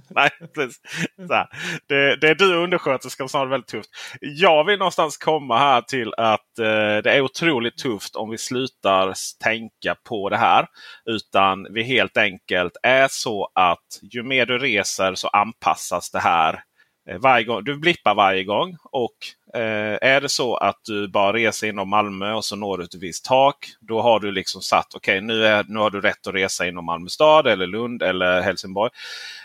Nej, 0.09 0.29
precis. 0.55 0.81
Så. 1.27 1.47
Det, 1.88 2.15
det 2.15 2.27
är 2.29 2.35
du 2.35 2.57
och 2.57 2.63
undersköterskan 2.63 3.29
som 3.29 3.38
har 3.38 3.45
det 3.45 3.51
väldigt 3.51 3.67
tufft. 3.67 3.89
Jag 4.21 4.63
vill 4.63 4.79
någonstans 4.79 5.17
komma 5.17 5.57
här 5.57 5.81
till 5.81 6.13
att 6.17 6.59
eh, 6.59 6.97
det 7.03 7.11
är 7.11 7.21
otroligt 7.21 7.77
tufft 7.77 8.15
om 8.15 8.29
vi 8.29 8.38
slutar 8.38 9.13
tänka 9.43 9.95
på 10.09 10.29
det 10.29 10.38
här. 10.38 10.67
Utan 11.05 11.67
vi 11.73 11.83
helt 11.83 12.17
enkelt 12.17 12.77
är 12.83 13.07
så 13.11 13.51
att 13.55 13.99
ju 14.01 14.23
mer 14.23 14.45
du 14.45 14.57
reser 14.57 15.15
så 15.15 15.27
anpassas 15.27 16.11
det 16.11 16.19
här 16.19 16.53
Eh, 16.53 16.74
Eh, 17.09 17.17
varje 17.17 17.45
gång, 17.45 17.63
du 17.63 17.77
blippar 17.77 18.15
varje 18.15 18.43
gång. 18.43 18.77
och 18.83 19.15
eh, 19.53 19.97
Är 20.01 20.21
det 20.21 20.29
så 20.29 20.55
att 20.55 20.79
du 20.85 21.07
bara 21.07 21.33
reser 21.33 21.67
inom 21.67 21.89
Malmö 21.89 22.33
och 22.33 22.45
så 22.45 22.55
når 22.55 22.77
du 22.77 22.83
ett 22.83 22.95
visst 22.95 23.25
tak. 23.25 23.57
Då 23.79 24.01
har 24.01 24.19
du 24.19 24.31
liksom 24.31 24.61
satt 24.61 24.95
okej 24.95 25.17
okay, 25.17 25.21
nu, 25.21 25.63
nu 25.67 25.79
har 25.79 25.89
du 25.89 26.01
rätt 26.01 26.27
att 26.27 26.33
resa 26.33 26.67
inom 26.67 26.85
Malmö 26.85 27.09
stad 27.09 27.47
eller 27.47 27.67
Lund 27.67 28.03
eller 28.03 28.41
Helsingborg. 28.41 28.91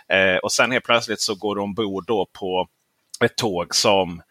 Eh, 0.09 0.37
och 0.37 0.53
sen 0.53 0.71
helt 0.71 0.85
plötsligt 0.85 1.21
så 1.21 1.35
går 1.35 1.55
du 1.55 1.63
ombord 1.63 2.07
då 2.07 2.27
på 2.33 2.69
ett 3.25 3.37
tåg 3.37 3.75
som 3.75 4.23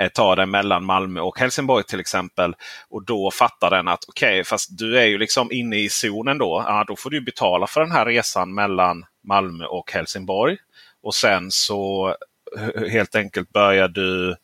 eh, 0.00 0.08
tar 0.08 0.36
dig 0.36 0.46
mellan 0.46 0.84
Malmö 0.84 1.20
och 1.20 1.38
Helsingborg 1.38 1.84
till 1.84 2.00
exempel. 2.00 2.54
Och 2.88 3.04
då 3.04 3.30
fattar 3.30 3.70
den 3.70 3.88
att 3.88 4.04
okej, 4.08 4.28
okay, 4.28 4.44
fast 4.44 4.78
du 4.78 4.98
är 4.98 5.06
ju 5.06 5.18
liksom 5.18 5.52
inne 5.52 5.76
i 5.76 5.88
zonen 5.88 6.38
då. 6.38 6.64
Ja, 6.66 6.84
då 6.86 6.96
får 6.96 7.10
du 7.10 7.20
betala 7.20 7.66
för 7.66 7.80
den 7.80 7.92
här 7.92 8.06
resan 8.06 8.54
mellan 8.54 9.04
Malmö 9.24 9.64
och 9.64 9.92
Helsingborg. 9.92 10.56
Och 11.02 11.14
sen 11.14 11.50
så 11.50 12.16
helt 12.90 13.14
enkelt 13.14 13.50
börjar 13.50 13.88
du, 13.88 14.36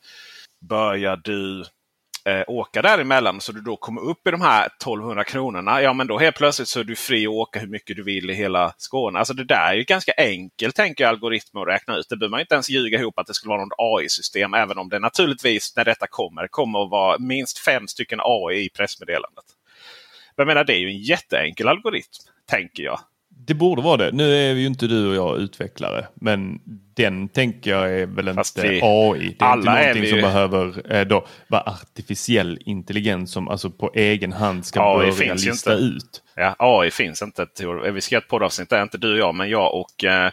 börjar 0.60 1.16
du 1.16 1.64
eh, 2.24 2.44
åka 2.46 2.82
däremellan 2.82 3.40
så 3.40 3.52
du 3.52 3.60
då 3.60 3.76
kommer 3.76 4.00
upp 4.00 4.26
i 4.26 4.30
de 4.30 4.40
här 4.40 4.66
1200 4.66 5.24
kronorna. 5.24 5.82
Ja 5.82 5.92
men 5.92 6.06
då 6.06 6.18
helt 6.18 6.36
plötsligt 6.36 6.68
så 6.68 6.80
är 6.80 6.84
du 6.84 6.96
fri 6.96 7.26
att 7.26 7.32
åka 7.32 7.60
hur 7.60 7.68
mycket 7.68 7.96
du 7.96 8.02
vill 8.02 8.30
i 8.30 8.34
hela 8.34 8.74
Skåne. 8.76 9.18
Alltså 9.18 9.34
det 9.34 9.44
där 9.44 9.70
är 9.70 9.74
ju 9.74 9.84
ganska 9.84 10.12
enkelt 10.18 10.76
tänker 10.76 11.04
jag 11.04 11.08
algoritmer 11.08 11.60
att 11.60 11.68
räkna 11.68 11.96
ut. 11.96 12.08
Det 12.08 12.16
behöver 12.16 12.30
man 12.30 12.40
inte 12.40 12.54
ens 12.54 12.70
ljuga 12.70 12.98
ihop 12.98 13.18
att 13.18 13.26
det 13.26 13.34
skulle 13.34 13.50
vara 13.50 13.64
något 13.64 13.74
AI-system. 13.78 14.54
Även 14.54 14.78
om 14.78 14.88
det 14.88 14.98
naturligtvis 14.98 15.76
när 15.76 15.84
detta 15.84 16.06
kommer 16.06 16.46
kommer 16.46 16.84
att 16.84 16.90
vara 16.90 17.18
minst 17.18 17.58
fem 17.58 17.88
stycken 17.88 18.18
AI 18.22 18.64
i 18.64 18.68
pressmeddelandet. 18.68 19.44
Jag 20.36 20.46
menar 20.46 20.64
det 20.64 20.74
är 20.74 20.78
ju 20.78 20.88
en 20.88 21.02
jätteenkel 21.02 21.68
algoritm, 21.68 22.22
tänker 22.50 22.82
jag. 22.82 23.00
Det 23.46 23.54
borde 23.54 23.82
vara 23.82 23.96
det. 23.96 24.12
Nu 24.12 24.34
är 24.34 24.54
ju 24.54 24.66
inte 24.66 24.86
du 24.86 25.08
och 25.08 25.14
jag 25.14 25.38
utvecklare, 25.40 26.06
men 26.14 26.60
den 26.94 27.28
tänker 27.28 27.70
jag 27.70 28.00
är 28.00 28.06
väl 28.06 28.34
Fast 28.34 28.56
inte 28.56 28.68
det, 28.68 28.80
AI. 28.82 29.36
Det 29.38 29.44
är 29.44 29.56
inte 29.56 29.70
någonting 29.70 30.02
är 30.02 30.06
som 30.06 30.20
behöver 30.20 30.92
eh, 30.94 31.04
då, 31.04 31.26
vara 31.48 31.62
artificiell 31.62 32.58
intelligens 32.60 33.32
som 33.32 33.48
alltså 33.48 33.70
på 33.70 33.92
egen 33.94 34.32
hand 34.32 34.66
ska 34.66 34.82
AI 34.82 34.96
börja 34.98 35.12
finns 35.12 35.46
lista 35.46 35.72
inte. 35.72 35.84
ut. 35.84 36.22
Ja, 36.34 36.56
AI 36.58 36.90
finns 36.90 37.22
inte. 37.22 37.46
Vi 37.92 38.00
ska 38.00 38.14
göra 38.14 38.22
ett 38.22 38.28
poddavsnitt, 38.28 38.70
det 38.70 38.76
är 38.76 38.82
inte 38.82 38.98
du 38.98 39.12
och 39.12 39.18
jag, 39.18 39.34
men 39.34 39.50
jag 39.50 39.74
och 39.74 40.04
eh, 40.04 40.30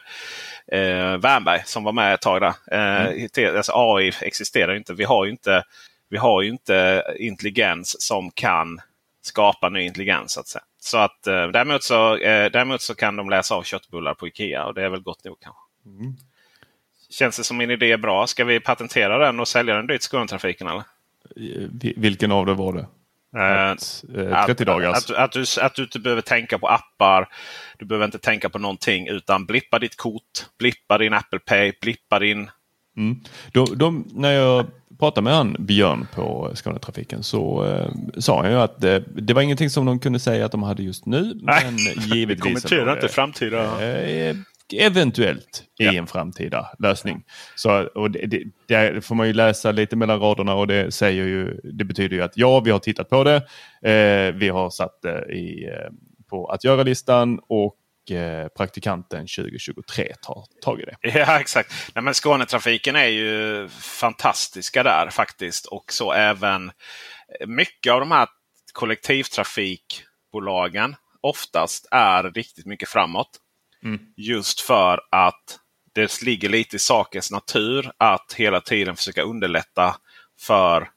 eh, 0.72 1.18
Wernberg 1.18 1.62
som 1.66 1.84
var 1.84 1.92
med 1.92 2.14
ett 2.14 2.22
tag 2.22 2.42
där. 2.42 2.54
Eh, 2.72 3.06
mm. 3.38 3.58
alltså, 3.58 3.72
AI 3.76 4.12
existerar 4.22 4.76
inte. 4.76 4.94
Vi 4.94 5.04
har 5.04 5.26
ju 5.26 5.32
inte, 5.32 5.64
vi 6.10 6.18
har 6.18 6.42
ju 6.42 6.50
inte 6.50 7.04
intelligens 7.20 8.02
som 8.02 8.32
kan 8.32 8.80
skapa 9.22 9.70
ny 9.70 9.82
intelligens. 9.82 10.32
Så 10.32 10.40
att 10.40 10.48
säga. 10.48 10.64
Så 10.80 10.98
att, 10.98 11.28
eh, 11.28 11.48
däremot, 11.48 11.84
så, 11.84 12.18
eh, 12.18 12.52
däremot 12.52 12.82
så 12.82 12.96
kan 12.96 13.16
de 13.16 13.30
läsa 13.30 13.56
av 13.56 13.64
köttbullar 13.64 14.14
på 14.14 14.28
Ikea 14.28 14.66
och 14.66 14.74
det 14.74 14.84
är 14.84 14.90
väl 14.90 15.02
gott 15.02 15.24
nog 15.24 15.40
kanske. 15.40 15.62
Mm. 15.86 16.14
Känns 17.10 17.38
det 17.38 17.44
som 17.44 17.58
min 17.58 17.72
idé 17.72 17.92
är 17.92 17.98
bra? 17.98 18.28
Ska 18.28 18.46
vi 18.46 18.60
patentera 18.60 19.18
den 19.18 19.40
och 19.40 19.48
sälja 19.48 19.76
den 19.76 19.88
dyrt 19.88 20.02
Skånetrafiken? 20.02 20.68
Eller? 20.68 20.84
Vilken 21.96 22.32
av 22.32 22.46
det 22.46 22.54
var 22.54 22.74
det? 22.74 22.88
Eh, 23.36 23.72
att, 23.72 24.04
eh, 24.16 24.46
30 24.46 24.66
dagars. 24.66 24.98
Att, 24.98 25.10
att, 25.10 25.18
att, 25.18 25.32
du, 25.32 25.62
att 25.62 25.76
du 25.76 25.84
inte 25.84 26.00
behöver 26.00 26.22
tänka 26.22 26.60
på 26.60 26.68
appar. 26.68 27.30
Du 27.78 27.86
behöver 27.86 28.06
inte 28.06 28.20
tänka 28.20 28.50
på 28.50 28.60
någonting 28.60 29.08
utan 29.08 29.46
blippa 29.46 29.80
ditt 29.80 29.98
kort, 29.98 30.46
blippa 30.58 30.98
din 30.98 31.14
Apple 31.14 31.40
Pay, 31.40 31.74
blippa 31.82 32.20
din... 32.20 32.50
Mm. 32.98 33.20
De, 33.52 33.78
de, 33.78 34.08
när 34.14 34.32
jag 34.32 34.66
pratade 35.00 35.24
med 35.24 35.34
han 35.34 35.56
Björn 35.60 36.08
på 36.16 36.52
Skånetrafiken 36.54 37.24
så 37.24 37.66
eh, 37.66 37.92
sa 38.18 38.42
han 38.42 38.52
ju 38.52 38.58
att 38.58 38.82
det, 38.82 39.04
det, 39.16 39.34
var 39.34 39.42
ingenting 39.42 39.70
som 39.70 39.86
de 39.86 40.00
kunde 40.00 40.20
säga 40.20 40.46
att 40.46 40.52
de 40.52 40.64
hade 40.64 40.84
just 40.84 41.06
nu. 41.06 41.40
Nej, 41.42 41.66
men 41.66 42.04
givetvis. 42.04 42.44
Kommentera 42.44 42.94
inte 42.94 43.08
framtida. 43.08 43.84
Eh, 43.84 44.36
eventuellt 44.74 45.64
ja. 45.78 45.94
i 45.94 45.98
en 45.98 46.08
framtida 46.08 46.70
lösning. 46.80 47.24
Så, 47.56 47.84
och 47.96 48.12
det, 48.12 48.26
det, 48.26 48.44
det, 48.68 49.06
får 49.06 49.16
man 49.16 49.28
ju 49.28 49.34
läsa 49.34 49.72
lite 49.72 49.96
mellan 49.96 50.20
raderna 50.20 50.54
och 50.54 50.68
det 50.68 50.92
säger 50.92 51.24
ju, 51.24 51.60
det 51.64 51.84
betyder 51.84 52.16
ju 52.16 52.24
att 52.24 52.38
ja, 52.38 52.60
vi 52.60 52.72
har 52.72 52.80
tittat 52.80 53.10
på 53.10 53.24
det. 53.24 53.36
Eh, 53.90 54.34
vi 54.36 54.50
har 54.50 54.70
satt 54.70 55.02
det 55.02 55.34
i, 55.34 55.66
eh, 55.66 55.92
på 56.30 56.48
att 56.48 56.64
göra-listan 56.64 57.40
och 57.48 57.76
Eh, 57.76 57.79
praktikanten 58.58 59.20
2023 59.20 60.14
tar 60.22 60.44
tag 60.62 60.82
i 60.82 60.86
det. 60.86 60.96
Ja 61.02 61.40
exakt. 61.40 61.74
Nej, 61.96 62.04
men 62.04 62.14
Skånetrafiken 62.14 62.96
är 62.96 63.08
ju 63.08 63.68
fantastiska 63.82 64.84
där 64.84 65.10
faktiskt. 65.10 65.66
Och 65.66 65.94
så 65.94 66.14
även 66.14 66.72
mycket 67.48 67.94
av 67.94 68.00
de 68.00 68.12
här 68.12 68.28
kollektivtrafikbolagen 68.74 70.96
oftast 71.22 71.88
är 71.92 72.24
riktigt 72.24 72.66
mycket 72.66 72.90
framåt. 72.90 73.30
Mm. 73.84 74.00
Just 74.18 74.62
för 74.62 75.02
att 75.12 75.60
det 75.94 76.22
ligger 76.22 76.50
lite 76.50 76.76
i 76.76 76.80
sakens 76.80 77.32
natur 77.32 77.92
att 77.98 78.34
hela 78.38 78.62
tiden 78.62 78.96
försöka 78.96 79.22
underlätta 79.22 79.96
för, 80.40 80.90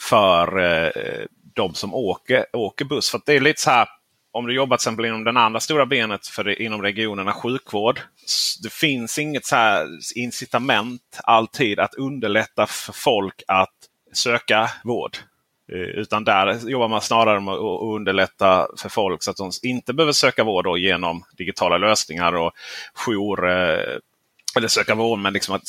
för 0.00 0.58
eh, 0.58 1.24
de 1.54 1.74
som 1.74 1.94
åker, 1.94 2.56
åker 2.56 2.84
buss. 2.84 3.10
För 3.10 3.20
det 3.26 3.32
är 3.32 3.40
lite 3.40 3.60
så 3.60 3.70
här 3.70 3.88
om 4.32 4.46
du 4.46 4.54
jobbar 4.54 4.76
till 4.76 4.80
exempel 4.80 5.04
inom 5.04 5.24
den 5.24 5.36
andra 5.36 5.60
stora 5.60 5.86
benet 5.86 6.26
för 6.26 6.62
inom 6.62 6.82
regionerna 6.82 7.32
sjukvård. 7.32 8.00
Det 8.62 8.72
finns 8.72 9.18
inget 9.18 9.46
så 9.46 9.56
här 9.56 9.86
incitament 10.14 11.20
alltid 11.24 11.80
att 11.80 11.94
underlätta 11.94 12.66
för 12.66 12.92
folk 12.92 13.42
att 13.48 13.74
söka 14.12 14.70
vård. 14.84 15.16
Eh, 15.72 15.78
utan 15.78 16.24
där 16.24 16.68
jobbar 16.68 16.88
man 16.88 17.00
snarare 17.00 17.40
med 17.40 17.54
att 17.54 17.82
underlätta 17.82 18.68
för 18.78 18.88
folk 18.88 19.22
så 19.22 19.30
att 19.30 19.36
de 19.36 19.50
inte 19.62 19.94
behöver 19.94 20.12
söka 20.12 20.44
vård 20.44 20.78
genom 20.78 21.24
digitala 21.36 21.78
lösningar 21.78 22.34
och 22.34 22.52
jour 22.94 23.48
eh, 23.48 23.98
eller 24.56 24.68
söka 24.68 24.94
vård. 24.94 25.18
Men 25.18 25.32
liksom 25.32 25.54
att 25.54 25.68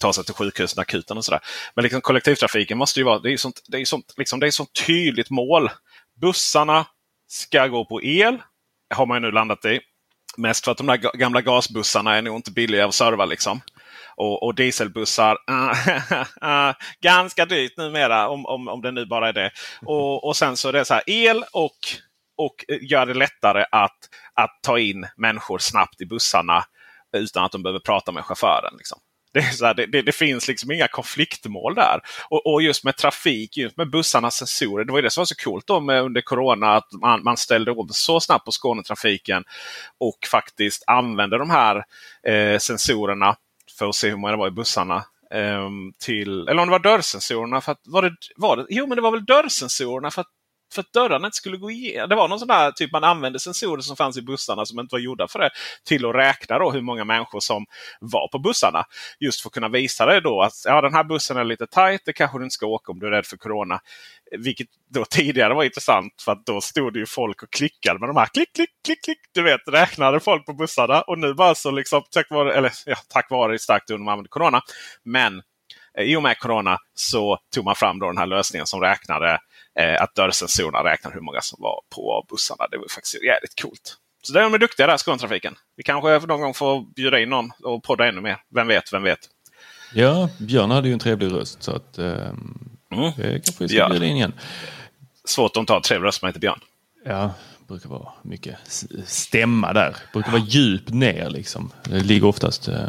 Ta 0.00 0.12
sig 0.12 0.24
till 0.24 0.34
sjukhuset, 0.34 0.78
akuten 0.78 1.16
och 1.16 1.24
sådär. 1.24 1.40
Men 1.74 1.82
liksom 1.82 2.00
kollektivtrafiken 2.00 2.78
måste 2.78 3.00
ju 3.00 3.04
vara, 3.04 3.18
det 3.18 3.32
är 3.32 3.36
sånt, 3.36 3.62
det 3.68 3.80
är 3.80 3.84
sånt, 3.84 4.14
liksom, 4.16 4.40
det 4.40 4.46
är 4.46 4.50
sånt 4.50 4.86
tydligt 4.86 5.30
mål. 5.30 5.70
Bussarna 6.20 6.86
ska 7.28 7.66
gå 7.66 7.84
på 7.84 8.02
el. 8.02 8.38
Har 8.94 9.06
man 9.06 9.16
ju 9.16 9.20
nu 9.20 9.30
landat 9.30 9.64
i. 9.64 9.80
Mest 10.36 10.64
för 10.64 10.72
att 10.72 10.78
de 10.78 10.86
där 10.86 10.96
gamla 10.96 11.40
gasbussarna 11.40 12.16
är 12.16 12.22
nog 12.22 12.36
inte 12.36 12.50
billiga 12.50 12.86
att 12.86 12.94
serva. 12.94 13.24
Liksom. 13.24 13.60
Och, 14.16 14.42
och 14.42 14.54
dieselbussar, 14.54 15.38
äh, 16.42 16.74
ganska 17.00 17.46
dyrt 17.46 17.76
numera 17.76 18.28
om, 18.28 18.46
om, 18.46 18.68
om 18.68 18.82
det 18.82 18.90
nu 18.90 19.06
bara 19.06 19.28
är 19.28 19.32
det. 19.32 19.50
Och, 19.82 20.24
och 20.24 20.36
sen 20.36 20.56
så 20.56 20.68
är 20.68 20.72
det 20.72 20.84
så 20.84 20.94
här, 20.94 21.02
el 21.06 21.44
och, 21.52 21.76
och 22.36 22.64
gör 22.80 23.06
det 23.06 23.14
lättare 23.14 23.64
att, 23.72 23.98
att 24.34 24.58
ta 24.62 24.78
in 24.78 25.06
människor 25.16 25.58
snabbt 25.58 26.00
i 26.00 26.06
bussarna 26.06 26.64
utan 27.16 27.44
att 27.44 27.52
de 27.52 27.62
behöver 27.62 27.80
prata 27.80 28.12
med 28.12 28.24
chauffören. 28.24 28.74
Liksom. 28.78 28.98
Det, 29.32 29.40
här, 29.40 29.74
det, 29.74 29.86
det, 29.86 30.02
det, 30.02 30.12
finns 30.12 30.48
liksom 30.48 30.70
inga 30.70 30.88
konfliktmål 30.88 31.74
där. 31.74 32.00
Och, 32.28 32.46
och, 32.46 32.62
just 32.62 32.84
med 32.84 32.96
trafik, 32.96 33.56
just 33.56 33.76
med 33.76 33.90
bussarnas 33.90 34.36
sensorer. 34.36 34.84
Det 34.84 34.92
var 34.92 35.02
det 35.02 35.10
som 35.10 35.20
var 35.20 35.26
så 35.26 35.34
coolt 35.34 35.66
då 35.66 35.80
med 35.80 36.02
under 36.02 36.20
Corona. 36.20 36.76
Att 36.76 36.92
man, 36.92 37.22
man 37.22 37.36
ställde 37.36 37.70
om 37.70 37.88
så 37.90 38.20
snabbt 38.20 38.44
på 38.44 38.52
Skånetrafiken. 38.52 39.44
Och 39.98 40.18
faktiskt 40.30 40.84
använde 40.86 41.38
de 41.38 41.50
här 41.50 41.84
eh, 42.26 42.58
sensorerna 42.58 43.36
för 43.78 43.88
att 43.88 43.94
se 43.94 44.08
hur 44.08 44.16
många 44.16 44.30
det 44.30 44.38
var 44.38 44.48
i 44.48 44.50
bussarna. 44.50 45.04
Eh, 45.34 45.68
till, 46.04 46.48
eller 46.48 46.62
om 46.62 46.68
det 46.68 46.72
var 46.72 46.78
dörrsensorerna. 46.78 47.60
För 47.60 47.72
att, 47.72 47.80
var 47.84 48.02
det, 48.02 48.12
var 48.36 48.56
det, 48.56 48.66
jo 48.68 48.86
men 48.86 48.96
det 48.96 49.02
var 49.02 49.10
väl 49.10 49.24
dörrsensorerna 49.24 50.10
för 50.10 50.20
att 50.20 50.30
för 50.74 50.80
att 50.80 50.92
dörrarna 50.92 51.26
inte 51.26 51.36
skulle 51.36 51.56
gå 51.56 51.70
igenom. 51.70 52.08
Det 52.08 52.16
var 52.16 52.28
någon 52.28 52.38
sån 52.38 52.48
där 52.48 52.72
typ 52.72 52.92
man 52.92 53.04
använde 53.04 53.40
sensorer 53.40 53.82
som 53.82 53.96
fanns 53.96 54.16
i 54.16 54.22
bussarna 54.22 54.66
som 54.66 54.80
inte 54.80 54.94
var 54.94 55.00
gjorda 55.00 55.28
för 55.28 55.38
det. 55.38 55.50
Till 55.84 56.06
att 56.06 56.14
räkna 56.14 56.58
då 56.58 56.70
hur 56.70 56.80
många 56.80 57.04
människor 57.04 57.40
som 57.40 57.66
var 58.00 58.28
på 58.28 58.38
bussarna. 58.38 58.84
Just 59.20 59.40
för 59.40 59.48
att 59.48 59.54
kunna 59.54 59.68
visa 59.68 60.06
det 60.06 60.20
då 60.20 60.42
att 60.42 60.52
ja, 60.64 60.80
den 60.80 60.94
här 60.94 61.04
bussen 61.04 61.36
är 61.36 61.44
lite 61.44 61.66
tajt. 61.66 62.02
Det 62.04 62.12
kanske 62.12 62.38
du 62.38 62.44
inte 62.44 62.54
ska 62.54 62.66
åka 62.66 62.92
om 62.92 62.98
du 62.98 63.06
är 63.06 63.10
rädd 63.10 63.26
för 63.26 63.36
Corona. 63.36 63.80
Vilket 64.38 64.68
då 64.90 65.04
tidigare 65.04 65.54
var 65.54 65.64
intressant 65.64 66.22
för 66.24 66.32
att 66.32 66.46
då 66.46 66.60
stod 66.60 66.92
det 66.92 66.98
ju 66.98 67.06
folk 67.06 67.42
och 67.42 67.50
klickade 67.50 68.00
med 68.00 68.08
de 68.08 68.16
här 68.16 68.26
klick, 68.26 68.52
klick, 68.54 68.70
klick, 68.84 69.04
klick. 69.04 69.18
Du 69.34 69.42
vet, 69.42 69.60
räknade 69.68 70.20
folk 70.20 70.46
på 70.46 70.52
bussarna. 70.52 71.00
Och 71.00 71.18
nu 71.18 71.34
bara 71.34 71.54
så 71.54 71.70
liksom 71.70 72.02
tack 72.10 72.30
vare, 72.30 72.54
eller 72.54 72.72
ja, 72.86 72.96
tack 73.08 73.30
vare 73.30 73.58
starkt 73.58 73.90
under 73.90 74.04
man 74.04 74.12
använde 74.12 74.28
Corona. 74.28 74.62
Men 75.04 75.42
i 75.98 76.16
och 76.16 76.22
med 76.22 76.38
Corona 76.38 76.78
så 76.94 77.38
tog 77.54 77.64
man 77.64 77.74
fram 77.76 77.98
då 77.98 78.06
den 78.06 78.18
här 78.18 78.26
lösningen 78.26 78.66
som 78.66 78.80
räknade 78.80 79.38
eh, 79.78 80.02
att 80.02 80.14
dörrsensorerna 80.14 80.84
räknar 80.84 81.12
hur 81.12 81.20
många 81.20 81.40
som 81.40 81.58
var 81.62 81.80
på 81.94 82.26
bussarna. 82.30 82.66
Det 82.70 82.76
var 82.78 82.88
faktiskt 82.94 83.24
jävligt 83.24 83.62
coolt. 83.62 83.96
Så 84.22 84.32
där 84.32 84.40
är 84.40 84.50
de 84.50 84.58
duktiga 84.58 84.86
där, 84.86 84.96
Skånetrafiken. 84.96 85.54
Vi 85.76 85.82
kanske 85.82 86.26
någon 86.26 86.40
gång 86.40 86.54
får 86.54 86.80
bjuda 86.96 87.20
in 87.20 87.28
någon 87.28 87.50
och 87.64 87.82
podda 87.82 88.08
ännu 88.08 88.20
mer. 88.20 88.36
Vem 88.54 88.66
vet, 88.68 88.92
vem 88.92 89.02
vet. 89.02 89.18
Ja, 89.94 90.28
Björn 90.38 90.70
hade 90.70 90.88
ju 90.88 90.92
en 90.94 91.00
trevlig 91.00 91.32
röst 91.32 91.62
så 91.62 91.72
att 91.76 91.98
eh, 91.98 92.28
Mm. 92.92 93.12
det 93.16 93.32
kanske 93.44 93.64
vi 93.64 93.68
ska 93.68 93.78
Ja. 93.78 93.88
bjuda 93.88 94.06
in 94.06 94.16
igen. 94.16 94.32
Svårt 95.24 95.56
om 95.56 95.66
ta 95.66 95.80
trevlig 95.80 96.06
röst 96.06 96.18
som 96.20 96.26
heter 96.26 96.40
Björn. 96.40 96.60
Ja, 97.04 97.34
brukar 97.68 97.88
vara 97.88 98.08
mycket 98.22 98.56
stämma 99.06 99.72
där. 99.72 99.96
Brukar 100.12 100.30
vara 100.32 100.42
djupt 100.42 100.90
ner 100.90 101.30
liksom. 101.30 101.70
Det 101.84 102.00
ligger 102.00 102.26
oftast 102.26 102.68
eh, 102.68 102.88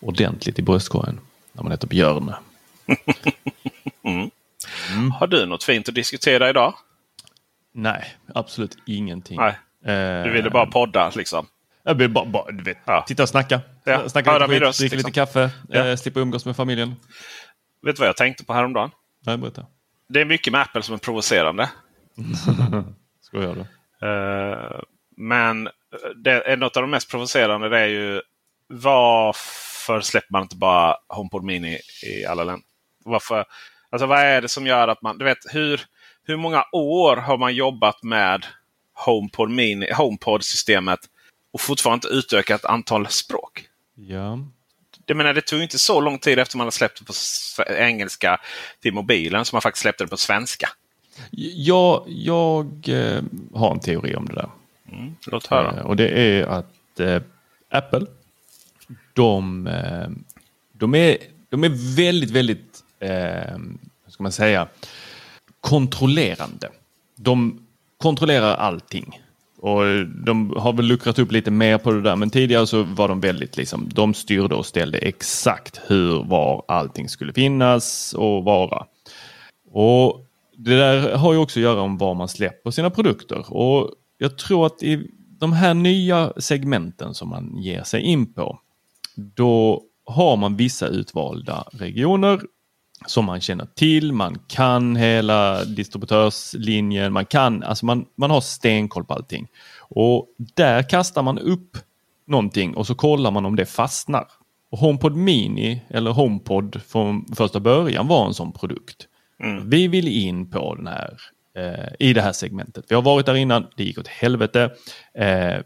ordentligt 0.00 0.58
i 0.58 0.62
bröstkorgen 0.62 1.20
när 1.58 1.62
man 1.62 1.72
heter 1.72 1.86
Björn. 1.88 2.34
Har 5.18 5.26
du 5.26 5.46
något 5.46 5.64
fint 5.64 5.88
att 5.88 5.94
diskutera 5.94 6.48
idag? 6.50 6.74
Nej, 7.74 8.14
absolut 8.34 8.78
ingenting. 8.86 9.36
Nej. 9.36 9.58
Eh, 9.84 10.24
Du 10.24 10.30
ville 10.30 10.50
bara 10.50 10.66
podda 10.66 11.10
liksom. 11.16 11.46
Jag 11.82 11.94
vill 11.94 12.10
bara, 12.10 12.24
bara 12.24 12.50
du 12.50 12.62
vet, 12.64 12.78
Ja. 12.84 13.04
titta 13.08 13.22
och 13.22 13.28
snacka. 13.28 13.60
Ja, 13.84 14.08
Snacka 14.08 14.30
höra 14.30 14.46
lite 14.46 14.66
skit, 14.66 14.78
dricka 14.78 14.96
liksom. 14.96 15.08
lite 15.08 15.10
kaffe, 15.10 15.50
Ja. 15.68 15.84
eh, 15.86 15.96
slippa 15.96 16.20
umgås 16.20 16.44
med 16.46 16.56
familjen. 16.56 16.96
Vet 17.82 17.96
du 17.96 18.00
vad 18.00 18.08
jag 18.08 18.16
tänkte 18.16 18.44
på 18.44 18.52
häromdagen? 18.54 18.90
Nej, 19.26 19.36
berätta. 19.36 19.66
Det 20.08 20.20
är 20.20 20.24
mycket 20.24 20.52
med 20.52 20.60
Apple 20.62 20.82
som 20.82 20.94
är 20.94 20.98
provocerande. 20.98 21.70
Skojar 23.22 23.54
du? 23.54 23.60
Eh, 24.06 24.80
men 25.16 25.68
det 26.24 26.30
är 26.52 26.56
något 26.56 26.76
av 26.76 26.82
de 26.82 26.90
mest 26.90 27.10
provocerande 27.10 27.68
det 27.68 27.78
är 27.78 27.86
ju 27.86 28.22
varför 29.88 30.06
släpper 30.06 30.32
man 30.32 30.42
inte 30.42 30.56
bara 30.56 30.96
HomePod 31.08 31.44
Mini 31.44 31.78
i 32.02 32.24
alla 32.24 32.44
länder? 32.44 32.66
Varför, 33.04 33.44
alltså 33.90 34.06
vad 34.06 34.18
är 34.18 34.42
det 34.42 34.48
som 34.48 34.66
gör 34.66 34.88
att 34.88 35.02
man... 35.02 35.18
Du 35.18 35.24
vet, 35.24 35.38
hur, 35.50 35.80
hur 36.24 36.36
många 36.36 36.64
år 36.72 37.16
har 37.16 37.38
man 37.38 37.54
jobbat 37.54 38.02
med 38.02 38.46
HomePod 38.94 39.50
Mini, 39.50 39.92
HomePod-systemet 39.92 41.00
och 41.52 41.60
fortfarande 41.60 42.08
inte 42.08 42.16
utökat 42.18 42.64
antal 42.64 43.06
språk? 43.06 43.64
Ja. 43.94 44.38
Det, 45.04 45.14
menar, 45.14 45.34
det 45.34 45.40
tog 45.40 45.62
inte 45.62 45.78
så 45.78 46.00
lång 46.00 46.18
tid 46.18 46.38
efter 46.38 46.56
man 46.56 46.64
hade 46.64 46.72
släppt 46.72 46.98
det 46.98 47.04
på 47.04 47.12
engelska 47.72 48.40
till 48.82 48.92
mobilen 48.92 49.44
som 49.44 49.56
man 49.56 49.62
faktiskt 49.62 49.82
släppte 49.82 50.04
det 50.04 50.08
på 50.08 50.16
svenska. 50.16 50.68
Jag, 51.56 52.04
jag 52.06 52.88
eh, 52.88 53.22
har 53.54 53.72
en 53.72 53.80
teori 53.80 54.14
om 54.14 54.26
det 54.26 54.34
där. 54.34 54.50
Låt 55.26 55.46
höra. 55.46 55.76
Eh, 55.76 55.86
och 55.86 55.96
det 55.96 56.08
är 56.08 56.46
att 56.46 57.00
eh, 57.00 57.22
Apple, 57.70 58.06
de, 59.14 59.66
eh, 59.66 60.08
de, 60.72 60.94
är, 60.94 61.16
de 61.48 61.64
är 61.64 61.96
väldigt, 61.96 62.30
väldigt, 62.30 62.84
eh, 63.00 63.58
hur 64.04 64.10
ska 64.10 64.22
man 64.22 64.32
säga, 64.32 64.68
kontrollerande. 65.60 66.68
De 67.16 67.60
kontrollerar 67.96 68.54
allting. 68.54 69.20
Och 69.60 69.82
de 70.06 70.54
har 70.56 70.72
väl 70.72 70.84
luckrat 70.84 71.18
upp 71.18 71.32
lite 71.32 71.50
mer 71.50 71.78
på 71.78 71.90
det 71.92 72.02
där, 72.02 72.16
men 72.16 72.30
tidigare 72.30 72.66
så 72.66 72.82
var 72.82 73.08
de 73.08 73.20
väldigt 73.20 73.56
liksom, 73.56 73.88
de 73.94 74.14
styrde 74.14 74.54
och 74.54 74.66
ställde 74.66 74.98
exakt 74.98 75.80
hur, 75.86 76.24
var 76.24 76.64
allting 76.68 77.08
skulle 77.08 77.32
finnas 77.32 78.12
och 78.12 78.44
vara. 78.44 78.86
Och 79.70 80.24
det 80.56 80.76
där 80.76 81.16
har 81.16 81.32
ju 81.32 81.38
också 81.38 81.60
att 81.60 81.62
göra 81.62 81.80
om 81.80 81.98
var 81.98 82.14
man 82.14 82.28
släpper 82.28 82.70
sina 82.70 82.90
produkter. 82.90 83.52
Och 83.52 83.90
jag 84.18 84.38
tror 84.38 84.66
att 84.66 84.82
i 84.82 85.10
de 85.38 85.52
här 85.52 85.74
nya 85.74 86.32
segmenten 86.36 87.14
som 87.14 87.28
man 87.28 87.56
ger 87.56 87.82
sig 87.82 88.00
in 88.00 88.32
på, 88.32 88.58
då 89.18 89.82
har 90.06 90.36
man 90.36 90.56
vissa 90.56 90.86
utvalda 90.86 91.64
regioner 91.72 92.40
som 93.06 93.24
man 93.24 93.40
känner 93.40 93.66
till, 93.66 94.12
man 94.12 94.38
kan 94.48 94.96
hela 94.96 95.64
distributörslinjen, 95.64 97.12
man 97.12 97.26
kan, 97.26 97.62
alltså 97.62 97.86
man, 97.86 98.06
man 98.16 98.30
har 98.30 98.40
stenkoll 98.40 99.04
på 99.04 99.14
allting. 99.14 99.48
Och 99.78 100.26
där 100.38 100.82
kastar 100.82 101.22
man 101.22 101.38
upp 101.38 101.76
någonting 102.26 102.76
och 102.76 102.86
så 102.86 102.94
kollar 102.94 103.30
man 103.30 103.46
om 103.46 103.56
det 103.56 103.66
fastnar. 103.66 104.24
Och 104.70 104.78
HomePod 104.78 105.16
Mini 105.16 105.82
eller 105.88 106.10
HomePod 106.10 106.82
från 106.86 107.26
första 107.34 107.60
början 107.60 108.08
var 108.08 108.26
en 108.26 108.34
sån 108.34 108.52
produkt. 108.52 109.06
Vi 109.64 109.88
vill 109.88 110.08
in 110.08 110.50
på 110.50 110.74
den 110.74 110.86
här 110.86 111.18
eh, 111.56 112.08
i 112.08 112.12
det 112.12 112.22
här 112.22 112.32
segmentet. 112.32 112.84
Vi 112.88 112.94
har 112.94 113.02
varit 113.02 113.26
där 113.26 113.34
innan, 113.34 113.66
det 113.76 113.84
gick 113.84 113.98
åt 113.98 114.08
helvete. 114.08 114.70
Eh, 115.14 115.56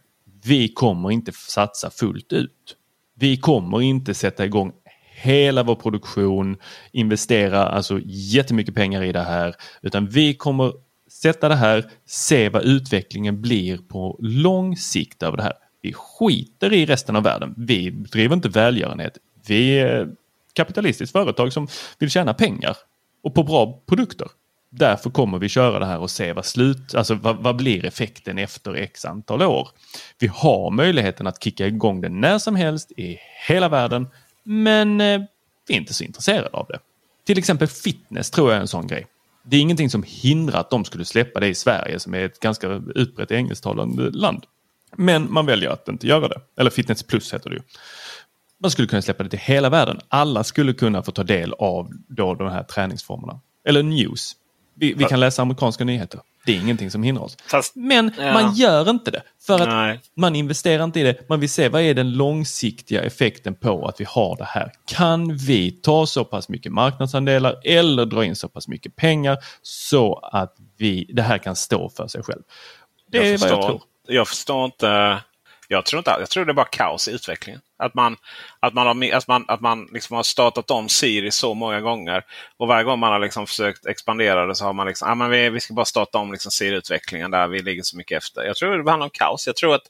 vi 0.44 0.68
kommer 0.68 1.10
inte 1.10 1.32
satsa 1.32 1.90
fullt 1.90 2.32
ut. 2.32 2.76
Vi 3.22 3.36
kommer 3.36 3.82
inte 3.82 4.14
sätta 4.14 4.44
igång 4.44 4.72
hela 5.22 5.62
vår 5.62 5.74
produktion, 5.74 6.56
investera 6.92 7.66
alltså 7.66 8.00
jättemycket 8.04 8.74
pengar 8.74 9.02
i 9.02 9.12
det 9.12 9.20
här, 9.20 9.54
utan 9.82 10.06
vi 10.06 10.34
kommer 10.34 10.72
sätta 11.10 11.48
det 11.48 11.54
här, 11.54 11.90
se 12.06 12.48
vad 12.48 12.62
utvecklingen 12.62 13.42
blir 13.42 13.78
på 13.78 14.16
lång 14.20 14.76
sikt 14.76 15.22
över 15.22 15.36
det 15.36 15.42
här. 15.42 15.52
Vi 15.82 15.92
skiter 15.92 16.72
i 16.72 16.86
resten 16.86 17.16
av 17.16 17.22
världen. 17.22 17.54
Vi 17.56 17.90
driver 17.90 18.36
inte 18.36 18.48
välgörenhet. 18.48 19.18
Vi 19.46 19.78
är 19.78 20.08
kapitalistiskt 20.52 21.12
företag 21.12 21.52
som 21.52 21.68
vill 21.98 22.10
tjäna 22.10 22.34
pengar 22.34 22.76
och 23.22 23.34
på 23.34 23.42
bra 23.42 23.82
produkter. 23.86 24.28
Därför 24.74 25.10
kommer 25.10 25.38
vi 25.38 25.48
köra 25.48 25.78
det 25.78 25.86
här 25.86 25.98
och 25.98 26.10
se 26.10 26.32
vad 26.32 26.46
slut, 26.46 26.94
alltså 26.94 27.14
vad, 27.14 27.36
vad 27.36 27.56
blir 27.56 27.84
effekten 27.84 28.38
efter 28.38 28.74
x 28.74 29.04
antal 29.04 29.42
år. 29.42 29.68
Vi 30.18 30.26
har 30.26 30.70
möjligheten 30.70 31.26
att 31.26 31.44
kicka 31.44 31.66
igång 31.66 32.00
det 32.00 32.08
när 32.08 32.38
som 32.38 32.56
helst 32.56 32.92
i 32.92 33.18
hela 33.48 33.68
världen, 33.68 34.08
men 34.42 35.00
eh, 35.00 35.20
vi 35.68 35.74
är 35.74 35.78
inte 35.78 35.94
så 35.94 36.04
intresserade 36.04 36.48
av 36.48 36.66
det. 36.68 36.78
Till 37.26 37.38
exempel 37.38 37.68
fitness 37.68 38.30
tror 38.30 38.50
jag 38.50 38.56
är 38.56 38.60
en 38.60 38.68
sån 38.68 38.86
grej. 38.86 39.06
Det 39.44 39.56
är 39.56 39.60
ingenting 39.60 39.90
som 39.90 40.04
hindrar 40.06 40.60
att 40.60 40.70
de 40.70 40.84
skulle 40.84 41.04
släppa 41.04 41.40
det 41.40 41.48
i 41.48 41.54
Sverige 41.54 42.00
som 42.00 42.14
är 42.14 42.24
ett 42.24 42.40
ganska 42.40 42.82
utbrett 42.94 43.30
engelsktalande 43.30 44.10
land. 44.10 44.44
Men 44.96 45.32
man 45.32 45.46
väljer 45.46 45.70
att 45.70 45.88
inte 45.88 46.06
göra 46.06 46.28
det. 46.28 46.40
Eller 46.56 46.70
fitness 46.70 47.02
plus 47.02 47.34
heter 47.34 47.50
det 47.50 47.56
ju. 47.56 47.62
Man 48.58 48.70
skulle 48.70 48.88
kunna 48.88 49.02
släppa 49.02 49.22
det 49.22 49.30
till 49.30 49.38
hela 49.38 49.70
världen. 49.70 50.00
Alla 50.08 50.44
skulle 50.44 50.72
kunna 50.72 51.02
få 51.02 51.12
ta 51.12 51.22
del 51.22 51.52
av 51.52 51.90
då 52.08 52.34
de 52.34 52.48
här 52.48 52.62
träningsformerna. 52.62 53.40
Eller 53.64 53.82
news. 53.82 54.36
Vi, 54.74 54.92
vi 54.94 55.04
kan 55.04 55.20
läsa 55.20 55.42
amerikanska 55.42 55.84
nyheter. 55.84 56.20
Det 56.46 56.52
är 56.56 56.60
ingenting 56.60 56.90
som 56.90 57.02
hindrar 57.02 57.24
oss. 57.24 57.36
Fast- 57.50 57.76
Men 57.76 58.12
Ja. 58.18 58.32
man 58.32 58.54
gör 58.54 58.90
inte 58.90 59.10
det. 59.10 59.22
För 59.46 59.54
att 59.62 59.68
Nej. 59.68 60.00
man 60.16 60.36
investerar 60.36 60.84
inte 60.84 61.00
i 61.00 61.02
det. 61.02 61.28
Man 61.28 61.40
vill 61.40 61.50
se 61.50 61.68
vad 61.68 61.82
är 61.82 61.94
den 61.94 62.12
långsiktiga 62.12 63.02
effekten 63.02 63.54
på 63.54 63.86
att 63.86 64.00
vi 64.00 64.04
har 64.08 64.36
det 64.36 64.44
här. 64.44 64.72
Kan 64.86 65.36
vi 65.36 65.70
ta 65.70 66.06
så 66.06 66.24
pass 66.24 66.48
mycket 66.48 66.72
marknadsandelar 66.72 67.56
eller 67.64 68.06
dra 68.06 68.24
in 68.24 68.36
så 68.36 68.48
pass 68.48 68.68
mycket 68.68 68.96
pengar 68.96 69.38
så 69.62 70.14
att 70.32 70.56
vi, 70.78 71.10
det 71.14 71.22
här 71.22 71.38
kan 71.38 71.56
stå 71.56 71.88
för 71.88 72.06
sig 72.08 72.22
själv. 72.22 72.42
Det 73.10 73.32
är 73.32 73.38
vad 73.38 73.50
jag 73.50 73.62
tror. 73.62 73.82
Jag 74.08 74.28
förstår 74.28 74.64
inte. 74.64 75.18
Jag 75.72 75.84
tror, 75.84 75.98
inte, 75.98 76.16
jag 76.18 76.30
tror 76.30 76.44
det 76.44 76.52
är 76.52 76.54
bara 76.54 76.66
kaos 76.66 77.08
i 77.08 77.12
utvecklingen. 77.12 77.60
Att 77.78 77.94
man, 77.94 78.16
att 78.60 78.74
man, 78.74 78.86
har, 78.86 79.12
att 79.12 79.28
man, 79.28 79.44
att 79.48 79.60
man 79.60 79.88
liksom 79.92 80.16
har 80.16 80.22
startat 80.22 80.70
om 80.70 80.88
Siri 80.88 81.30
så 81.30 81.54
många 81.54 81.80
gånger. 81.80 82.22
Och 82.56 82.68
varje 82.68 82.84
gång 82.84 82.98
man 82.98 83.12
har 83.12 83.18
liksom 83.18 83.46
försökt 83.46 83.86
expandera 83.86 84.46
det 84.46 84.54
så 84.54 84.64
har 84.64 84.72
man 84.72 84.86
liksom, 84.86 85.08
ah, 85.08 85.14
men 85.14 85.30
vi, 85.30 85.50
vi 85.50 85.60
ska 85.60 85.74
bara 85.74 85.84
starta 85.84 86.18
om 86.18 86.32
liksom 86.32 86.50
Siri-utvecklingen 86.50 87.30
där 87.30 87.48
vi 87.48 87.62
ligger 87.62 87.82
så 87.82 87.96
mycket 87.96 88.22
efter. 88.22 88.42
Jag 88.42 88.56
tror 88.56 88.82
det 88.82 88.90
handlar 88.90 89.06
om 89.06 89.10
kaos. 89.10 89.46
Jag 89.46 89.56
tror 89.56 89.74
att, 89.74 89.82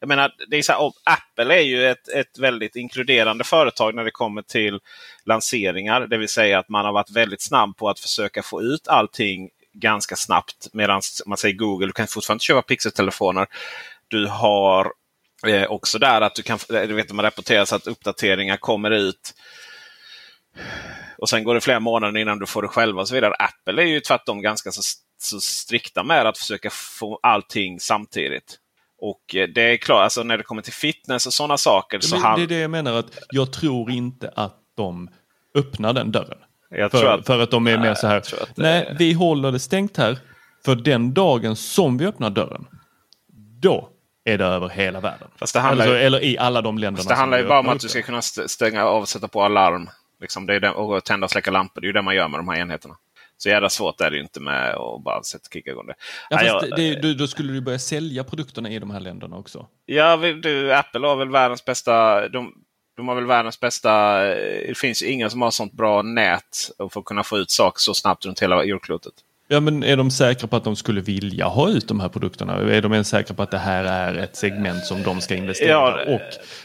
jag 0.00 0.08
menar, 0.08 0.32
det 0.48 0.56
är 0.56 0.62
så 0.62 0.72
här, 0.72 0.82
och 0.82 0.94
Apple 1.04 1.54
är 1.54 1.62
ju 1.62 1.86
ett, 1.86 2.08
ett 2.08 2.38
väldigt 2.38 2.76
inkluderande 2.76 3.44
företag 3.44 3.94
när 3.94 4.04
det 4.04 4.10
kommer 4.10 4.42
till 4.42 4.80
lanseringar. 5.24 6.06
Det 6.06 6.18
vill 6.18 6.28
säga 6.28 6.58
att 6.58 6.68
man 6.68 6.84
har 6.84 6.92
varit 6.92 7.10
väldigt 7.10 7.42
snabb 7.42 7.76
på 7.76 7.88
att 7.88 8.00
försöka 8.00 8.42
få 8.42 8.62
ut 8.62 8.88
allting 8.88 9.50
ganska 9.72 10.16
snabbt. 10.16 10.68
Medan 10.72 11.00
man 11.26 11.38
säger 11.38 11.54
Google, 11.54 11.86
du 11.86 11.92
kan 11.92 12.06
fortfarande 12.06 12.36
inte 12.36 12.44
köpa 12.44 12.62
pixeltelefoner. 12.62 13.46
Du 14.08 14.26
har 14.26 14.92
eh, 15.46 15.64
också 15.70 15.98
där 15.98 16.20
att 16.20 16.34
du 16.34 16.42
kan, 16.42 16.58
du 16.68 16.94
vet 16.94 17.12
man 17.12 17.24
rapporterar 17.24 17.64
så 17.64 17.76
att 17.76 17.86
uppdateringar 17.86 18.56
kommer 18.56 18.90
ut. 18.90 19.34
Och 21.18 21.28
sen 21.28 21.44
går 21.44 21.54
det 21.54 21.60
flera 21.60 21.80
månader 21.80 22.20
innan 22.20 22.38
du 22.38 22.46
får 22.46 22.62
det 22.62 22.68
själva 22.68 23.00
och 23.00 23.08
så 23.08 23.14
vidare. 23.14 23.34
Apple 23.34 23.82
är 23.82 23.86
ju 23.86 24.00
tvärtom 24.00 24.42
ganska 24.42 24.70
så, 24.72 24.82
så 25.18 25.40
strikta 25.40 26.02
med 26.02 26.26
att 26.26 26.38
försöka 26.38 26.70
få 26.70 27.20
allting 27.22 27.80
samtidigt. 27.80 28.58
Och 29.00 29.34
eh, 29.34 29.48
det 29.48 29.62
är 29.62 29.76
klart, 29.76 30.02
alltså 30.02 30.22
när 30.22 30.36
det 30.38 30.42
kommer 30.44 30.62
till 30.62 30.72
fitness 30.72 31.26
och 31.26 31.32
sådana 31.32 31.56
saker. 31.58 32.00
Så 32.00 32.16
han, 32.16 32.38
det 32.38 32.44
är 32.44 32.46
det 32.46 32.58
jag 32.60 32.70
menar 32.70 32.92
att 32.94 33.18
jag 33.30 33.52
tror 33.52 33.90
inte 33.90 34.32
att 34.36 34.56
de 34.76 35.10
öppnar 35.54 35.92
den 35.92 36.12
dörren. 36.12 36.38
jag 36.70 36.90
För, 36.90 36.98
tror 37.00 37.10
att, 37.12 37.26
för 37.26 37.38
att 37.42 37.50
de 37.50 37.66
är 37.66 37.70
Nej, 37.78 37.88
mer 37.88 37.94
så 37.94 38.06
här, 38.06 38.22
nej 38.54 38.86
är- 38.86 38.96
vi 38.98 39.12
håller 39.12 39.52
det 39.52 39.58
stängt 39.60 39.96
här. 39.96 40.18
För 40.64 40.76
den 40.76 41.14
dagen 41.14 41.56
som 41.56 41.98
vi 41.98 42.06
öppnar 42.06 42.30
dörren, 42.30 42.66
då 43.60 43.88
är 44.32 44.38
det 44.38 44.44
över 44.44 44.68
hela 44.68 45.00
världen. 45.00 45.28
Fast 45.36 45.54
det 45.54 45.60
handlar 45.60 45.84
alltså, 45.84 45.98
ju- 45.98 46.04
eller 46.06 46.24
i 46.24 46.38
alla 46.38 46.62
de 46.62 46.78
länderna. 46.78 47.08
Det 47.08 47.14
handlar 47.14 47.38
ju 47.38 47.44
bara 47.44 47.58
om 47.60 47.68
att 47.68 47.80
du 47.80 47.88
ska 47.88 48.02
kunna 48.02 48.18
st- 48.18 48.48
stänga 48.48 48.84
av 48.84 49.02
och 49.02 49.08
sätta 49.08 49.28
på 49.28 49.42
alarm. 49.42 49.90
Liksom 50.20 50.46
det 50.46 50.54
är 50.54 50.60
det, 50.60 50.70
och 50.70 51.04
tända 51.04 51.24
och 51.24 51.30
släcka 51.30 51.50
lampor. 51.50 51.80
Det 51.80 51.84
är 51.84 51.88
ju 51.88 51.92
det 51.92 52.02
man 52.02 52.14
gör 52.14 52.28
med 52.28 52.40
de 52.40 52.48
här 52.48 52.56
enheterna. 52.60 52.96
Så 53.36 53.48
jävla 53.48 53.68
svårt 53.68 54.00
är 54.00 54.10
det 54.10 54.16
ju 54.16 54.22
inte 54.22 54.40
med 54.40 54.74
att 54.74 55.04
bara 55.04 55.22
sätta 55.22 55.48
kicka 55.52 55.70
igång 55.70 55.86
det. 55.86 55.94
Ja, 56.30 56.38
fast 56.38 56.46
jag- 56.68 56.76
det, 56.76 56.94
det, 57.02 57.14
då 57.14 57.26
skulle 57.26 57.52
du 57.52 57.60
börja 57.60 57.78
sälja 57.78 58.24
produkterna 58.24 58.70
i 58.70 58.78
de 58.78 58.90
här 58.90 59.00
länderna 59.00 59.36
också. 59.36 59.66
Ja, 59.86 60.16
du, 60.16 60.72
Apple 60.74 61.06
har 61.06 61.16
väl 61.16 61.30
världens 61.30 61.64
bästa... 61.64 62.28
De, 62.28 62.54
de 62.96 63.08
har 63.08 63.14
väl 63.14 63.24
världens 63.26 63.60
bästa... 63.60 64.18
Det 64.68 64.76
finns 64.78 65.02
ju 65.02 65.06
ingen 65.06 65.30
som 65.30 65.42
har 65.42 65.50
sånt 65.50 65.72
bra 65.72 66.02
nät 66.02 66.42
för 66.92 67.00
att 67.00 67.04
kunna 67.04 67.24
få 67.24 67.38
ut 67.38 67.50
saker 67.50 67.80
så 67.80 67.94
snabbt 67.94 68.26
runt 68.26 68.42
hela 68.42 68.64
jordklotet. 68.64 69.12
Ja 69.50 69.60
men 69.60 69.82
är 69.84 69.96
de 69.96 70.10
säkra 70.10 70.48
på 70.48 70.56
att 70.56 70.64
de 70.64 70.76
skulle 70.76 71.00
vilja 71.00 71.46
ha 71.46 71.68
ut 71.68 71.88
de 71.88 72.00
här 72.00 72.08
produkterna? 72.08 72.56
Är 72.56 72.82
de 72.82 72.92
ens 72.92 73.08
säkra 73.08 73.34
på 73.34 73.42
att 73.42 73.50
det 73.50 73.58
här 73.58 73.84
är 73.84 74.14
ett 74.14 74.36
segment 74.36 74.84
som 74.84 75.02
de 75.02 75.20
ska 75.20 75.34
investera 75.34 75.70
Ja, 75.70 76.14
och 76.14 76.20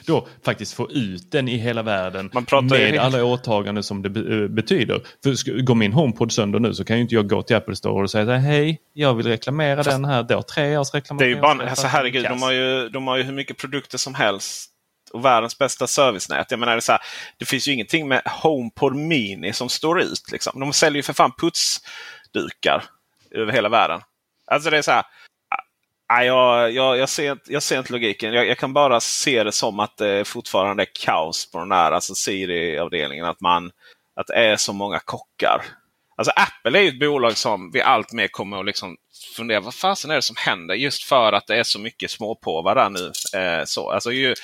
då 0.06 0.28
faktiskt 0.46 0.74
få 0.74 0.92
ut 0.92 1.32
den 1.32 1.48
i 1.48 1.58
hela 1.58 1.82
världen 1.84 2.32
med 2.70 3.00
alla 3.00 3.24
åtaganden 3.24 3.84
som 3.84 4.02
det 4.02 4.42
eh, 4.44 4.48
betyder. 4.48 5.02
För 5.24 5.62
går 5.62 5.76
min 5.76 5.94
HomePod 5.94 6.32
sönder 6.32 6.60
nu 6.60 6.74
så 6.74 6.84
kan 6.84 6.96
ju 6.96 7.02
inte 7.02 7.16
jag 7.16 7.30
gå 7.30 7.42
till 7.42 7.56
Apple 7.56 7.76
Store 7.76 8.04
och 8.04 8.12
säga 8.12 8.38
hej, 8.38 8.80
jag 8.94 9.14
vill 9.14 9.28
reklamera 9.28 9.84
den 9.84 10.06
här. 10.06 10.34
Har 10.34 10.42
tre 10.42 10.78
års 10.78 10.92
Det 10.92 10.98
är 10.98 11.02
reklamation. 11.02 11.30
ju 11.30 11.42
bara, 11.42 11.70
alltså, 11.70 11.88
herregud, 11.88 12.24
de 12.24 12.42
har, 12.42 12.52
ju, 12.52 12.90
de 12.90 13.08
har 13.08 13.18
ju 13.18 13.24
hur 13.24 13.34
mycket 13.34 13.58
produkter 13.58 13.98
som 13.98 14.14
helst. 14.16 14.70
Och 15.14 15.26
världens 15.26 15.58
bästa 15.58 15.88
servicenät. 15.88 16.48
Jag 16.50 16.60
menar, 16.60 16.76
det, 16.76 16.82
så 16.82 16.92
här, 16.92 17.02
det 17.38 17.46
finns 17.46 17.68
ju 17.68 17.72
ingenting 17.74 18.08
med 18.08 18.22
HomePod 18.26 18.96
Mini 18.96 19.54
som 19.54 19.70
står 19.70 20.02
ut. 20.02 20.32
Liksom. 20.32 20.60
De 20.60 20.74
säljer 20.74 20.98
ju 20.98 21.04
för 21.04 21.14
fan 21.14 21.32
dukar 22.34 22.84
över 23.32 23.52
hela 23.52 23.70
världen. 23.70 24.02
Alltså 24.48 24.70
det 24.70 24.78
är 24.78 24.82
så 24.82 24.92
här. 24.92 25.04
Ah, 26.08 26.24
jag, 26.24 26.72
jag, 26.72 26.98
jag, 26.98 27.10
ser, 27.10 27.32
inte- 27.32 27.54
jag 27.54 27.64
ser 27.64 27.78
inte 27.78 27.94
logiken. 27.94 28.34
Jag, 28.34 28.48
jag 28.48 28.58
kan 28.58 28.74
bara 28.74 29.00
se 29.00 29.44
det 29.44 29.52
som 29.52 29.80
att 29.80 29.98
det 29.98 30.28
fortfarande 30.28 30.84
är 30.84 30.88
kaos 31.06 31.52
på 31.52 31.60
den 31.60 31.72
här 31.72 31.92
alltså 31.92 32.16
Siri-avdelningen. 32.16 33.26
Att, 33.26 33.42
man, 33.42 33.72
att 34.16 34.28
det 34.28 34.36
är 34.36 34.56
så 34.56 34.74
många 34.74 35.00
kockar. 35.00 35.62
Alltså 36.16 36.34
Apple 36.36 36.80
är 36.80 36.84
ju 36.84 36.90
ett 36.90 37.00
bolag 37.00 37.38
som 37.38 37.72
vi 37.72 37.82
allt 37.82 38.14
mer 38.14 38.28
kommer 38.28 38.60
att 38.60 38.66
liksom 38.66 38.98
fundera 39.36 39.60
vad 39.60 39.76
fasen 39.76 40.12
är 40.12 40.16
det 40.16 40.22
som 40.22 40.36
händer? 40.40 40.76
Just 40.76 41.04
för 41.04 41.34
att 41.34 41.48
det 41.48 41.56
är 41.56 41.64
så 41.64 41.80
mycket 41.80 42.12
småpåvar 42.12 42.76
där 42.76 42.90
nu. 42.90 43.12
Eh, 43.40 43.64
så. 43.66 43.92
Alltså, 43.92 44.12
ju, 44.12 44.36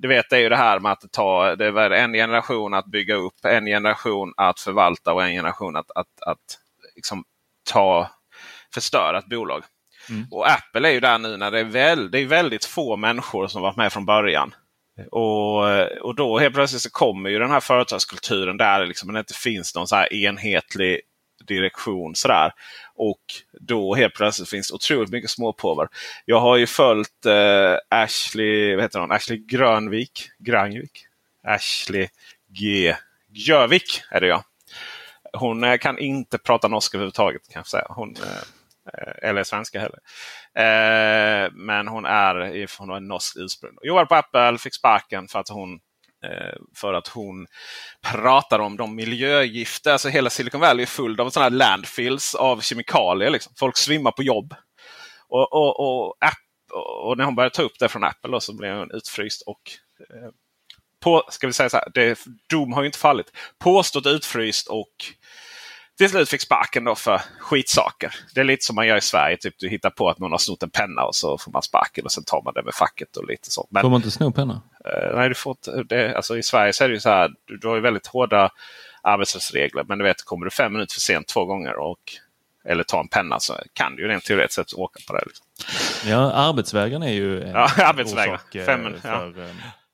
du 0.00 0.08
vet, 0.08 0.30
det 0.30 0.36
är 0.36 0.40
ju 0.40 0.48
det 0.48 0.56
här 0.56 0.78
med 0.78 0.92
att 0.92 1.00
det 1.00 1.12
tar 1.12 1.56
det 1.56 1.66
är 1.66 1.90
en 1.90 2.12
generation 2.12 2.74
att 2.74 2.86
bygga 2.86 3.14
upp, 3.14 3.44
en 3.44 3.66
generation 3.66 4.34
att 4.36 4.60
förvalta 4.60 5.12
och 5.12 5.24
en 5.24 5.32
generation 5.32 5.76
att, 5.76 5.90
att, 5.90 6.22
att 6.26 6.58
liksom 6.96 7.24
ta, 7.70 8.10
förstöra 8.74 9.18
ett 9.18 9.28
bolag. 9.28 9.64
Och 10.30 10.50
Apple 10.50 10.88
är 10.88 10.92
ju 10.92 11.00
där 11.00 11.18
nu 11.18 11.36
när 11.36 11.50
det 11.50 11.60
är, 11.60 11.64
väl, 11.64 12.10
det 12.10 12.18
är 12.18 12.26
väldigt 12.26 12.64
få 12.64 12.96
människor 12.96 13.48
som 13.48 13.62
varit 13.62 13.76
med 13.76 13.92
från 13.92 14.06
början. 14.06 14.54
Och, 15.10 15.58
och 16.00 16.14
då 16.14 16.38
helt 16.38 16.54
plötsligt 16.54 16.82
så 16.82 16.90
kommer 16.90 17.30
ju 17.30 17.38
den 17.38 17.50
här 17.50 17.60
företagskulturen 17.60 18.56
där 18.56 18.80
det 18.80 18.86
liksom 18.86 19.16
inte 19.16 19.34
finns 19.34 19.74
någon 19.74 19.86
så 19.86 19.96
här 19.96 20.12
enhetlig 20.12 21.00
direktion. 21.46 22.14
Sådär. 22.14 22.52
Och 22.94 23.22
då 23.60 23.94
helt 23.94 24.14
plötsligt 24.14 24.48
finns 24.48 24.68
det 24.68 24.74
otroligt 24.74 25.10
mycket 25.10 25.30
småpåvar. 25.30 25.88
Jag 26.24 26.40
har 26.40 26.56
ju 26.56 26.66
följt 26.66 27.26
eh, 27.26 27.76
Ashley, 27.88 28.74
vad 28.74 28.84
heter 28.84 29.00
hon? 29.00 29.12
Ashley 29.12 29.38
Grönvik. 29.38 30.28
Granvik? 30.38 31.06
Ashley 31.46 32.08
G. 32.48 32.94
Gjövik 33.28 34.02
är 34.10 34.20
det 34.20 34.26
ja. 34.26 34.44
Hon 35.32 35.78
kan 35.78 35.98
inte 35.98 36.38
prata 36.38 36.68
norska 36.68 36.96
överhuvudtaget 36.96 37.42
kan 37.48 37.60
jag 37.60 37.66
säga. 37.66 37.86
Hon, 37.88 38.16
eh, 38.86 39.28
eller 39.28 39.44
svenska 39.44 39.80
heller. 39.80 39.98
Eh, 40.54 41.50
men 41.52 41.88
hon 41.88 42.04
är 42.04 42.66
från 42.66 42.90
en 42.90 43.08
norsk 43.08 43.36
ursprung. 43.36 43.76
Jobbar 43.82 44.04
på 44.04 44.14
Apple, 44.14 44.58
fick 44.58 44.74
sparken 44.74 45.28
för 45.28 45.38
att 45.38 45.48
hon 45.48 45.80
eh, 46.24 46.56
för 46.76 46.94
att 46.94 47.08
hon 47.08 47.46
pratar 48.12 48.58
om 48.58 48.76
de 48.76 48.94
miljögifter. 48.94 49.92
Alltså 49.92 50.08
hela 50.08 50.30
Silicon 50.30 50.60
Valley 50.60 50.82
är 50.82 50.86
full 50.86 51.20
av 51.20 51.30
sådana 51.30 51.44
här 51.44 51.56
landfills 51.56 52.34
av 52.34 52.60
kemikalier. 52.60 53.30
Liksom. 53.30 53.52
Folk 53.58 53.76
svimmar 53.76 54.12
på 54.12 54.22
jobb. 54.22 54.54
Och, 55.28 55.52
och, 55.52 55.80
och, 55.80 56.16
app, 56.20 56.38
och 57.04 57.18
när 57.18 57.24
hon 57.24 57.34
började 57.34 57.54
ta 57.54 57.62
upp 57.62 57.78
det 57.78 57.88
från 57.88 58.04
Apple 58.04 58.30
då, 58.30 58.40
så 58.40 58.56
blev 58.56 58.76
hon 58.76 58.90
utfryst. 58.94 59.42
Och, 59.46 59.60
eh, 60.00 60.30
på, 61.00 61.22
ska 61.28 61.46
vi 61.46 61.52
säga 61.52 61.70
så 61.70 61.76
här, 61.76 61.88
det, 61.94 62.18
dom 62.50 62.72
har 62.72 62.82
ju 62.82 62.86
inte 62.86 62.98
fallit. 62.98 63.26
Påstått 63.58 64.06
utfryst 64.06 64.68
och 64.68 64.94
till 65.98 66.08
slut 66.10 66.28
fick 66.28 66.40
sparken 66.40 66.84
då 66.84 66.94
för 66.94 67.20
skitsaker. 67.38 68.14
Det 68.34 68.40
är 68.40 68.44
lite 68.44 68.64
som 68.64 68.76
man 68.76 68.86
gör 68.86 68.96
i 68.96 69.00
Sverige. 69.00 69.36
Typ 69.36 69.54
du 69.58 69.68
hittar 69.68 69.90
på 69.90 70.08
att 70.08 70.18
någon 70.18 70.30
har 70.30 70.38
snott 70.38 70.62
en 70.62 70.70
penna 70.70 71.02
och 71.04 71.14
så 71.14 71.38
får 71.38 71.52
man 71.52 71.62
sparken 71.62 72.04
och 72.04 72.12
sen 72.12 72.24
tar 72.24 72.42
man 72.42 72.54
det 72.54 72.62
med 72.62 72.74
facket 72.74 73.16
och 73.16 73.26
lite 73.26 73.50
sånt. 73.50 73.68
Men, 73.70 73.82
Får 73.82 73.90
man 73.90 73.96
inte 73.98 74.10
sno 74.10 74.32
penna? 74.32 74.62
Eh, 74.84 75.16
nej, 75.16 75.28
du 75.28 75.34
får 75.34 75.50
inte, 75.50 75.82
det, 75.82 76.16
alltså 76.16 76.36
I 76.38 76.42
Sverige 76.42 76.72
så 76.72 76.84
är 76.84 76.88
det 76.88 76.94
ju 76.94 77.00
så 77.00 77.08
här. 77.10 77.30
Du, 77.44 77.56
du 77.56 77.68
har 77.68 77.74
ju 77.74 77.80
väldigt 77.80 78.06
hårda 78.06 78.50
arbetsrättsregler. 79.02 79.84
Men 79.88 79.98
du 79.98 80.04
vet, 80.04 80.24
kommer 80.24 80.44
du 80.44 80.50
fem 80.50 80.72
minuter 80.72 80.94
för 80.94 81.00
sent 81.00 81.28
två 81.28 81.44
gånger 81.44 81.76
och 81.78 81.98
eller 82.64 82.84
ta 82.84 83.00
en 83.00 83.08
penna 83.08 83.40
så 83.40 83.54
kan 83.72 83.96
du 83.96 84.02
ju 84.02 84.08
rent 84.08 84.24
teoretiskt 84.24 84.54
sett 84.54 84.74
åka 84.78 85.00
på 85.06 85.12
det. 85.12 85.22
Liksom. 85.26 85.46
Ja, 86.10 86.32
arbetsvägran 86.32 87.02
är 87.02 87.12
ju 87.12 87.42
en 87.42 87.48
Ja, 87.50 87.68
arbetsvägran. 87.84 88.34
orsak, 88.34 88.54
eh, 88.54 88.66
Fem- 88.66 88.92
ja. 88.94 89.00
för, 89.00 89.42
eh, 89.42 89.48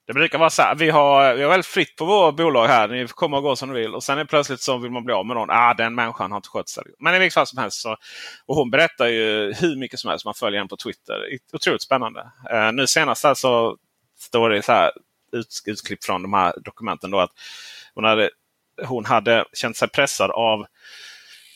det 0.09 0.15
brukar 0.15 0.39
vara 0.39 0.51
så 0.51 0.63
här. 0.63 0.75
Vi 0.75 0.91
har, 0.91 1.35
vi 1.35 1.43
har 1.43 1.51
väldigt 1.51 1.67
fritt 1.67 1.97
på 1.97 2.05
våra 2.05 2.33
bolag 2.33 2.67
här. 2.67 2.89
Ni 2.89 3.09
får 3.09 3.15
komma 3.15 3.37
och 3.37 3.43
gå 3.43 3.57
som 3.57 3.73
ni 3.73 3.81
vill. 3.81 3.95
Och 3.95 4.05
sen 4.05 4.19
är 4.19 4.25
plötsligt 4.25 4.61
så 4.61 4.79
vill 4.79 4.91
man 4.91 5.05
bli 5.05 5.15
av 5.15 5.27
med 5.27 5.37
någon. 5.37 5.51
Ah, 5.51 5.75
den 5.75 5.95
människan 5.95 6.31
har 6.31 6.37
inte 6.37 6.49
skött 6.49 6.69
sig. 6.69 6.85
Men 6.99 7.15
i 7.15 7.19
vilket 7.19 7.35
fall 7.35 7.47
som 7.47 7.59
helst. 7.59 7.81
Så, 7.81 7.97
och 8.47 8.57
hon 8.57 8.71
berättar 8.71 9.07
ju 9.07 9.53
hur 9.53 9.77
mycket 9.77 10.01
som 10.01 10.11
helst. 10.11 10.25
Man 10.25 10.35
följer 10.35 10.61
henne 10.61 10.69
på 10.69 10.77
Twitter. 10.77 11.39
Otroligt 11.53 11.83
spännande. 11.83 12.21
Eh, 12.51 12.73
nu 12.73 12.87
senast 12.87 13.25
här 13.25 13.35
så 13.35 13.77
står 14.19 14.51
det 14.51 14.63
så 14.63 14.73
här 14.73 14.91
ut, 15.33 15.63
utklipp 15.67 16.05
från 16.05 16.23
de 16.23 16.33
här 16.33 16.55
dokumenten. 16.65 17.11
Då, 17.11 17.21
att 17.21 17.33
hon 17.95 18.05
hade, 18.05 18.31
hon 18.87 19.05
hade 19.05 19.45
känt 19.53 19.77
sig 19.77 19.89
pressad 19.89 20.31
av 20.31 20.67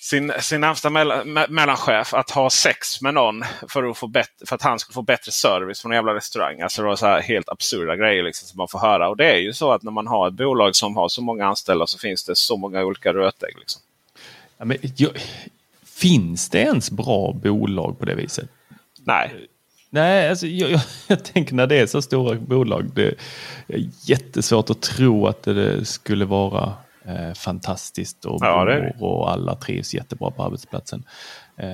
sin, 0.03 0.33
sin 0.41 0.61
närmsta 0.61 0.91
mell 0.91 1.25
me 1.25 1.47
mellanchef 1.49 2.15
att 2.15 2.31
ha 2.31 2.51
sex 2.51 3.01
med 3.01 3.15
någon 3.15 3.45
för 3.69 3.91
att, 3.91 3.99
få 3.99 4.07
bättre, 4.07 4.47
för 4.47 4.57
att 4.57 4.63
han 4.63 4.79
skulle 4.79 4.95
få 4.95 5.03
bättre 5.03 5.33
service 5.33 5.83
från 5.83 5.93
en 5.93 5.97
jävla 5.97 6.15
restaurang. 6.15 6.61
Alltså 6.61 6.83
det 6.83 6.89
var 6.89 6.97
så 6.97 7.07
här 7.07 7.21
helt 7.21 7.49
absurda 7.49 7.97
grejer 7.97 8.23
liksom 8.23 8.49
som 8.49 8.59
man 8.59 8.69
får 8.69 8.79
höra. 8.79 9.09
Och 9.09 9.17
det 9.17 9.33
är 9.33 9.37
ju 9.37 9.53
så 9.53 9.73
att 9.73 9.83
när 9.83 9.91
man 9.91 10.07
har 10.07 10.29
ett 10.29 10.35
bolag 10.35 10.77
som 10.77 10.97
har 10.97 11.09
så 11.09 11.23
många 11.23 11.47
anställda 11.47 11.87
så 11.87 11.99
finns 11.99 12.25
det 12.25 12.37
så 12.37 12.57
många 12.57 12.85
olika 12.85 13.13
rötägg. 13.13 13.59
Liksom. 13.59 13.83
ja, 14.59 14.65
men, 14.65 14.77
jag, 14.97 15.11
finns 15.85 16.49
det 16.49 16.59
ens 16.59 16.91
bra 16.91 17.33
bolag 17.33 17.99
på 17.99 18.05
det 18.05 18.15
viset? 18.15 18.49
Nej, 19.05 19.49
Nej, 19.91 20.29
alltså, 20.29 20.47
jag, 20.47 20.71
jag, 20.71 20.81
jag 21.07 21.25
tänker 21.25 21.55
när 21.55 21.67
det 21.67 21.77
är 21.77 21.87
så 21.87 22.03
stora 22.03 22.35
bolag. 22.35 22.91
Det 22.95 23.15
är 23.67 23.89
jättesvårt 24.05 24.71
att 24.71 24.83
tro 24.83 25.27
att 25.27 25.43
det 25.43 25.85
skulle 25.85 26.25
vara 26.25 26.73
eh, 27.07 27.35
fantastiskt 27.35 28.25
och, 28.25 28.39
Ja, 28.41 28.65
det 28.65 28.95
och 29.01 29.31
alla 29.31 29.55
trivs 29.55 29.95
jättebra 29.95 30.31
på 30.31 30.45
arbetsplatsen. 30.45 31.05
Eh, 31.59 31.69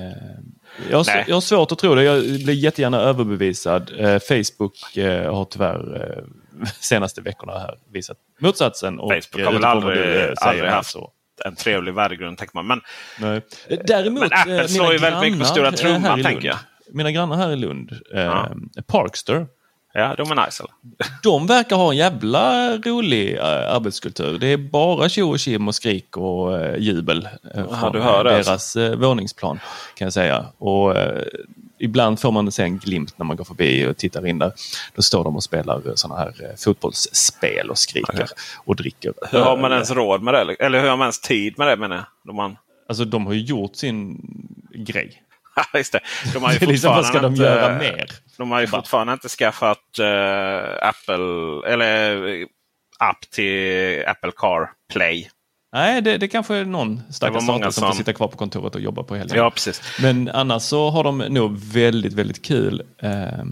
jag, 0.89 0.97
har, 0.97 1.23
jag 1.27 1.35
har 1.35 1.41
svårt 1.41 1.71
att 1.71 1.79
tro 1.79 1.95
det. 1.95 2.03
Jag 2.03 2.21
blir 2.23 2.53
jättegärna 2.53 2.97
överbevisad. 2.99 3.91
Eh, 3.99 4.19
Facebook 4.19 4.97
eh, 4.97 5.33
har 5.35 5.45
tyvärr 5.45 6.01
eh, 6.17 6.23
senaste 6.79 7.21
veckorna 7.21 7.59
här 7.59 7.77
visat 7.91 8.17
motsatsen. 8.39 8.99
Och, 8.99 9.11
Facebook 9.13 9.45
har 9.45 9.53
väl 9.53 9.65
aldrig- 9.65 9.97
du, 9.97 10.19
eh, 10.29 10.33
aldrig 10.41 10.69
haft 10.69 10.91
så. 10.91 11.11
en 11.45 11.55
trevlig 11.55 11.93
värdegrund 11.93 12.37
tänker 12.37 12.55
man. 12.55 12.67
Men 12.67 12.81
Nej. 13.19 13.41
Däremot, 13.87 14.19
Men 14.29 14.31
Apple 14.39 14.61
eh, 14.61 14.67
slår 14.67 14.91
ju 14.91 14.97
väldigt 14.97 15.21
mycket 15.21 15.39
på 15.39 15.45
stora 15.45 15.67
eh, 15.67 15.73
trumman, 15.73 16.23
tänker 16.23 16.47
jag. 16.47 16.57
Mina 16.93 17.11
grannar 17.11 17.35
här 17.37 17.51
i 17.51 17.55
Lund, 17.55 17.91
eh, 18.13 18.21
Ja. 18.21 18.49
Parkster, 18.87 19.47
ja, 19.93 20.15
de 20.17 20.31
är 20.31 20.45
nice. 20.45 20.63
Eller? 20.63 20.73
de 21.23 21.47
verkar 21.47 21.75
ha 21.75 21.91
en 21.91 21.97
jävla 21.97 22.77
rolig 22.77 23.37
äh, 23.37 23.45
arbetskultur. 23.45 24.39
Det 24.39 24.47
är 24.47 24.57
bara 24.57 25.09
tjo 25.09 25.29
och 25.29 25.39
kim 25.39 25.67
och 25.67 25.75
skrik 25.75 26.17
och 26.17 26.57
äh, 26.57 26.77
jubel 26.77 27.29
äh, 27.55 27.79
från 27.79 27.93
du 27.93 27.99
hör 27.99 28.23
det 28.23 28.29
deras 28.29 28.47
alltså. 28.47 28.95
våningsplan. 28.95 29.59
kan 29.95 30.05
jag 30.05 30.13
säga. 30.13 30.45
Och 30.57 30.95
Ibland 31.81 32.19
får 32.19 32.31
man 32.31 32.51
se 32.51 32.63
en 32.63 32.77
glimt 32.77 33.13
när 33.17 33.25
man 33.25 33.37
går 33.37 33.43
förbi 33.43 33.87
och 33.87 33.97
tittar 33.97 34.27
in 34.27 34.39
där. 34.39 34.51
Då 34.95 35.01
står 35.01 35.23
de 35.23 35.35
och 35.35 35.43
spelar 35.43 35.81
sådana 35.95 36.19
här 36.19 36.55
fotbollsspel 36.57 37.69
och 37.69 37.77
skriker 37.77 38.27
och 38.65 38.75
dricker. 38.75 39.13
Hur 39.31 39.39
har 39.39 39.57
man 39.57 39.71
ens 39.71 39.91
råd 39.91 40.21
med 40.21 40.33
det? 40.33 40.55
Eller 40.59 40.81
hur 40.81 40.89
har 40.89 40.97
man 40.97 41.05
ens 41.05 41.19
tid 41.19 41.53
med 41.57 41.67
det 41.67 41.75
menar 41.75 41.95
jag? 41.95 42.05
Då 42.23 42.33
man... 42.33 42.57
Alltså 42.89 43.05
de 43.05 43.25
har 43.25 43.33
ju 43.33 43.41
gjort 43.41 43.75
sin 43.75 44.21
grej. 44.73 45.23
Just 45.73 45.91
det. 45.91 45.99
De 46.33 46.43
har 46.43 46.53
ju 46.53 46.59
liksom, 46.65 46.95
vad 46.95 47.05
ska 47.05 47.19
de 47.19 47.35
fortfarande 47.35 47.61
göra 47.61 47.73
inte- 47.73 47.97
mer? 47.97 48.11
De 48.39 48.51
har 48.51 48.61
ju 48.61 48.67
fortfarande 48.67 49.13
inte 49.13 49.29
skaffat 49.29 49.99
eh, 49.99 50.87
Apple 50.87 51.71
eller 51.73 52.27
eh, 52.41 52.47
app 52.99 53.21
till 53.31 54.03
Apple 54.07 54.31
Car 54.37 54.69
Play. 54.93 55.29
Nej, 55.73 56.01
det, 56.01 56.17
det 56.17 56.27
kanske 56.27 56.55
är 56.55 56.65
någon 56.65 57.01
stackars 57.11 57.45
satan 57.45 57.71
som 57.73 57.81
får 57.81 57.87
som- 57.87 57.97
sitta 57.97 58.13
kvar 58.13 58.27
på 58.27 58.37
kontoret 58.37 58.75
och 58.75 58.81
jobba 58.81 59.03
på 59.03 59.15
helgen. 59.15 59.37
Ja, 59.37 59.51
precis. 59.51 59.81
Men 60.01 60.29
annars 60.29 60.61
så 60.63 60.89
har 60.89 61.03
de 61.03 61.17
nog 61.17 61.57
väldigt, 61.57 62.13
väldigt 62.13 62.45
kul 62.45 62.83
eh, 62.97 63.43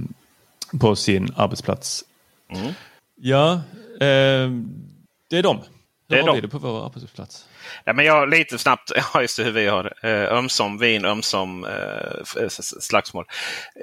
på 0.80 0.96
sin 0.96 1.34
arbetsplats. 1.36 2.04
Mm. 2.56 2.74
Ja, 3.16 3.52
eh, 3.94 4.50
det 5.30 5.38
är 5.38 5.44
de. 5.44 5.58
Hur 5.58 5.66
Det 6.08 6.18
är 6.18 6.22
har 6.22 6.28
de. 6.30 6.36
vi 6.36 6.42
det 6.42 6.48
på 6.48 6.58
vår 6.58 6.86
arbetsplats? 6.86 7.46
Ja, 7.84 7.94
men 7.94 8.06
jag 8.06 8.30
lite 8.30 8.58
snabbt, 8.58 8.92
ja 9.14 9.22
just 9.22 9.38
det, 9.38 9.44
hur 9.44 9.52
vi 9.52 9.68
har 9.68 9.84
det. 9.84 10.10
Eh, 10.12 10.34
ömsom 10.38 10.78
vin, 10.78 11.06
ömsom 11.06 11.66
eh, 11.66 12.46
s- 12.46 12.84
slagsmål. 12.86 13.26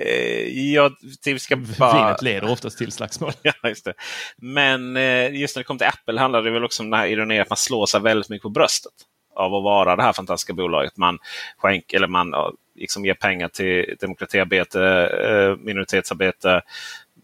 Eh, 0.00 0.72
jag, 0.72 0.92
vi 1.24 1.38
ska 1.38 1.56
bara... 1.56 2.04
Vinet 2.04 2.22
leder 2.22 2.50
oftast 2.50 2.78
till 2.78 2.92
slagsmål. 2.92 3.32
Ja, 3.42 3.52
just 3.68 3.84
det. 3.84 3.94
Men 4.36 4.96
eh, 4.96 5.34
just 5.34 5.56
när 5.56 5.60
det 5.60 5.64
kommer 5.64 5.78
till 5.78 5.88
Apple 5.88 6.20
handlar 6.20 6.42
det 6.42 6.50
väl 6.50 6.64
också 6.64 6.82
om 6.82 6.90
den 6.90 7.00
här 7.00 7.06
ironin 7.06 7.40
att 7.40 7.50
man 7.50 7.56
slår 7.56 7.86
sig 7.86 8.00
väldigt 8.00 8.28
mycket 8.28 8.42
på 8.42 8.48
bröstet. 8.50 8.92
Av 9.36 9.54
att 9.54 9.62
vara 9.62 9.96
det 9.96 10.02
här 10.02 10.12
fantastiska 10.12 10.52
bolaget. 10.52 10.96
Man, 10.96 11.18
skänk, 11.58 11.92
eller 11.92 12.06
man 12.06 12.34
liksom 12.76 13.04
ger 13.04 13.14
pengar 13.14 13.48
till 13.48 13.96
demokratiarbete, 14.00 14.82
eh, 15.28 15.56
minoritetsarbete. 15.64 16.62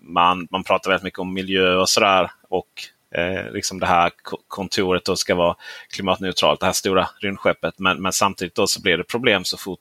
Man, 0.02 0.48
man 0.50 0.64
pratar 0.64 0.90
väldigt 0.90 1.04
mycket 1.04 1.18
om 1.18 1.34
miljö 1.34 1.74
och 1.74 1.88
sådär. 1.88 2.30
Och 2.48 2.66
eh, 3.10 3.52
liksom 3.52 3.80
det 3.80 3.86
här 3.86 4.12
kontoret 4.48 5.04
då 5.04 5.16
ska 5.16 5.34
vara 5.34 5.56
klimatneutralt, 5.90 6.60
det 6.60 6.66
här 6.66 6.72
stora 6.72 7.08
rymdskeppet. 7.20 7.78
Men, 7.78 8.02
men 8.02 8.12
samtidigt 8.12 8.54
då 8.54 8.66
så 8.66 8.82
blir 8.82 8.96
det 8.96 9.04
problem 9.04 9.44
så 9.44 9.56
fort 9.56 9.80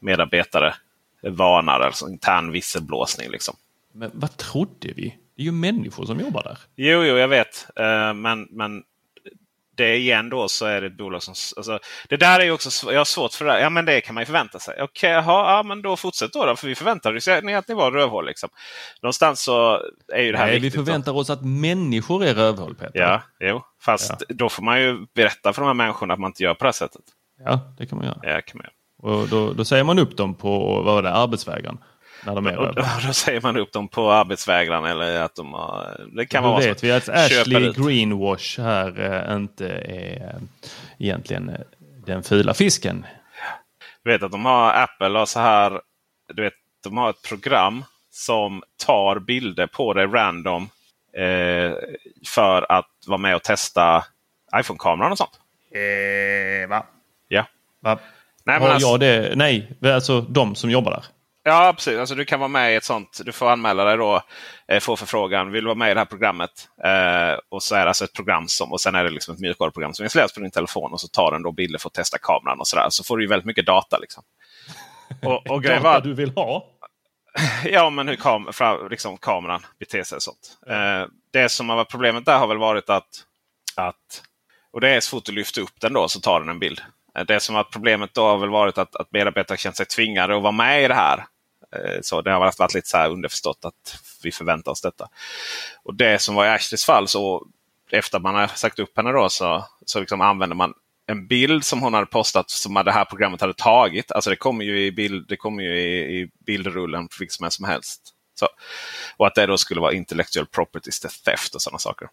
medarbetare 0.00 0.74
varnar, 1.22 1.80
alltså 1.80 2.08
intern 2.08 2.52
visselblåsning. 2.52 3.30
Liksom. 3.30 3.56
Men 3.92 4.10
vad 4.14 4.36
trodde 4.36 4.92
vi? 4.96 5.18
Det 5.36 5.42
är 5.42 5.44
ju 5.44 5.52
människor 5.52 6.06
som 6.06 6.20
jobbar 6.20 6.42
där. 6.42 6.58
Jo, 6.76 7.02
jo 7.04 7.16
jag 7.16 7.28
vet. 7.28 7.66
Uh, 7.80 8.14
men, 8.14 8.48
men 8.50 8.82
det 9.76 9.96
igen 9.96 10.28
då 10.28 10.48
så 10.48 10.66
är 10.66 10.80
det 10.80 10.86
ett 10.86 10.96
bolag 10.96 11.22
som... 11.22 11.34
Alltså, 11.56 11.78
det 12.08 12.16
där 12.16 12.40
är 12.40 12.44
ju 12.44 12.50
också 12.50 12.92
jag 12.92 13.00
har 13.00 13.04
svårt 13.04 13.32
för 13.32 13.44
det. 13.44 13.60
Ja 13.60 13.70
men 13.70 13.84
det 13.84 14.00
kan 14.00 14.14
man 14.14 14.22
ju 14.22 14.26
förvänta 14.26 14.58
sig. 14.58 14.74
Okej, 14.74 15.18
okay, 15.18 15.34
ja 15.34 15.62
men 15.62 15.82
då 15.82 15.96
fortsätt 15.96 16.32
då, 16.32 16.46
då 16.46 16.56
för 16.56 16.66
vi 16.66 16.74
förväntar 16.74 17.16
oss 17.16 17.28
att 17.28 17.44
ni 17.44 17.74
var 17.74 17.92
rövhål. 17.92 18.26
Liksom. 18.26 18.48
Någonstans 19.02 19.42
så 19.42 19.80
är 20.12 20.22
ju 20.22 20.32
det 20.32 20.38
här 20.38 20.46
Nej, 20.46 20.54
viktigt. 20.54 20.80
vi 20.80 20.84
förväntar 20.84 21.12
då. 21.12 21.18
oss 21.18 21.30
att 21.30 21.44
människor 21.44 22.24
är 22.24 22.34
rövhål 22.34 22.74
Peter. 22.74 23.00
Ja, 23.00 23.22
jo. 23.40 23.62
Fast 23.82 24.12
ja. 24.28 24.34
då 24.34 24.48
får 24.48 24.62
man 24.62 24.80
ju 24.80 25.06
berätta 25.14 25.52
för 25.52 25.62
de 25.62 25.66
här 25.66 25.74
människorna 25.74 26.14
att 26.14 26.20
man 26.20 26.28
inte 26.28 26.42
gör 26.42 26.54
på 26.54 26.64
det 26.64 26.68
här 26.68 26.72
sättet. 26.72 27.02
Ja, 27.44 27.74
det 27.78 27.86
kan 27.86 27.98
man 27.98 28.06
göra. 28.06 28.18
Ja, 28.22 28.40
kan 28.40 28.58
man 28.58 28.64
göra. 28.64 28.74
Och 29.02 29.28
då, 29.28 29.52
då 29.52 29.64
säger 29.64 29.84
man 29.84 29.98
upp 29.98 30.16
dem 30.16 30.34
på 30.34 30.82
vad 30.82 30.84
var 30.84 31.02
det, 31.02 31.12
arbetsvägran. 31.12 31.78
När 32.26 32.34
de 32.34 32.46
är 32.46 32.56
och, 32.56 32.68
och 32.68 33.02
då 33.06 33.12
säger 33.12 33.40
man 33.40 33.56
upp 33.56 33.72
dem 33.72 33.88
på 33.88 34.12
arbetsvägran 34.12 34.84
eller 34.84 35.20
att 35.20 35.34
de 35.34 35.52
har... 35.52 36.06
Det 36.16 36.26
kan 36.26 36.42
då 36.42 36.50
vara 36.50 36.60
vet 36.60 36.84
vi 36.84 36.92
att 36.92 37.08
Ashley 37.08 37.72
Greenwash 37.72 38.60
här 38.60 39.28
äh, 39.30 39.36
inte 39.36 39.68
är 39.68 40.34
äh, 40.34 40.42
egentligen 40.98 41.48
äh, 41.48 41.56
den 42.06 42.22
fula 42.22 42.54
fisken. 42.54 43.06
Du 44.04 44.10
vet 44.10 44.22
att 44.22 44.32
de 44.32 44.44
har 44.44 44.72
Apple 44.72 45.20
och 45.20 45.28
så 45.28 45.40
här. 45.40 45.80
Du 46.34 46.42
vet, 46.42 46.54
de 46.84 46.96
har 46.96 47.10
ett 47.10 47.22
program 47.22 47.84
som 48.10 48.62
tar 48.86 49.18
bilder 49.18 49.66
på 49.66 49.92
dig 49.92 50.06
random 50.06 50.68
för 52.26 52.72
att 52.72 52.90
vara 53.06 53.18
med 53.18 53.36
och 53.36 53.42
testa 53.42 54.04
iPhone-kameran 54.56 55.12
och 55.12 55.18
sånt. 55.18 55.40
Eh, 55.74 56.68
va? 56.68 56.86
Ja. 57.28 57.46
Va? 57.80 57.98
Nej, 58.44 58.60
men 58.60 58.70
alltså, 58.70 58.88
jag 58.88 59.00
det? 59.00 59.32
Nej, 59.36 59.76
alltså 59.82 60.20
de 60.20 60.54
som 60.54 60.70
jobbar 60.70 60.90
där. 60.90 61.04
Ja, 61.46 61.72
precis. 61.76 61.98
Alltså, 61.98 62.14
du 62.14 62.24
kan 62.24 62.40
vara 62.40 62.48
med 62.48 62.72
i 62.72 62.76
ett 62.76 62.84
sånt. 62.84 63.20
Du 63.24 63.32
får 63.32 63.50
anmäla 63.50 63.84
dig 63.84 63.96
då. 63.96 64.22
Eh, 64.68 64.80
få 64.80 64.96
förfrågan. 64.96 65.52
Vill 65.52 65.64
du 65.64 65.68
vara 65.68 65.78
med 65.78 65.90
i 65.90 65.94
det 65.94 66.00
här 66.00 66.04
programmet? 66.04 66.68
Eh, 66.84 67.38
och 67.48 67.62
så 67.62 67.74
är 67.74 67.80
det 67.80 67.88
alltså 67.88 68.04
ett 68.04 68.12
program 68.12 68.48
som 68.48 68.72
och 68.72 68.80
sen 68.80 68.94
är 68.94 69.04
det 69.04 69.10
liksom 69.10 69.34
ett 69.34 69.40
mjukvaruprogram 69.40 69.94
som 69.94 70.04
installeras 70.04 70.34
på 70.34 70.40
din 70.40 70.50
telefon. 70.50 70.92
Och 70.92 71.00
så 71.00 71.08
tar 71.08 71.32
den 71.32 71.42
då 71.42 71.52
bilder 71.52 71.78
för 71.78 71.88
att 71.88 71.94
testa 71.94 72.18
kameran 72.18 72.60
och 72.60 72.66
sådär. 72.66 72.86
Så 72.90 73.04
får 73.04 73.18
du 73.18 73.26
väldigt 73.26 73.46
mycket 73.46 73.66
data. 73.66 73.98
liksom. 73.98 74.22
Och, 75.22 75.50
och 75.50 75.62
data 75.62 75.80
var, 75.80 76.00
du 76.00 76.14
vill 76.14 76.30
ha? 76.30 76.66
ja, 77.64 77.90
men 77.90 78.08
hur 78.08 78.16
kam 78.16 78.52
fra, 78.52 78.88
liksom, 78.88 79.16
kameran 79.16 79.66
beter 79.78 80.02
sig 80.02 80.16
och 80.16 80.22
sånt. 80.22 80.58
Eh, 80.66 81.06
det 81.32 81.48
som 81.48 81.68
har 81.68 81.76
varit 81.76 81.90
problemet 81.90 82.26
där 82.26 82.38
har 82.38 82.46
väl 82.46 82.58
varit 82.58 82.90
att, 82.90 83.24
att 83.76 84.22
och 84.72 84.80
det 84.80 84.88
är 84.88 85.00
så 85.00 85.10
fort 85.10 85.24
du 85.24 85.32
lyfter 85.32 85.60
upp 85.60 85.80
den 85.80 85.92
då 85.92 86.08
så 86.08 86.20
tar 86.20 86.40
den 86.40 86.48
en 86.48 86.58
bild. 86.58 86.80
Eh, 87.18 87.24
det 87.24 87.40
som 87.40 87.54
var 87.54 87.64
problemet 87.64 88.14
då 88.14 88.26
har 88.26 88.38
väl 88.38 88.50
varit 88.50 88.78
att, 88.78 88.96
att 88.96 89.12
medarbetare 89.12 89.58
känt 89.58 89.76
sig 89.76 89.86
tvingade 89.86 90.36
att 90.36 90.42
vara 90.42 90.52
med 90.52 90.84
i 90.84 90.88
det 90.88 90.94
här. 90.94 91.24
Eh, 91.74 91.98
så 92.02 92.22
det 92.22 92.30
har 92.30 92.40
varit 92.40 92.74
lite 92.74 92.88
så 92.88 92.96
här 92.96 93.10
underförstått 93.10 93.64
att 93.64 93.98
vi 94.22 94.32
förväntar 94.32 94.72
oss 94.72 94.80
detta. 94.80 95.08
Och 95.82 95.94
det 95.94 96.18
som 96.18 96.34
var 96.34 96.46
i 96.46 96.48
Ashleys 96.48 96.84
fall 96.84 97.08
så 97.08 97.46
efter 97.90 98.16
att 98.16 98.22
man 98.22 98.34
har 98.34 98.46
sagt 98.46 98.78
upp 98.78 98.96
henne 98.96 99.12
då 99.12 99.28
så, 99.28 99.64
så 99.86 100.00
liksom 100.00 100.20
använder 100.20 100.56
man 100.56 100.74
en 101.06 101.26
bild 101.26 101.64
som 101.64 101.82
hon 101.82 101.94
hade 101.94 102.06
postat 102.06 102.50
som 102.50 102.74
det 102.74 102.92
här 102.92 103.04
programmet 103.04 103.40
hade 103.40 103.54
tagit. 103.54 104.12
Alltså 104.12 104.30
det 104.30 104.36
kommer 104.36 104.64
ju 104.64 104.86
i, 104.86 104.92
bild, 104.92 105.28
det 105.28 105.36
kommer 105.36 105.62
ju 105.62 105.78
i, 105.78 106.20
i 106.20 106.30
bildrullen 106.46 107.08
vilket 107.18 107.32
som 107.32 107.44
helst 107.44 107.56
som 107.56 107.64
helst. 107.64 108.00
Så. 108.34 108.48
Och 109.16 109.26
att 109.26 109.34
det 109.34 109.46
då 109.46 109.58
skulle 109.58 109.80
vara 109.80 109.92
intellectual 109.92 110.46
property 110.46 110.90
theft 111.24 111.54
och 111.54 111.62
sådana 111.62 111.78
saker. 111.78 112.08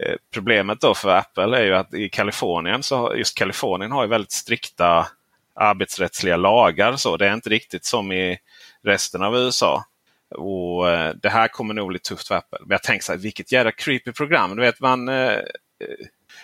Eh, 0.00 0.14
problemet 0.32 0.80
då 0.80 0.94
för 0.94 1.08
Apple 1.08 1.58
är 1.58 1.64
ju 1.64 1.74
att 1.74 1.94
i 1.94 2.08
Kalifornien, 2.08 2.82
så 2.82 3.14
just 3.16 3.38
Kalifornien 3.38 3.92
har 3.92 4.02
ju 4.02 4.08
väldigt 4.08 4.32
strikta 4.32 5.06
arbetsrättsliga 5.54 6.36
lagar. 6.36 6.96
Så 6.96 7.16
Det 7.16 7.28
är 7.28 7.34
inte 7.34 7.50
riktigt 7.50 7.84
som 7.84 8.12
i 8.12 8.38
resten 8.82 9.22
av 9.22 9.36
USA. 9.36 9.84
Och 10.34 10.90
eh, 10.90 11.14
Det 11.14 11.28
här 11.28 11.48
kommer 11.48 11.74
nog 11.74 11.88
bli 11.88 11.98
tufft 11.98 12.28
för 12.28 12.34
Apple. 12.34 12.58
Men 12.60 12.70
jag 12.70 12.82
tänker 12.82 13.04
så 13.04 13.12
här, 13.12 13.18
vilket 13.18 13.52
jävla 13.52 13.72
creepy 13.72 14.12
program. 14.12 14.56
Du 14.56 14.62
vet 14.62 14.80
man... 14.80 15.08
Eh, 15.08 15.38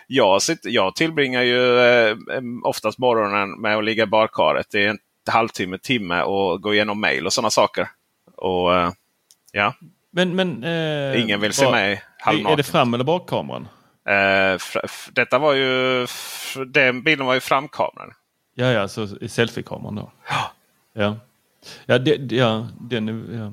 jag, 0.06 0.42
sitter, 0.42 0.70
jag 0.70 0.94
tillbringar 0.94 1.42
ju 1.42 1.78
eh, 1.78 2.16
oftast 2.64 2.98
morgonen 2.98 3.60
med 3.60 3.76
att 3.76 3.84
ligga 3.84 4.02
i 4.02 4.06
badkaret. 4.06 4.66
Det 4.70 4.84
är 4.84 4.88
en 4.88 4.98
halvtimme, 5.30 5.78
timme 5.78 6.22
och 6.22 6.62
gå 6.62 6.74
igenom 6.74 7.00
mail 7.00 7.26
och 7.26 7.32
sådana 7.32 7.50
saker. 7.50 7.88
Och 8.36 8.70
ja. 9.52 9.74
Men, 10.10 10.36
men, 10.36 10.64
eh, 10.64 11.22
Ingen 11.22 11.40
vill 11.40 11.52
se 11.52 11.70
mig 11.70 12.02
halvnaken. 12.18 12.52
Är 12.52 12.56
det 12.56 12.62
fram 12.62 12.94
eller 12.94 13.04
bakkameran? 13.04 13.68
Eh, 14.08 14.60
detta 15.12 15.38
var 15.38 15.52
ju... 15.52 16.06
Den 16.66 17.02
bilden 17.02 17.26
var 17.26 17.34
ju 17.34 17.40
framkameran. 17.40 18.12
Ja, 18.60 18.72
ja, 18.72 18.88
så 18.88 19.08
selfiekameran 19.28 19.94
då. 19.94 20.12
Ja. 20.28 20.52
Ja, 20.92 21.16
ja, 21.86 21.98
det, 21.98 22.36
ja, 22.36 22.68
den 22.80 23.08
är, 23.08 23.38
ja. 23.38 23.52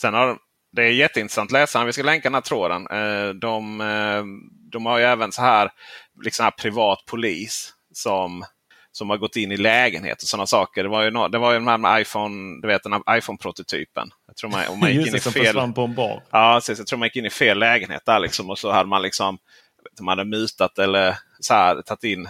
Sen 0.00 0.14
har 0.14 0.38
det 0.72 0.82
är 0.82 0.90
jätteintressant 0.90 1.52
läsaren. 1.52 1.86
Vi 1.86 1.92
ska 1.92 2.02
länka 2.02 2.28
den 2.28 2.34
här 2.34 2.40
tråden. 2.40 2.86
Eh, 2.90 3.34
de, 3.34 3.80
eh, 3.80 4.24
de 4.72 4.86
har 4.86 4.98
ju 4.98 5.04
även 5.04 5.32
så 5.32 5.42
här, 5.42 5.70
liksom 6.22 6.44
här 6.44 6.50
privat 6.50 6.98
polis 7.06 7.72
som, 7.94 8.44
som 8.92 9.10
har 9.10 9.16
gått 9.16 9.36
in 9.36 9.52
i 9.52 9.56
lägenhet 9.56 10.22
och 10.22 10.28
sådana 10.28 10.46
saker. 10.46 10.82
Det 10.82 10.88
var 10.88 11.02
ju, 11.02 11.10
no, 11.10 11.28
det 11.28 11.38
var 11.38 11.52
ju 11.52 11.58
den 11.58 11.68
här 11.68 11.78
med 11.78 12.00
iPhone, 12.00 12.60
du 12.62 12.68
vet 12.68 12.82
den 12.82 12.92
här 12.92 13.18
iPhone-prototypen. 13.18 14.10
Jag 14.26 14.36
tror 14.36 14.50
man, 14.50 14.68
om 14.68 14.80
man 14.80 14.92
gick 14.94 15.06
in 15.06 15.14
i 15.14 15.20
fel... 15.20 15.72
på 15.72 15.82
en 15.82 15.94
bar. 15.94 16.22
Ja, 16.30 16.56
precis, 16.56 16.78
jag 16.78 16.86
tror 16.86 16.98
man 16.98 17.06
gick 17.06 17.16
in 17.16 17.26
i 17.26 17.30
fel 17.30 17.58
lägenhet 17.58 18.02
där 18.06 18.20
liksom, 18.20 18.50
och 18.50 18.58
så 18.58 18.72
hade 18.72 18.88
man 18.88 19.02
liksom 19.02 19.38
de 19.96 20.08
hade 20.08 20.24
mutat 20.24 20.78
eller 20.78 21.18
så 21.40 21.54
här, 21.54 21.82
tagit 21.82 22.04
in 22.04 22.28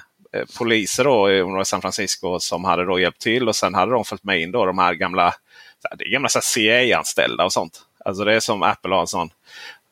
poliser 0.59 1.05
då, 1.05 1.31
i 1.61 1.65
San 1.65 1.81
Francisco 1.81 2.39
som 2.41 2.65
hade 2.65 2.85
då 2.85 3.01
hjälpt 3.01 3.21
till 3.21 3.49
och 3.49 3.57
sen 3.57 3.75
hade 3.75 3.93
de 3.93 4.05
följt 4.05 4.25
med 4.25 4.41
in 4.41 4.53
då 4.53 4.67
de 4.67 4.79
här 4.79 4.95
gamla, 4.95 5.35
det 5.99 6.05
är 6.05 6.11
gamla 6.11 6.29
CIA-anställda 6.29 7.45
och 7.45 7.53
sånt. 7.53 7.81
Alltså 8.05 8.25
det 8.25 8.35
är 8.35 8.41
som 8.41 8.63
Apple 8.63 8.95
har 8.95 9.01
en 9.01 9.07
sån 9.07 9.31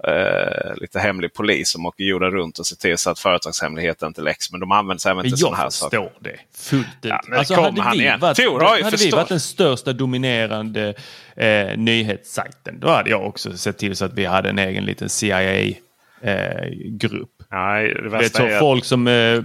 eh, 0.05 0.75
lite 0.77 1.01
hemlig 1.01 1.35
polis 1.35 1.71
som 1.71 1.87
åker 1.87 2.05
jorden 2.05 2.31
runt 2.31 2.59
och 2.59 2.67
ser 2.67 2.77
till 2.77 2.99
så 2.99 3.11
att 3.11 3.19
företagshemligheten 3.19 4.07
inte 4.07 4.21
läcks. 4.21 4.53
Men 4.53 4.61
de 4.61 4.73
använder 4.73 5.11
även 5.11 5.23
till 5.23 5.37
sådana 5.37 5.57
här 5.57 5.71
saker. 5.71 5.97
Jag 5.97 6.05
förstår 6.05 6.23
det 6.31 6.39
fullt 6.55 6.87
ut. 7.03 7.11
Ja, 7.11 7.21
alltså, 7.39 7.55
hade 7.55 7.71
vi, 7.99 8.09
varit, 8.21 8.85
hade 8.85 8.97
vi 8.97 9.11
varit 9.11 9.29
den 9.29 9.41
största 9.41 9.93
dominerande 9.93 10.95
eh, 11.37 11.77
nyhetssajten 11.77 12.81
då 12.81 12.89
hade 12.89 13.11
jag 13.11 13.27
också 13.27 13.57
sett 13.57 13.79
till 13.79 13.97
så 13.97 14.05
att 14.05 14.15
vi 14.15 14.25
hade 14.25 14.49
en 14.49 14.59
egen 14.59 14.85
liten 14.85 15.09
CIA-grupp. 15.09 15.81
Eh, 16.23 17.47
Nej, 17.51 17.95
det 17.95 18.09
vet, 18.09 18.37
så 18.37 18.49
Folk 18.59 18.85
som 18.85 19.07
eh, 19.07 19.43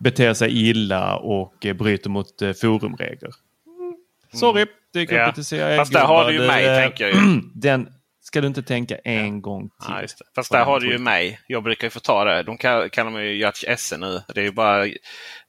beter 0.00 0.34
sig 0.34 0.68
illa 0.68 1.16
och 1.16 1.66
eh, 1.66 1.74
bryter 1.74 2.10
mot 2.10 2.42
eh, 2.42 2.52
forumregler. 2.52 3.30
Mm. 3.66 3.94
Sorry, 4.32 4.66
dyker 4.92 5.16
ja. 5.16 5.22
upp 5.22 5.36
lite 5.36 5.48
CIA. 5.48 5.76
Fast 5.76 5.92
där 5.92 6.04
har 6.04 6.26
du 6.26 6.32
ju 6.32 6.46
mig, 6.46 6.82
tänker 6.82 7.08
jag. 7.08 7.16
Den 7.54 7.88
ska 8.22 8.40
du 8.40 8.46
inte 8.46 8.62
tänka 8.62 8.96
en 9.04 9.34
ja. 9.34 9.40
gång 9.40 9.68
till. 9.68 9.94
Ja, 10.18 10.24
Fast 10.34 10.52
där 10.52 10.64
har 10.64 10.80
du 10.80 10.92
ju 10.92 10.98
mig. 10.98 11.40
Jag 11.46 11.62
brukar 11.62 11.86
ju 11.86 11.90
få 11.90 12.00
ta 12.00 12.24
det. 12.24 12.42
De 12.42 12.58
kallar 12.58 13.10
mig 13.10 13.26
ju 13.26 13.40
Yacht 13.40 13.64
SE 13.78 13.96
nu. 13.96 14.22
Det 14.34 14.40
är 14.40 14.44
ju 14.44 14.52
bara, 14.52 14.84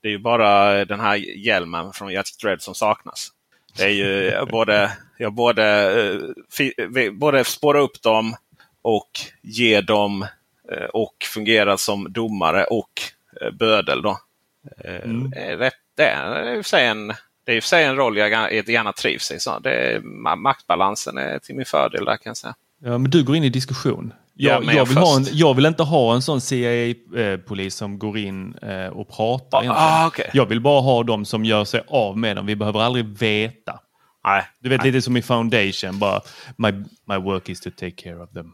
det 0.01 0.07
är 0.07 0.11
ju 0.11 0.19
bara 0.19 0.85
den 0.85 0.99
här 0.99 1.15
hjälmen 1.15 1.93
från 1.93 2.11
Yacht 2.11 2.41
Dread 2.41 2.61
som 2.61 2.75
saknas. 2.75 3.31
Det 3.77 3.83
är 3.83 3.89
ju 3.89 4.45
både, 4.45 4.91
jag 5.17 5.33
både, 5.33 5.65
eh, 6.95 7.11
både 7.11 7.43
spåra 7.43 7.81
upp 7.81 8.01
dem 8.01 8.35
och 8.81 9.11
ge 9.41 9.81
dem 9.81 10.25
eh, 10.71 10.85
och 10.93 11.15
fungera 11.33 11.77
som 11.77 12.13
domare 12.13 12.63
och 12.63 13.01
eh, 13.41 13.51
bödel. 13.51 14.01
Då. 14.01 14.19
Mm. 14.85 15.29
Det 15.95 16.03
är 16.03 16.55
i 16.55 16.59
och 16.59 16.65
för 16.65 16.69
sig 16.69 16.87
en, 16.87 17.07
det 17.45 17.51
är 17.51 17.55
i 17.55 17.59
och 17.59 17.63
för 17.63 17.67
sig 17.67 17.83
en 17.83 17.95
roll 17.95 18.17
jag 18.17 18.29
gärna 18.69 18.93
trivs 18.93 19.31
i. 19.31 19.39
Så 19.39 19.59
det 19.59 20.01
maktbalansen 20.37 21.17
är 21.17 21.39
till 21.39 21.55
min 21.55 21.65
fördel 21.65 22.05
där 22.05 22.17
kan 22.17 22.29
jag 22.29 22.37
säga. 22.37 22.55
Ja, 22.83 22.97
men 22.97 23.11
du 23.11 23.23
går 23.23 23.35
in 23.35 23.43
i 23.43 23.49
diskussion. 23.49 24.13
Jag, 24.33 24.63
ja, 24.63 24.73
jag, 24.73 24.85
vill, 24.85 24.97
en, 24.97 25.25
jag 25.31 25.53
vill 25.53 25.65
inte 25.65 25.83
ha 25.83 26.15
en 26.15 26.21
sån 26.21 26.41
CIA-polis 26.41 27.75
som 27.75 27.99
går 27.99 28.17
in 28.17 28.55
eh, 28.61 28.87
och 28.87 29.09
pratar. 29.09 29.65
Ah, 29.69 30.07
okay. 30.07 30.25
Jag 30.33 30.45
vill 30.45 30.61
bara 30.61 30.81
ha 30.81 31.03
dem 31.03 31.25
som 31.25 31.45
gör 31.45 31.65
sig 31.65 31.81
av 31.87 32.17
med 32.17 32.35
dem. 32.35 32.45
Vi 32.45 32.55
behöver 32.55 32.79
aldrig 32.79 33.05
veta. 33.05 33.79
Nej, 34.23 34.43
du 34.59 34.69
vet 34.69 34.81
nej. 34.81 34.91
lite 34.91 35.01
som 35.01 35.17
i 35.17 35.21
Foundation. 35.21 35.99
Bara, 35.99 36.21
my, 36.55 36.71
my 37.05 37.17
work 37.17 37.49
is 37.49 37.61
to 37.61 37.69
take 37.69 37.91
care 37.91 38.23
of 38.23 38.29
them. 38.29 38.53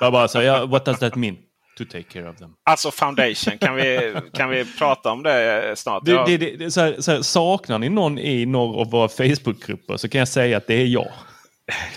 jag 0.00 0.12
bara 0.12 0.28
så, 0.28 0.42
yeah, 0.42 0.68
what 0.68 0.84
does 0.84 0.98
that 0.98 1.14
mean? 1.14 1.36
To 1.76 1.84
take 1.84 2.02
care 2.02 2.30
of 2.30 2.36
them. 2.36 2.50
Alltså 2.64 2.90
Foundation, 2.90 3.58
kan 3.58 3.74
vi, 3.74 4.14
kan 4.34 4.50
vi 4.50 4.64
prata 4.78 5.10
om 5.10 5.22
det 5.22 5.72
snart? 5.76 6.04
Det, 6.04 6.36
det, 6.36 6.56
det, 6.56 6.70
så 6.70 6.80
här, 6.80 7.00
så 7.00 7.12
här, 7.12 7.22
saknar 7.22 7.78
ni 7.78 7.88
någon 7.88 8.18
i 8.18 8.46
några 8.46 8.80
av 8.80 8.90
våra 8.90 9.08
Facebookgrupper 9.08 9.96
så 9.96 10.08
kan 10.08 10.18
jag 10.18 10.28
säga 10.28 10.56
att 10.56 10.66
det 10.66 10.74
är 10.74 10.86
jag. 10.86 11.12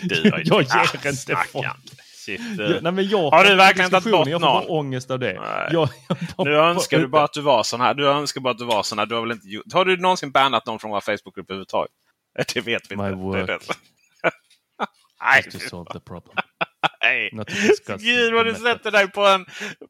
Du, 0.02 0.16
jag 0.46 0.62
ger 0.62 0.76
ah, 0.76 1.10
inte 1.10 1.36
folk. 1.52 1.66
Jag, 1.66 2.84
nej, 2.84 2.92
men 2.92 3.08
jag 3.08 3.32
har 3.32 3.44
du 3.44 3.56
verkligen 3.56 3.90
tagit 3.90 4.12
bort 4.12 4.28
jag 4.28 4.42
någon? 4.42 4.54
Jag 4.54 4.64
får 4.64 4.72
ångest 4.72 5.12
av 5.12 5.20
det. 5.20 5.34
Jag, 5.72 5.90
jag 6.38 6.48
nu 6.48 6.56
önskar 6.56 7.00
du 7.00 7.08
bara 7.08 7.24
att 7.24 7.34
du 7.34 7.42
var 7.42 7.64
sån 7.64 7.82
här. 7.82 7.94
Du 7.94 8.08
önskar 8.08 8.42
bara 8.42 8.52
att 8.52 8.58
du 8.58 8.66
var 8.66 8.84
sån 8.84 9.00
här. 9.00 9.06
Du 9.06 9.16
har, 9.16 9.22
väl 9.22 9.32
inte, 9.32 9.78
har 9.78 9.86
du 9.86 9.98
någonsin 9.98 10.32
bannat 10.32 10.66
någon 10.66 10.80
från 10.80 10.92
våra 10.92 11.02
Facebookgrupper 11.02 11.54
överhuvudtaget? 11.54 11.92
Det 12.54 12.62
vet 12.62 12.92
vi 12.92 12.96
My 12.96 13.04
inte. 13.04 13.16
Work 13.16 13.50
Nej. 15.22 15.44
to 15.44 15.60
solve 15.60 15.92
the 15.94 16.00
problem. 16.00 16.36
Nej, 17.10 17.32
Gud 18.00 18.34
vad 18.34 18.46
du 18.46 18.54
sätter 18.56 18.92
dig 18.92 19.08
på 19.12 19.26
en... 19.28 19.46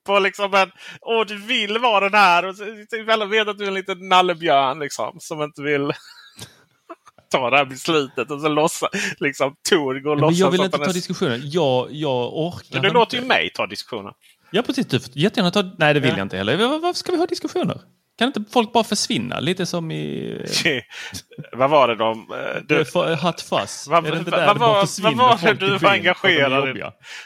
På 0.06 0.20
liksom 0.20 0.54
en... 0.54 0.72
Åh, 1.02 1.26
du 1.28 1.36
vill 1.38 1.78
vara 1.78 2.10
den 2.10 2.20
här. 2.20 2.46
Och 2.46 2.56
så, 2.56 2.64
alla 3.10 3.26
vet 3.26 3.48
att 3.48 3.58
du 3.58 3.64
är 3.64 3.68
en 3.68 3.74
liten 3.74 4.08
nallebjörn 4.10 4.80
liksom. 4.80 5.18
Som 5.20 5.42
inte 5.42 5.62
vill 5.62 5.92
ta 7.32 7.50
det 7.50 7.58
här 7.58 7.66
beslutet. 7.66 8.32
Och 8.32 8.42
så 8.42 8.48
låtsas 8.48 8.90
liksom 9.20 9.56
Tor 9.70 10.00
går 10.00 10.12
och 10.12 10.18
låtsas 10.22 10.40
jag 10.40 10.52
vill 10.52 10.62
inte 10.62 10.78
ta 10.78 10.84
är- 10.90 10.94
diskussionen. 10.94 11.42
Jag, 11.44 11.88
jag 11.92 12.38
orkar 12.38 12.66
Men 12.74 12.82
du 12.82 12.88
inte. 12.88 13.00
låter 13.00 13.18
ju 13.18 13.24
mig 13.24 13.52
ta 13.56 13.68
diskussionen. 13.68 14.14
Ja, 14.52 14.62
precis. 14.62 14.88
Du 14.88 15.00
får 15.00 15.12
jättegärna 15.18 15.52
ta... 15.52 15.62
Nej, 15.78 15.94
det 15.94 16.00
vill 16.00 16.10
Ja. 16.10 16.18
jag 16.18 16.26
inte 16.26 16.38
heller. 16.38 16.58
Var- 16.58 16.80
Varför 16.80 16.98
ska 16.98 17.12
vi 17.12 17.18
ha 17.18 17.26
diskussioner? 17.26 17.82
Kan 18.20 18.28
inte 18.28 18.44
folk 18.54 18.74
bara 18.74 18.84
försvinna? 18.84 19.40
Lite 19.40 19.66
som 19.66 19.92
i... 19.92 20.38
vad 21.52 21.70
var 21.70 21.88
det 21.88 21.96
de... 21.96 22.32
eh, 22.32 22.62
Du, 22.68 22.84
Du, 22.84 23.16
hot 23.16 23.42
fuzz. 23.42 23.88
Vad- 23.88 24.08
är 24.08 24.12
det 24.12 24.18
inte 24.18 24.32
där 24.32 24.48
vad 24.48 24.56
det 24.56 24.60
var- 24.60 24.86
försvinner 24.86 25.12
vad 25.16 25.42
var 25.42 25.54
det 25.54 25.66
du 25.68 25.78
var 25.78 25.90
engagerad 25.92 26.78
i? 26.78 26.84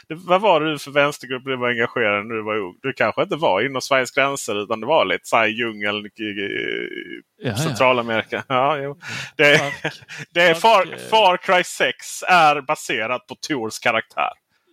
du, 0.08 0.14
vad 0.14 0.40
var 0.40 0.60
det 0.60 0.78
för 0.78 0.90
vänstergrupp 0.90 1.44
du 1.44 1.56
var 1.56 1.68
engagerad 1.68 2.24
i 2.24 2.28
när 2.28 2.34
du 2.34 2.42
var 2.42 2.56
ung? 2.56 2.74
Du 2.82 2.92
kanske 2.92 3.22
inte 3.22 3.36
var 3.36 3.66
inom 3.66 3.82
Sveriges 3.82 4.10
gränser 4.10 4.62
utan 4.62 4.80
det 4.80 4.86
var 4.86 5.04
lite 5.04 5.20
så 5.28 5.36
här 5.36 5.46
i 5.46 5.50
djungeln 5.50 6.06
i, 6.06 6.10
Ja, 7.42 7.50
ja. 7.50 7.56
Centralamerika. 7.56 8.44
Ja, 8.48 8.76
jo. 8.78 8.98
Det, 9.36 9.60
det 10.34 10.40
är 10.42 10.54
Far, 10.54 10.92
eh. 10.92 10.98
Far 11.10 11.36
Cry 11.36 11.64
6 11.64 12.22
är 12.28 12.60
baserat 12.60 13.26
på 13.26 13.34
Tors 13.48 13.78
karaktär. 13.78 14.30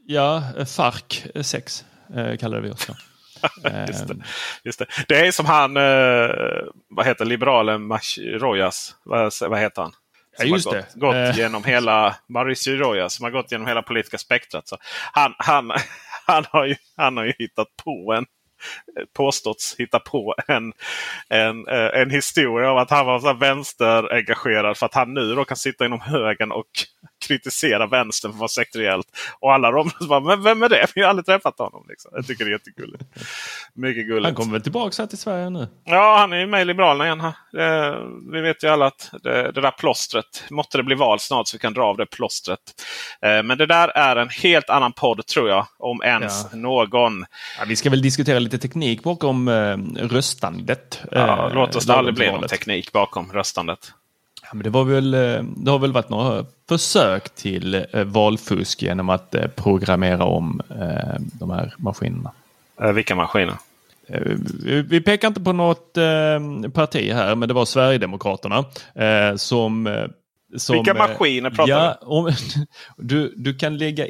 Ja, 0.07 0.43
eh, 0.57 0.65
FARC 0.65 1.23
6 1.41 1.85
eh, 2.15 2.37
kallade 2.37 2.61
vi 2.61 2.69
oss 2.69 2.85
då. 2.87 2.93
Just 3.87 4.07
det. 4.07 4.13
Eh, 4.13 4.19
Just 4.63 4.79
det. 4.79 4.85
det 5.07 5.27
är 5.27 5.31
som 5.31 5.45
han, 5.45 5.77
eh, 5.77 6.29
vad 6.89 7.05
heter 7.05 7.25
liberalen 7.25 7.87
Mach 7.87 8.17
Rojas? 8.17 8.95
Vad, 9.03 9.33
vad 9.49 9.59
heter 9.59 9.81
han? 9.81 9.91
Ja, 10.37 10.41
Som 10.43 10.49
just 10.49 10.65
har 10.67 10.73
det. 10.75 10.79
gått, 10.81 10.99
gått 10.99 11.15
Eh. 11.15 11.37
genom 11.37 11.63
hela, 11.63 12.15
Mauricio 12.29 12.75
Rojas 12.75 13.13
som 13.13 13.23
har 13.23 13.31
gått 13.31 13.51
genom 13.51 13.67
hela 13.67 13.81
politiska 13.81 14.17
spektrat. 14.17 14.67
Så 14.67 14.77
han, 15.13 15.33
han, 15.37 15.71
han, 16.27 16.45
har 16.49 16.65
ju, 16.65 16.75
han 16.97 17.17
har 17.17 17.23
ju 17.25 17.33
hittat 17.39 17.67
på 17.83 18.13
en 18.17 18.25
påståtts 19.17 19.75
hitta 19.77 19.99
på 19.99 20.35
en, 20.47 20.73
en, 21.29 21.67
eh, 21.67 22.01
en 22.01 22.09
historia 22.09 22.69
av 22.71 22.77
att 22.77 22.89
han 22.89 23.05
var 23.05 23.19
så 23.19 23.33
vänsterengagerad 23.33 24.77
för 24.77 24.85
att 24.85 24.93
han 24.93 25.13
nu 25.13 25.35
då 25.35 25.45
kan 25.45 25.57
sitta 25.57 25.85
inom 25.85 25.99
högern 26.01 26.51
och 26.51 26.65
kritisera 27.27 27.87
vänstern 27.87 28.31
för 28.31 28.35
att 28.35 28.39
vara 28.39 28.47
sektoriellt. 28.47 29.07
Och 29.39 29.53
alla 29.53 29.71
de 29.71 29.91
bara, 30.09 30.19
men 30.19 30.43
vem 30.43 30.63
är 30.63 30.69
det? 30.69 30.87
Vi 30.95 31.01
har 31.01 31.09
aldrig 31.09 31.25
träffat 31.25 31.59
honom. 31.59 31.85
Liksom. 31.89 32.11
Jag 32.15 32.27
tycker 32.27 32.45
det 32.45 32.49
är 32.49 32.53
jättegulligt. 32.53 33.03
Mycket 33.73 34.05
gulligt. 34.07 34.25
han 34.25 34.35
kommer 34.35 34.51
väl 34.51 34.61
tillbaka 34.61 35.01
här 35.01 35.07
till 35.07 35.17
Sverige 35.17 35.49
nu? 35.49 35.67
Ja, 35.85 36.17
han 36.17 36.33
är 36.33 36.37
ju 36.37 36.47
med 36.47 36.61
i 36.61 36.65
Liberalerna 36.65 37.05
igen. 37.05 37.31
vi 38.33 38.41
vet 38.41 38.63
ju 38.63 38.67
alla 38.67 38.85
att 38.85 39.09
det, 39.23 39.51
det 39.51 39.61
där 39.61 39.71
plåstret, 39.71 40.43
måtte 40.49 40.77
det 40.77 40.83
bli 40.83 40.95
val 40.95 41.19
snart 41.19 41.47
så 41.47 41.55
vi 41.57 41.59
kan 41.59 41.73
dra 41.73 41.83
av 41.83 41.97
det 41.97 42.05
plåstret. 42.05 42.59
Eh, 43.21 43.43
men 43.43 43.57
det 43.57 43.65
där 43.65 43.87
är 43.87 44.15
en 44.15 44.29
helt 44.29 44.69
annan 44.69 44.93
podd 44.93 45.25
tror 45.25 45.49
jag. 45.49 45.67
Om 45.79 46.01
ens 46.03 46.45
Ja. 46.51 46.57
någon. 46.57 47.25
Ja, 47.59 47.65
vi 47.67 47.75
ska 47.75 47.89
väl 47.89 48.01
diskutera 48.01 48.39
lite 48.39 48.50
teknik 48.57 49.03
bakom 49.03 49.47
eh, 49.47 49.77
röstandet. 49.95 50.99
Ja, 51.11 51.47
eh, 51.47 51.53
låt 51.53 51.75
oss 51.75 51.85
det 51.85 51.95
aldrig 51.95 52.15
bli 52.15 52.31
någon 52.31 52.47
teknik 52.47 52.91
bakom 52.91 53.31
röstandet. 53.33 53.93
Ja, 54.41 54.49
men 54.53 54.63
det, 54.63 54.69
var 54.69 54.83
väl, 54.83 55.13
eh, 55.13 55.43
det 55.43 55.71
har 55.71 55.79
väl 55.79 55.91
varit 55.91 56.09
några 56.09 56.45
försök 56.69 57.35
till 57.35 57.85
valfusk 58.05 58.81
genom 58.81 59.09
att 59.09 59.35
programmera 59.55 60.23
om 60.23 60.61
de 61.17 61.49
här 61.49 61.73
maskinerna. 61.77 62.31
Vilka 62.93 63.15
maskiner? 63.15 63.55
Vi 64.89 65.01
pekar 65.01 65.27
inte 65.27 65.41
på 65.41 65.53
något 65.53 65.93
parti 66.73 67.13
här, 67.13 67.35
men 67.35 67.47
det 67.47 67.53
var 67.53 67.65
Sverigedemokraterna 67.65 68.65
som... 69.35 70.05
som 70.57 70.75
Vilka 70.75 70.93
maskiner 70.93 71.49
pratar 71.49 71.71
ja, 71.71 71.97
om, 72.01 72.31
du? 72.97 73.33
Du 73.37 73.53
kan 73.53 73.77
lägga 73.77 74.05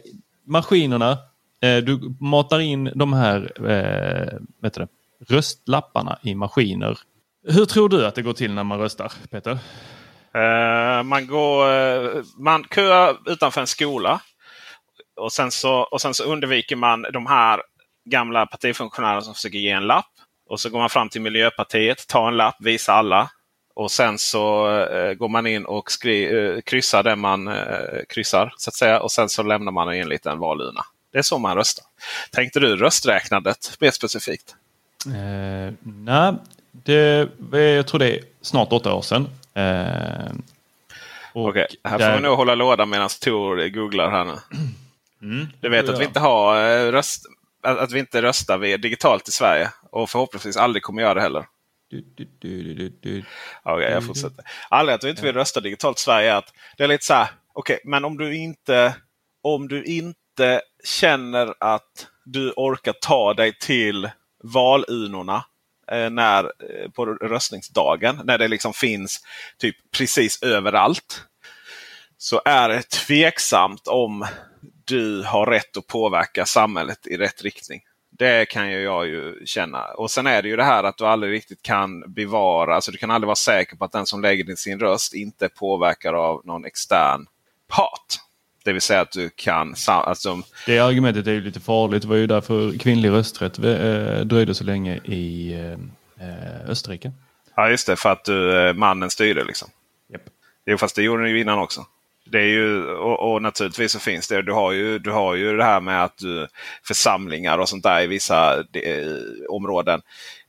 maskinerna, 0.45 1.17
Eh, 1.61 1.77
du 1.77 2.15
matar 2.19 2.59
in 2.59 2.91
de 2.95 3.13
här 3.13 3.51
eh, 3.69 4.39
vet 4.61 4.73
du, 4.73 4.81
det, 4.81 4.87
röstlapparna 5.35 6.19
i 6.21 6.35
maskiner. 6.35 6.99
Hur 7.47 7.65
tror 7.65 7.89
du 7.89 8.05
att 8.05 8.15
det 8.15 8.21
går 8.21 8.33
till 8.33 8.53
när 8.53 8.63
man 8.63 8.79
röstar, 8.79 9.11
Peter? 9.31 9.59
Eh, 10.33 11.03
man 11.03 11.27
går, 11.27 11.71
eh, 11.71 12.23
man 12.37 12.63
köar 12.75 13.17
utanför 13.25 13.61
en 13.61 13.67
skola. 13.67 14.21
Och 15.15 15.31
sen, 15.31 15.51
så, 15.51 15.73
och 15.73 16.01
sen 16.01 16.13
så 16.13 16.23
undviker 16.23 16.75
man 16.75 17.05
de 17.13 17.25
här 17.25 17.61
gamla 18.05 18.45
partifunktionärerna 18.45 19.21
som 19.21 19.33
försöker 19.33 19.57
ge 19.57 19.69
en 19.71 19.87
lapp. 19.87 20.05
Och 20.49 20.59
så 20.59 20.69
går 20.69 20.79
man 20.79 20.89
fram 20.89 21.09
till 21.09 21.21
Miljöpartiet, 21.21 22.07
tar 22.07 22.27
en 22.27 22.37
lapp, 22.37 22.55
visar 22.59 22.93
alla. 22.93 23.29
Och 23.75 23.91
sen 23.91 24.17
så 24.17 24.69
eh, 24.79 25.13
går 25.13 25.29
man 25.29 25.47
in 25.47 25.65
och 25.65 25.91
skri, 25.91 26.37
eh, 26.37 26.61
kryssar 26.61 27.03
det 27.03 27.15
man 27.15 27.47
eh, 27.47 27.99
kryssar. 28.09 28.53
så 28.57 28.69
att 28.69 28.75
säga. 28.75 29.01
Och 29.01 29.11
sen 29.11 29.29
så 29.29 29.43
lämnar 29.43 29.71
man 29.71 29.93
in 29.93 30.01
en 30.01 30.09
liten 30.09 30.39
valurna. 30.39 30.81
Det 31.11 31.17
är 31.17 31.21
så 31.21 31.37
man 31.37 31.55
röstar. 31.57 31.85
Tänkte 32.31 32.59
du 32.59 32.75
rösträknandet 32.75 33.77
mer 33.79 33.91
specifikt? 33.91 34.55
Eh, 35.05 35.73
nej, 35.83 36.33
det, 36.71 37.29
jag 37.51 37.87
tror 37.87 37.99
det 37.99 38.15
är 38.17 38.19
snart 38.41 38.73
åtta 38.73 38.93
år 38.93 39.01
sedan. 39.01 39.27
Eh, 39.53 40.31
Okej, 41.33 41.67
här 41.83 41.99
där- 41.99 42.09
får 42.11 42.17
vi 42.17 42.23
nog 42.23 42.37
hålla 42.37 42.55
låda 42.55 42.85
medan 42.85 43.09
Tor 43.21 43.67
googlar 43.67 44.11
här 44.11 44.25
nu. 44.25 44.35
Mm, 45.21 45.47
Du 45.59 45.69
vet 45.69 45.89
att 45.89 45.99
vi 45.99 46.05
inte 46.05 46.19
har 46.19 46.55
eh, 46.87 46.91
röst, 46.91 47.25
att, 47.63 47.91
vi 47.91 47.99
inte 47.99 48.21
röstar 48.21 48.77
digitalt 48.77 49.27
i 49.27 49.31
Sverige. 49.31 49.69
Och 49.89 50.09
förhoppningsvis 50.09 50.57
aldrig 50.57 50.83
kommer 50.83 51.01
göra 51.01 51.13
det 51.13 51.21
heller. 51.21 51.45
Du, 52.39 53.23
Okej, 53.63 53.91
jag 53.91 54.05
fortsätter. 54.05 54.45
Anledningen 54.69 54.99
till 54.99 54.99
att 54.99 55.03
vi 55.03 55.09
inte 55.09 55.21
vill 55.21 55.33
rösta 55.35 55.59
digitalt 55.59 55.97
i 55.97 56.01
Sverige 56.01 56.31
är 56.31 56.35
att 56.35 56.53
det 56.77 56.83
är 56.83 56.87
lite 56.87 57.05
så 57.05 57.13
här. 57.13 57.27
Okej, 57.53 57.79
men 57.83 58.05
om 58.05 58.17
du 58.17 58.35
inte 58.37 58.95
om 59.43 59.67
du 59.67 59.83
inte 59.83 60.61
känner 60.83 61.53
att 61.59 62.07
du 62.23 62.51
orkar 62.51 62.93
ta 62.93 63.33
dig 63.33 63.57
till 63.57 64.09
valurnorna 64.43 65.45
eh, 65.91 66.09
när, 66.09 66.43
eh, 66.43 66.89
på 66.91 67.05
röstningsdagen. 67.05 68.21
När 68.23 68.37
det 68.37 68.47
liksom 68.47 68.73
finns 68.73 69.19
typ 69.57 69.75
precis 69.91 70.43
överallt. 70.43 71.25
Så 72.17 72.41
är 72.45 72.69
det 72.69 72.89
tveksamt 72.89 73.87
om 73.87 74.25
du 74.85 75.23
har 75.23 75.45
rätt 75.45 75.77
att 75.77 75.87
påverka 75.87 76.45
samhället 76.45 77.07
i 77.07 77.17
rätt 77.17 77.41
riktning. 77.41 77.81
Det 78.09 78.45
kan 78.45 78.71
ju 78.71 78.81
jag 78.81 79.07
ju 79.07 79.45
känna. 79.45 79.85
Och 79.85 80.11
sen 80.11 80.27
är 80.27 80.41
det 80.41 80.49
ju 80.49 80.55
det 80.55 80.63
här 80.63 80.83
att 80.83 80.97
du 80.97 81.05
aldrig 81.05 81.33
riktigt 81.33 81.61
kan 81.61 82.13
bevara, 82.13 82.75
alltså 82.75 82.91
du 82.91 82.97
kan 82.97 83.11
aldrig 83.11 83.27
vara 83.27 83.35
säker 83.35 83.75
på 83.75 83.85
att 83.85 83.91
den 83.91 84.05
som 84.05 84.21
lägger 84.21 84.55
sin 84.55 84.79
röst 84.79 85.13
inte 85.13 85.49
påverkar 85.49 86.13
av 86.13 86.41
någon 86.45 86.65
extern 86.65 87.25
part. 87.67 88.19
Det 88.63 88.73
vill 88.73 88.81
säga 88.81 89.01
att 89.01 89.11
du 89.11 89.29
kan, 89.29 89.75
alltså, 89.87 90.41
Det 90.65 90.79
argumentet 90.79 91.27
är 91.27 91.31
ju 91.31 91.41
lite 91.41 91.59
farligt. 91.59 92.01
Det 92.01 92.07
var 92.07 92.15
ju 92.15 92.27
därför 92.27 92.77
kvinnlig 92.77 93.09
rösträtt 93.09 93.59
eh, 93.59 94.19
dröjde 94.19 94.53
så 94.53 94.63
länge 94.63 94.97
i 94.97 95.53
eh, 96.19 96.69
Österrike. 96.69 97.11
ja 97.55 97.69
just 97.69 97.87
det, 97.87 97.95
för 97.95 98.09
att 98.09 98.25
du, 98.25 98.67
eh, 98.67 98.73
mannen 98.73 99.09
styrde 99.09 99.43
liksom. 99.43 99.69
Japp. 100.13 100.21
Jo, 100.65 100.77
fast 100.77 100.95
det 100.95 101.03
gjorde 101.03 101.23
ni 101.23 101.29
ju 101.29 101.41
innan 101.41 101.59
också. 101.59 101.85
Det 102.25 102.39
är 102.39 102.47
ju, 102.47 102.85
och, 102.87 103.31
och 103.31 103.41
naturligtvis 103.41 103.91
så 103.91 103.99
finns 103.99 104.27
det. 104.27 104.41
Du 104.41 104.53
har, 104.53 104.71
ju, 104.71 104.99
du 104.99 105.11
har 105.11 105.35
ju 105.35 105.57
det 105.57 105.63
här 105.63 105.81
med 105.81 106.03
att 106.03 106.17
du, 106.17 106.47
församlingar 106.83 107.57
och 107.57 107.69
sånt 107.69 107.83
där 107.83 108.01
i 108.01 108.07
vissa 108.07 108.63
de, 108.63 109.05
områden. 109.49 110.01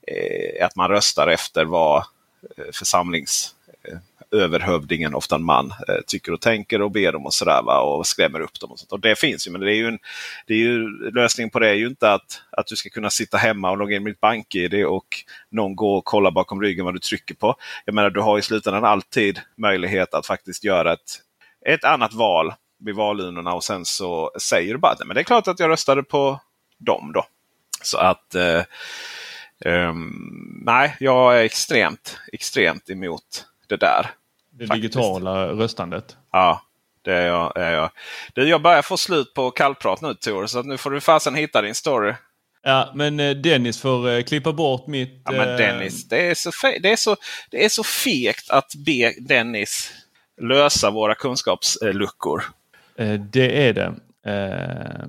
Eh, 0.07 0.67
att 0.67 0.77
man 0.77 0.91
röstar 0.91 1.29
efter 1.29 1.65
vad 1.65 1.99
eh, 2.57 2.65
församlings 2.73 3.55
eh, 3.62 3.62
överhövdingen, 4.33 5.15
ofta 5.15 5.35
en 5.35 5.45
man, 5.45 5.75
eh, 5.89 5.95
tycker 6.07 6.33
och 6.33 6.41
tänker 6.41 6.83
och 6.83 6.91
ber 6.91 7.13
dem 7.13 7.27
och 7.27 7.35
sådär. 7.35 7.63
Va? 7.63 7.81
Och 7.81 8.07
skrämmer 8.07 8.41
upp 8.41 8.61
dem. 8.61 8.71
Och, 8.71 8.79
sånt. 8.79 8.93
och 8.93 9.01
det 9.01 9.19
finns 9.19 9.47
ju. 9.47 9.51
Men 9.51 9.61
det 9.61 9.73
är 9.73 9.77
ju 9.77 9.87
en, 9.87 9.99
det 10.47 10.55
är 10.55 10.59
ju, 10.59 10.89
lösningen 11.11 11.51
på 11.51 11.59
det 11.59 11.69
är 11.69 11.75
ju 11.75 11.87
inte 11.87 12.13
att, 12.13 12.43
att 12.51 12.67
du 12.67 12.77
ska 12.77 12.89
kunna 12.91 13.11
sitta 13.11 13.39
hemma 13.39 13.71
och 13.71 13.77
logga 13.77 13.97
in 13.97 14.03
med 14.03 14.13
ditt 14.13 14.21
bank-id 14.21 14.85
och 14.85 15.07
någon 15.51 15.77
går 15.77 15.99
och 15.99 16.05
kollar 16.05 16.31
bakom 16.31 16.63
ryggen 16.63 16.85
vad 16.85 16.95
du 16.95 16.99
trycker 16.99 17.35
på. 17.35 17.57
Jag 17.85 17.95
menar, 17.95 18.11
du 18.11 18.21
har 18.21 18.39
i 18.39 18.43
slutändan 18.43 18.85
alltid 18.85 19.41
möjlighet 19.57 20.15
att 20.15 20.27
faktiskt 20.27 20.65
göra 20.65 20.93
ett, 20.93 21.21
ett 21.67 21.85
annat 21.85 22.13
val 22.13 22.53
vid 22.85 22.95
valurnorna 22.95 23.55
och 23.55 23.65
sen 23.65 23.85
så 23.85 24.31
säger 24.41 24.73
du 24.73 24.79
bara 24.79 24.93
att 24.93 25.07
men 25.07 25.15
det 25.15 25.21
är 25.21 25.25
klart 25.25 25.49
att 25.49 25.61
jag 25.61 25.71
röstade 25.71 26.03
på 26.03 26.41
dem 26.79 27.13
då. 27.15 27.27
Så 27.83 27.99
att 27.99 28.35
eh, 28.35 28.63
Um, 29.65 30.63
nej, 30.67 30.97
jag 31.01 31.39
är 31.39 31.45
extremt, 31.45 32.19
extremt 32.33 32.91
emot 32.91 33.47
det 33.67 33.77
där. 33.77 34.11
Det 34.53 34.67
Faktiskt. 34.67 34.83
digitala 34.83 35.47
röstandet. 35.47 36.17
Ja, 36.33 36.63
det 37.05 37.13
är 37.13 37.27
jag. 37.27 37.57
Är 37.57 37.73
jag. 37.73 37.91
Du, 38.35 38.49
jag 38.49 38.63
börjar 38.63 38.83
få 38.83 38.97
slut 38.97 39.35
på 39.35 39.51
kallprat 39.51 40.01
nu 40.01 40.15
Tor, 40.15 40.47
så 40.47 40.59
att 40.59 40.67
nu 40.67 40.79
får 40.79 40.91
du 40.91 41.01
fasen 41.01 41.35
hitta 41.35 41.63
din 41.63 41.75
story. 41.75 42.15
Ja, 42.63 42.93
men 42.95 43.21
eh, 43.21 43.31
Dennis 43.31 43.81
får 43.81 44.09
eh, 44.09 44.23
klippa 44.23 44.53
bort 44.53 44.87
mitt... 44.87 45.23
Ja, 45.25 45.33
men 45.33 45.49
eh, 45.49 45.57
Dennis, 45.57 46.09
det 46.09 46.31
är, 46.31 46.35
så 46.35 46.51
det, 46.83 46.93
är 46.93 46.97
så, 46.97 47.17
det 47.51 47.65
är 47.65 47.69
så 47.69 47.85
fegt 47.85 48.51
att 48.51 48.75
be 48.87 49.15
Dennis 49.21 49.93
lösa 50.41 50.91
våra 50.91 51.15
kunskapsluckor. 51.15 52.43
Det 53.31 53.69
är 53.69 53.73
det. 53.73 53.95
Eh, 54.27 55.09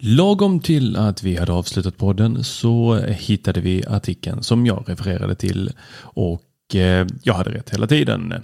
Lagom 0.00 0.60
till 0.60 0.96
att 0.96 1.22
vi 1.22 1.36
hade 1.36 1.52
avslutat 1.52 1.96
podden 1.96 2.44
så 2.44 2.96
hittade 2.96 3.60
vi 3.60 3.84
artikeln 3.86 4.42
som 4.42 4.66
jag 4.66 4.84
refererade 4.88 5.34
till 5.34 5.72
och 6.00 6.42
Eh, 6.74 7.06
jag 7.22 7.34
hade 7.34 7.50
rätt 7.50 7.70
hela 7.70 7.86
tiden. 7.86 8.34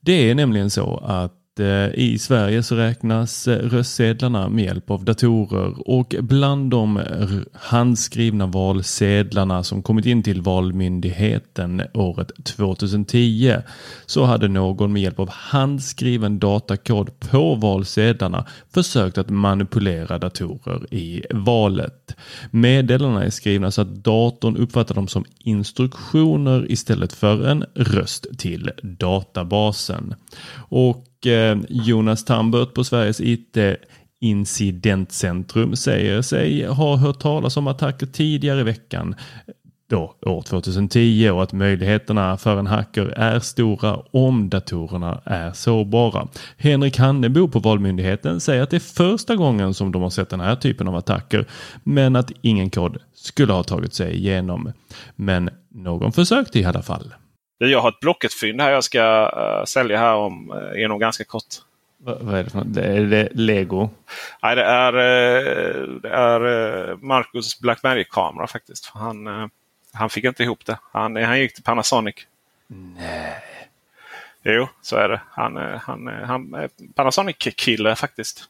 Det 0.00 0.30
är 0.30 0.34
nämligen 0.34 0.70
så 0.70 0.96
att 0.96 1.41
att 1.52 1.60
eh, 1.60 2.04
i 2.04 2.18
Sverige 2.18 2.62
så 2.62 2.76
räknas 2.76 3.48
eh, 3.48 3.68
röstsedlarna 3.68 4.48
med 4.48 4.64
hjälp 4.64 4.90
av 4.90 5.04
datorer 5.04 5.88
och 5.88 6.14
bland 6.20 6.70
de 6.70 7.00
handskrivna 7.52 8.46
valsedlarna 8.46 9.62
som 9.62 9.82
kommit 9.82 10.06
in 10.06 10.22
till 10.22 10.42
Valmyndigheten 10.42 11.82
året 11.94 12.44
2010 12.44 13.56
så 14.06 14.24
hade 14.24 14.48
någon 14.48 14.92
med 14.92 15.02
hjälp 15.02 15.18
av 15.18 15.30
handskriven 15.30 16.38
datakod 16.38 17.20
på 17.20 17.54
valsedlarna 17.54 18.46
försökt 18.74 19.18
att 19.18 19.30
manipulera 19.30 20.18
datorer 20.18 20.94
i 20.94 21.22
valet. 21.30 22.16
Meddelandena 22.50 23.24
är 23.24 23.30
skrivna 23.30 23.70
så 23.70 23.82
att 23.82 24.04
datorn 24.04 24.56
uppfattar 24.56 24.94
dem 24.94 25.08
som 25.08 25.24
instruktioner 25.38 26.72
istället 26.72 27.12
för 27.12 27.46
en 27.46 27.64
röst 27.74 28.26
till 28.38 28.70
databasen. 28.82 30.14
Och 30.68 31.06
Eh, 31.26 31.56
Jonas 31.68 32.24
Tambert 32.24 32.74
på 32.74 32.84
Sveriges 32.84 33.20
IT 33.20 33.56
incidentcentrum 34.20 35.76
säger 35.76 36.22
sig 36.22 36.66
ha 36.66 36.96
hört 36.96 37.20
talas 37.20 37.56
om 37.56 37.66
attacker 37.66 38.06
tidigare 38.06 38.60
i 38.60 38.62
veckan 38.62 39.14
då 39.92 40.14
år 40.20 40.42
2010 40.42 41.30
och 41.30 41.42
att 41.42 41.52
möjligheterna 41.52 42.36
för 42.36 42.56
en 42.56 42.66
hacker 42.66 43.06
är 43.06 43.40
stora 43.40 43.96
om 43.96 44.48
datorerna 44.48 45.20
är 45.24 45.52
sårbara. 45.52 46.28
Henrik 46.56 46.98
Hannebo 46.98 47.48
på 47.48 47.58
Valmyndigheten 47.58 48.40
säger 48.40 48.62
att 48.62 48.70
det 48.70 48.76
är 48.76 48.80
första 48.80 49.36
gången 49.36 49.74
som 49.74 49.92
de 49.92 50.02
har 50.02 50.10
sett 50.10 50.30
den 50.30 50.40
här 50.40 50.56
typen 50.56 50.88
av 50.88 50.96
attacker 50.96 51.46
men 51.84 52.16
att 52.16 52.32
ingen 52.40 52.70
kod 52.70 52.96
skulle 53.14 53.52
ha 53.52 53.62
tagit 53.62 53.94
sig 53.94 54.16
igenom. 54.16 54.72
Men 55.16 55.50
någon 55.68 56.12
försökte 56.12 56.58
i 56.58 56.64
alla 56.64 56.82
fall. 56.82 57.14
Jag 57.58 57.80
har 57.80 57.88
ett 57.88 58.00
Blocket-fynd 58.00 58.60
här 58.60 58.70
jag 58.70 58.84
ska 58.84 59.30
uh, 59.36 59.64
sälja 59.64 59.98
här 59.98 60.14
om 60.14 60.52
uh, 60.52 60.82
inom 60.82 60.98
ganska 60.98 61.24
kort. 61.24 61.44
Vad 61.98 62.34
är 62.34 62.44
det 62.44 62.50
för 62.50 62.58
något? 62.58 62.76
Är 62.76 63.00
det 63.00 63.28
Lego? 63.32 63.90
Nej, 64.42 64.56
det 64.56 64.64
är, 64.64 64.94
uh, 64.94 66.00
det 66.00 66.08
är 66.08 66.96
Marcus 66.96 67.60
Blackberry-kamera 67.60 68.46
faktiskt. 68.46 68.90
Han, 68.94 69.50
han 69.92 70.10
fick 70.10 70.24
inte 70.24 70.42
ihop 70.42 70.66
det. 70.66 70.78
Han, 70.92 71.16
han 71.16 71.40
gick 71.40 71.54
till 71.54 71.64
Panasonic. 71.64 72.14
Nej. 72.66 73.34
Jo, 74.44 74.68
så 74.82 74.96
är 74.96 75.08
det. 75.08 75.20
Han, 75.30 75.56
han, 75.56 76.06
han 76.24 76.54
är 76.54 76.68
Panasonic-kille 76.94 77.94
faktiskt. 77.94 78.44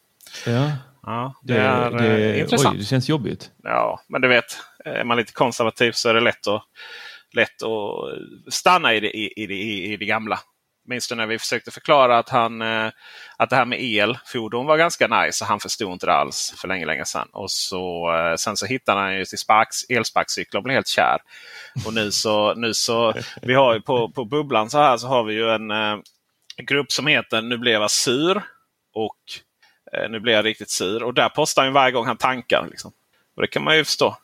Ja. 0.46 0.70
Ja, 1.06 1.34
det, 1.42 1.54
det 1.54 1.60
är 1.60 1.90
det, 1.90 2.38
intressant. 2.38 2.74
Oj, 2.74 2.78
det 2.78 2.84
känns 2.84 3.08
jobbigt. 3.08 3.50
Ja, 3.62 4.00
men 4.06 4.20
du 4.20 4.28
vet. 4.28 4.44
Är 4.84 5.04
man 5.04 5.16
lite 5.16 5.32
konservativ 5.32 5.92
så 5.92 6.08
är 6.08 6.14
det 6.14 6.20
lätt 6.20 6.46
att 6.46 6.62
lätt 7.34 7.62
att 7.62 8.52
stanna 8.54 8.94
i 8.94 9.00
det, 9.00 9.10
i, 9.16 9.32
i, 9.36 9.92
i 9.92 9.96
det 9.96 10.04
gamla. 10.04 10.40
Minns 10.84 11.08
du 11.08 11.14
när 11.14 11.26
vi 11.26 11.38
försökte 11.38 11.70
förklara 11.70 12.18
att, 12.18 12.28
han, 12.28 12.62
eh, 12.62 12.90
att 13.36 13.50
det 13.50 13.56
här 13.56 13.64
med 13.64 13.80
elfordon 13.80 14.66
var 14.66 14.76
ganska 14.76 15.06
nice. 15.06 15.44
Han 15.44 15.60
förstod 15.60 15.92
inte 15.92 16.06
det 16.06 16.12
alls 16.12 16.54
för 16.56 16.68
länge, 16.68 16.86
länge 16.86 17.04
sedan. 17.04 17.28
Och 17.32 17.50
så, 17.50 18.14
eh, 18.14 18.34
sen 18.36 18.56
så 18.56 18.66
hittade 18.66 19.00
han 19.00 19.16
ju 19.16 19.24
till 19.24 19.38
sparks, 19.38 19.84
elsparkcyklar 19.88 20.58
och 20.58 20.64
blev 20.64 20.74
helt 20.74 20.88
kär. 20.88 21.18
Och 21.86 21.94
nu 21.94 22.10
så, 22.10 22.54
nu 22.54 22.74
så 22.74 23.14
vi 23.42 23.54
har 23.54 23.74
ju 23.74 23.80
på, 23.80 24.08
på 24.08 24.24
bubblan 24.24 24.70
så 24.70 24.78
här 24.78 24.96
så 24.96 25.06
har 25.06 25.24
vi 25.24 25.34
ju 25.34 25.50
en, 25.50 25.70
en 25.70 25.92
eh, 25.92 26.64
grupp 26.64 26.92
som 26.92 27.06
heter 27.06 27.42
Nu 27.42 27.58
blev 27.58 27.80
jag 27.80 27.90
sur. 27.90 28.42
Och 28.94 29.18
eh, 29.92 30.08
Nu 30.10 30.20
blev 30.20 30.34
jag 30.34 30.44
riktigt 30.44 30.70
sur. 30.70 31.02
Och 31.02 31.14
där 31.14 31.28
postar 31.28 31.64
han 31.64 31.72
varje 31.72 31.92
gång 31.92 32.06
han 32.06 32.16
tankar. 32.16 32.66
Liksom. 32.70 32.92
Och 33.36 33.42
det 33.42 33.48
kan 33.48 33.64
man 33.64 33.76
ju 33.76 33.84
förstå. 33.84 34.16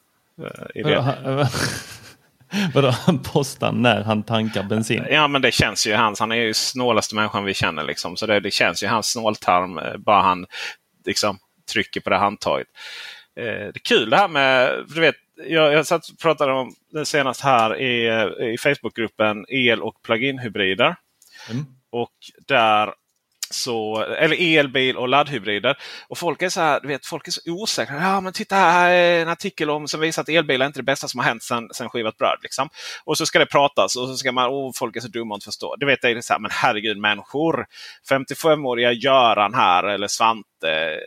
I 0.74 0.82
det. 0.82 1.48
Vadå, 2.74 2.88
han 2.90 3.22
postar 3.22 3.72
när 3.72 4.02
han 4.02 4.22
tankar 4.22 4.62
bensin? 4.62 5.04
Ja 5.10 5.28
men 5.28 5.42
det 5.42 5.52
känns 5.52 5.86
ju 5.86 5.94
hans. 5.94 6.20
Han 6.20 6.32
är 6.32 6.36
ju 6.36 6.54
snålaste 6.54 7.14
människan 7.14 7.44
vi 7.44 7.54
känner. 7.54 7.84
Liksom. 7.84 8.16
Så 8.16 8.26
det, 8.26 8.40
det 8.40 8.50
känns 8.50 8.82
ju 8.82 8.86
hans 8.86 9.12
snåltarm. 9.12 9.78
Eh, 9.78 9.96
bara 9.96 10.22
han 10.22 10.46
liksom, 11.06 11.38
trycker 11.72 12.00
på 12.00 12.10
det 12.10 12.16
handtaget. 12.16 12.66
Eh, 13.36 13.44
det 13.44 13.76
är 13.76 13.84
kul 13.84 14.10
det 14.10 14.16
här 14.16 14.28
med, 14.28 14.84
du 14.88 15.00
vet, 15.00 15.16
jag, 15.48 15.72
jag 15.72 15.86
satt 15.86 16.08
och 16.08 16.18
pratade 16.18 16.52
om 16.52 16.74
det 16.92 17.04
senast 17.04 17.40
här 17.40 17.80
i, 17.80 18.06
i 18.52 18.58
Facebookgruppen 18.58 19.44
el 19.48 19.82
och 19.82 20.02
plug-in-hybrider. 20.02 20.96
Mm. 21.50 21.64
Och 21.90 22.12
där 22.46 22.94
så, 23.50 24.02
eller 24.02 24.58
elbil 24.58 24.96
och 24.96 25.08
laddhybrider. 25.08 25.76
Och 26.08 26.18
folk 26.18 26.42
är 26.42 26.48
så 26.48 26.60
här, 26.60 26.80
vet, 26.80 27.06
folk 27.06 27.28
är 27.28 27.32
så 27.32 27.40
osäkra. 27.46 27.96
Ja, 27.96 28.20
men 28.20 28.32
titta 28.32 28.56
här 28.56 28.90
är 28.90 29.22
en 29.22 29.28
artikel 29.28 29.70
om 29.70 29.88
som 29.88 30.00
visar 30.00 30.22
att 30.22 30.28
elbilar 30.28 30.64
är 30.64 30.66
inte 30.66 30.78
det 30.78 30.84
bästa 30.84 31.08
som 31.08 31.20
har 31.20 31.26
hänt 31.26 31.42
sedan, 31.42 31.68
sen 31.74 31.88
skivat 31.88 32.16
bröd. 32.16 32.38
Liksom. 32.42 32.68
Och 33.04 33.18
så 33.18 33.26
ska 33.26 33.38
det 33.38 33.46
pratas 33.46 33.96
och 33.96 34.08
så 34.08 34.16
ska 34.16 34.32
man, 34.32 34.50
oh, 34.50 34.72
folk 34.74 34.96
är 34.96 35.00
så 35.00 35.08
dumma 35.08 35.34
att 35.34 35.44
förstå. 35.44 35.76
Du 35.76 35.86
vet 35.86 35.98
jag, 36.02 36.24
så 36.24 36.32
här, 36.32 36.40
men 36.40 36.50
herregud 36.54 36.98
människor. 36.98 37.66
55-åriga 38.10 38.92
Göran 38.92 39.54
här 39.54 39.84
eller 39.84 40.08
Svante 40.08 40.98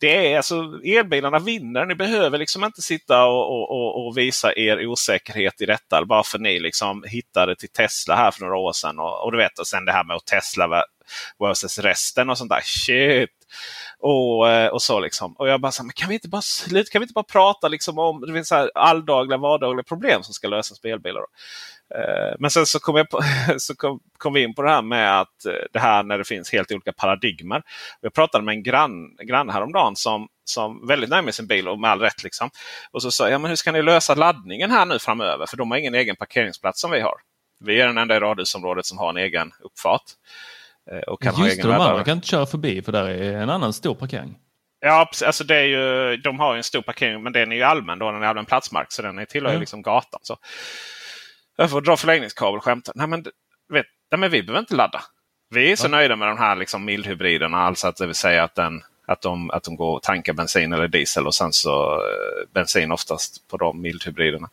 det 0.00 0.32
är 0.32 0.36
alltså 0.36 0.80
elbilarna 0.84 1.38
vinner. 1.38 1.86
Ni 1.86 1.94
behöver 1.94 2.38
liksom 2.38 2.64
inte 2.64 2.82
sitta 2.82 3.24
och, 3.24 3.70
och, 3.70 4.06
och, 4.06 4.18
visa 4.18 4.52
er 4.56 4.86
osäkerhet 4.86 5.60
i 5.60 5.66
detta. 5.66 6.04
Bara 6.04 6.22
för 6.22 6.38
ni 6.38 6.60
liksom 6.60 7.04
hittade 7.06 7.56
till 7.56 7.68
Tesla 7.68 8.16
här 8.16 8.30
för 8.30 8.40
några 8.40 8.56
år 8.56 8.72
sedan. 8.72 8.98
Och, 8.98 9.24
och 9.24 9.32
du 9.32 9.38
vet, 9.38 9.58
och 9.58 9.66
sen 9.66 9.84
det 9.84 9.92
här 9.92 10.04
med 10.04 10.16
att 10.16 10.26
Tesla 10.26 10.84
versus 11.38 11.78
resten 11.78 12.30
och 12.30 12.38
sånt 12.38 12.50
där. 12.50 12.60
Shit! 12.64 13.30
Och, 13.98 14.50
eh, 14.50 14.68
och 14.68 14.82
så 14.82 15.00
liksom. 15.00 15.32
Och 15.32 15.48
jag 15.48 15.60
bara, 15.60 15.72
så 15.72 15.82
här, 15.82 15.86
men 15.86 15.92
kan 15.92 16.08
vi 16.08 16.14
inte 16.14 16.28
bara 16.28 16.42
sluta? 16.42 16.90
Kan 16.90 17.00
vi 17.00 17.04
inte 17.04 17.12
bara 17.12 17.24
prata 17.24 17.68
liksom 17.68 17.98
om 17.98 18.20
det 18.20 18.32
finns 18.32 18.48
så 18.48 18.54
här 18.54 18.70
alldagliga, 18.74 19.38
vardagliga 19.38 19.84
problem 19.84 20.22
som 20.22 20.34
ska 20.34 20.48
lösas 20.48 20.82
med 20.82 20.92
elbilar? 20.92 21.22
Eh, 21.94 22.34
men 22.38 22.50
sen 22.50 22.66
så 22.66 22.80
kom, 22.80 22.96
jag 22.96 23.10
på, 23.10 23.20
så 23.58 23.76
kom, 23.76 24.00
kom, 24.18 24.32
vi 24.32 24.42
in 24.42 24.54
på 24.54 24.62
det 24.62 24.70
här 24.70 24.82
med 24.82 25.20
att 25.20 25.44
eh, 25.46 25.52
det 25.72 25.78
här 25.78 26.02
när 26.02 26.18
det 26.18 26.24
finns 26.24 26.52
helt 26.52 26.72
olika 26.72 26.92
paradigmer. 26.92 27.62
Jag 28.00 28.14
pratade 28.14 28.44
med 28.44 28.52
en 28.52 28.62
grann, 28.62 29.16
granne 29.22 29.52
häromdagen 29.52 29.96
som, 29.96 30.28
som 30.44 30.86
väldigt 30.86 31.10
nöjd 31.10 31.24
med 31.24 31.34
sin 31.34 31.46
bil 31.46 31.68
och 31.68 31.80
med 31.80 31.90
all 31.90 32.00
rätt. 32.00 32.22
Liksom. 32.24 32.50
Och 32.90 33.02
så 33.02 33.10
sa 33.10 33.28
jag, 33.28 33.40
men 33.40 33.48
hur 33.48 33.56
ska 33.56 33.72
ni 33.72 33.82
lösa 33.82 34.14
laddningen 34.14 34.70
här 34.70 34.86
nu 34.86 34.98
framöver? 34.98 35.46
För 35.46 35.56
de 35.56 35.70
har 35.70 35.78
ingen 35.78 35.94
egen 35.94 36.16
parkeringsplats 36.16 36.80
som 36.80 36.90
vi 36.90 37.00
har. 37.00 37.14
Vi 37.64 37.80
är 37.80 37.86
den 37.86 37.98
enda 37.98 38.16
i 38.16 38.20
radhusområdet 38.20 38.86
som 38.86 38.98
har 38.98 39.10
en 39.10 39.16
egen 39.16 39.52
uppfart. 39.60 40.02
Eh, 40.90 40.98
och 40.98 41.22
kan 41.22 41.34
Just 41.44 41.62
ha 41.62 41.68
det, 41.68 41.74
de 41.74 41.80
andra 41.80 42.04
kan 42.04 42.16
inte 42.16 42.28
köra 42.28 42.46
förbi 42.46 42.82
för 42.82 42.92
där 42.92 43.08
är 43.08 43.32
en 43.32 43.50
annan 43.50 43.72
stor 43.72 43.94
parkering. 43.94 44.38
Ja, 44.80 45.10
alltså 45.26 45.44
det 45.44 45.56
är 45.56 45.64
ju, 45.64 46.16
de 46.16 46.38
har 46.38 46.56
en 46.56 46.62
stor 46.62 46.82
parkering 46.82 47.22
men 47.22 47.32
den 47.32 47.52
är 47.52 47.56
ju 47.56 47.62
allmän. 47.62 47.98
Då, 47.98 48.12
den 48.12 48.22
är 48.22 48.26
allmän 48.26 48.44
platsmark 48.44 48.92
så 48.92 49.02
den 49.02 49.26
tillhör 49.26 49.50
mm. 49.50 49.60
liksom 49.60 49.82
gatan. 49.82 50.20
Så. 50.22 50.36
Jag 51.56 51.70
får 51.70 51.80
dra 51.80 51.96
förlängningskabel 51.96 52.58
och 52.58 52.64
skämta. 52.64 52.92
Nej 52.94 53.06
men, 53.06 53.24
vet, 53.68 53.86
nej, 54.10 54.18
men 54.18 54.30
vi 54.30 54.42
behöver 54.42 54.60
inte 54.60 54.74
ladda. 54.74 55.02
Vi 55.50 55.72
är 55.72 55.76
så 55.76 55.86
ja. 55.86 55.90
nöjda 55.90 56.16
med 56.16 56.28
de 56.28 56.38
här 56.38 56.56
liksom 56.56 56.84
mildhybriderna. 56.84 57.58
Alltså 57.58 57.88
att 57.88 57.96
det 57.96 58.06
vill 58.06 58.14
säga 58.14 58.44
att, 58.44 58.54
den, 58.54 58.82
att, 59.06 59.22
de, 59.22 59.50
att 59.50 59.64
de 59.64 59.76
går 59.76 59.96
och 59.96 60.02
tankar 60.02 60.32
bensin 60.32 60.72
eller 60.72 60.88
diesel 60.88 61.26
och 61.26 61.34
sen 61.34 61.52
så 61.52 61.92
eh, 61.94 62.48
bensin 62.54 62.92
oftast 62.92 63.48
på 63.48 63.56
de 63.56 63.80
mildhybriderna. 63.80 64.48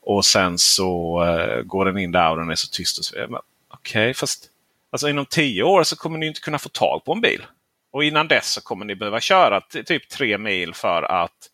Och 0.00 0.24
sen 0.24 0.58
så 0.58 1.22
uh, 1.24 1.62
går 1.62 1.84
den 1.84 1.98
in 1.98 2.12
där 2.12 2.30
och 2.30 2.36
den 2.36 2.50
är 2.50 2.54
så 2.54 2.68
tyst. 2.68 3.14
Okej, 3.14 3.38
okay, 3.70 4.14
fast 4.14 4.50
Alltså 4.92 5.08
inom 5.08 5.26
tio 5.26 5.62
år 5.62 5.82
så 5.82 5.96
kommer 5.96 6.18
ni 6.18 6.26
inte 6.26 6.40
kunna 6.40 6.58
få 6.58 6.68
tag 6.68 7.04
på 7.04 7.12
en 7.12 7.20
bil. 7.20 7.46
Och 7.92 8.04
innan 8.04 8.28
dess 8.28 8.52
så 8.52 8.60
kommer 8.60 8.84
ni 8.84 8.96
behöva 8.96 9.20
köra 9.20 9.60
typ 9.60 10.08
tre 10.08 10.38
mil 10.38 10.74
för 10.74 11.02
att, 11.02 11.50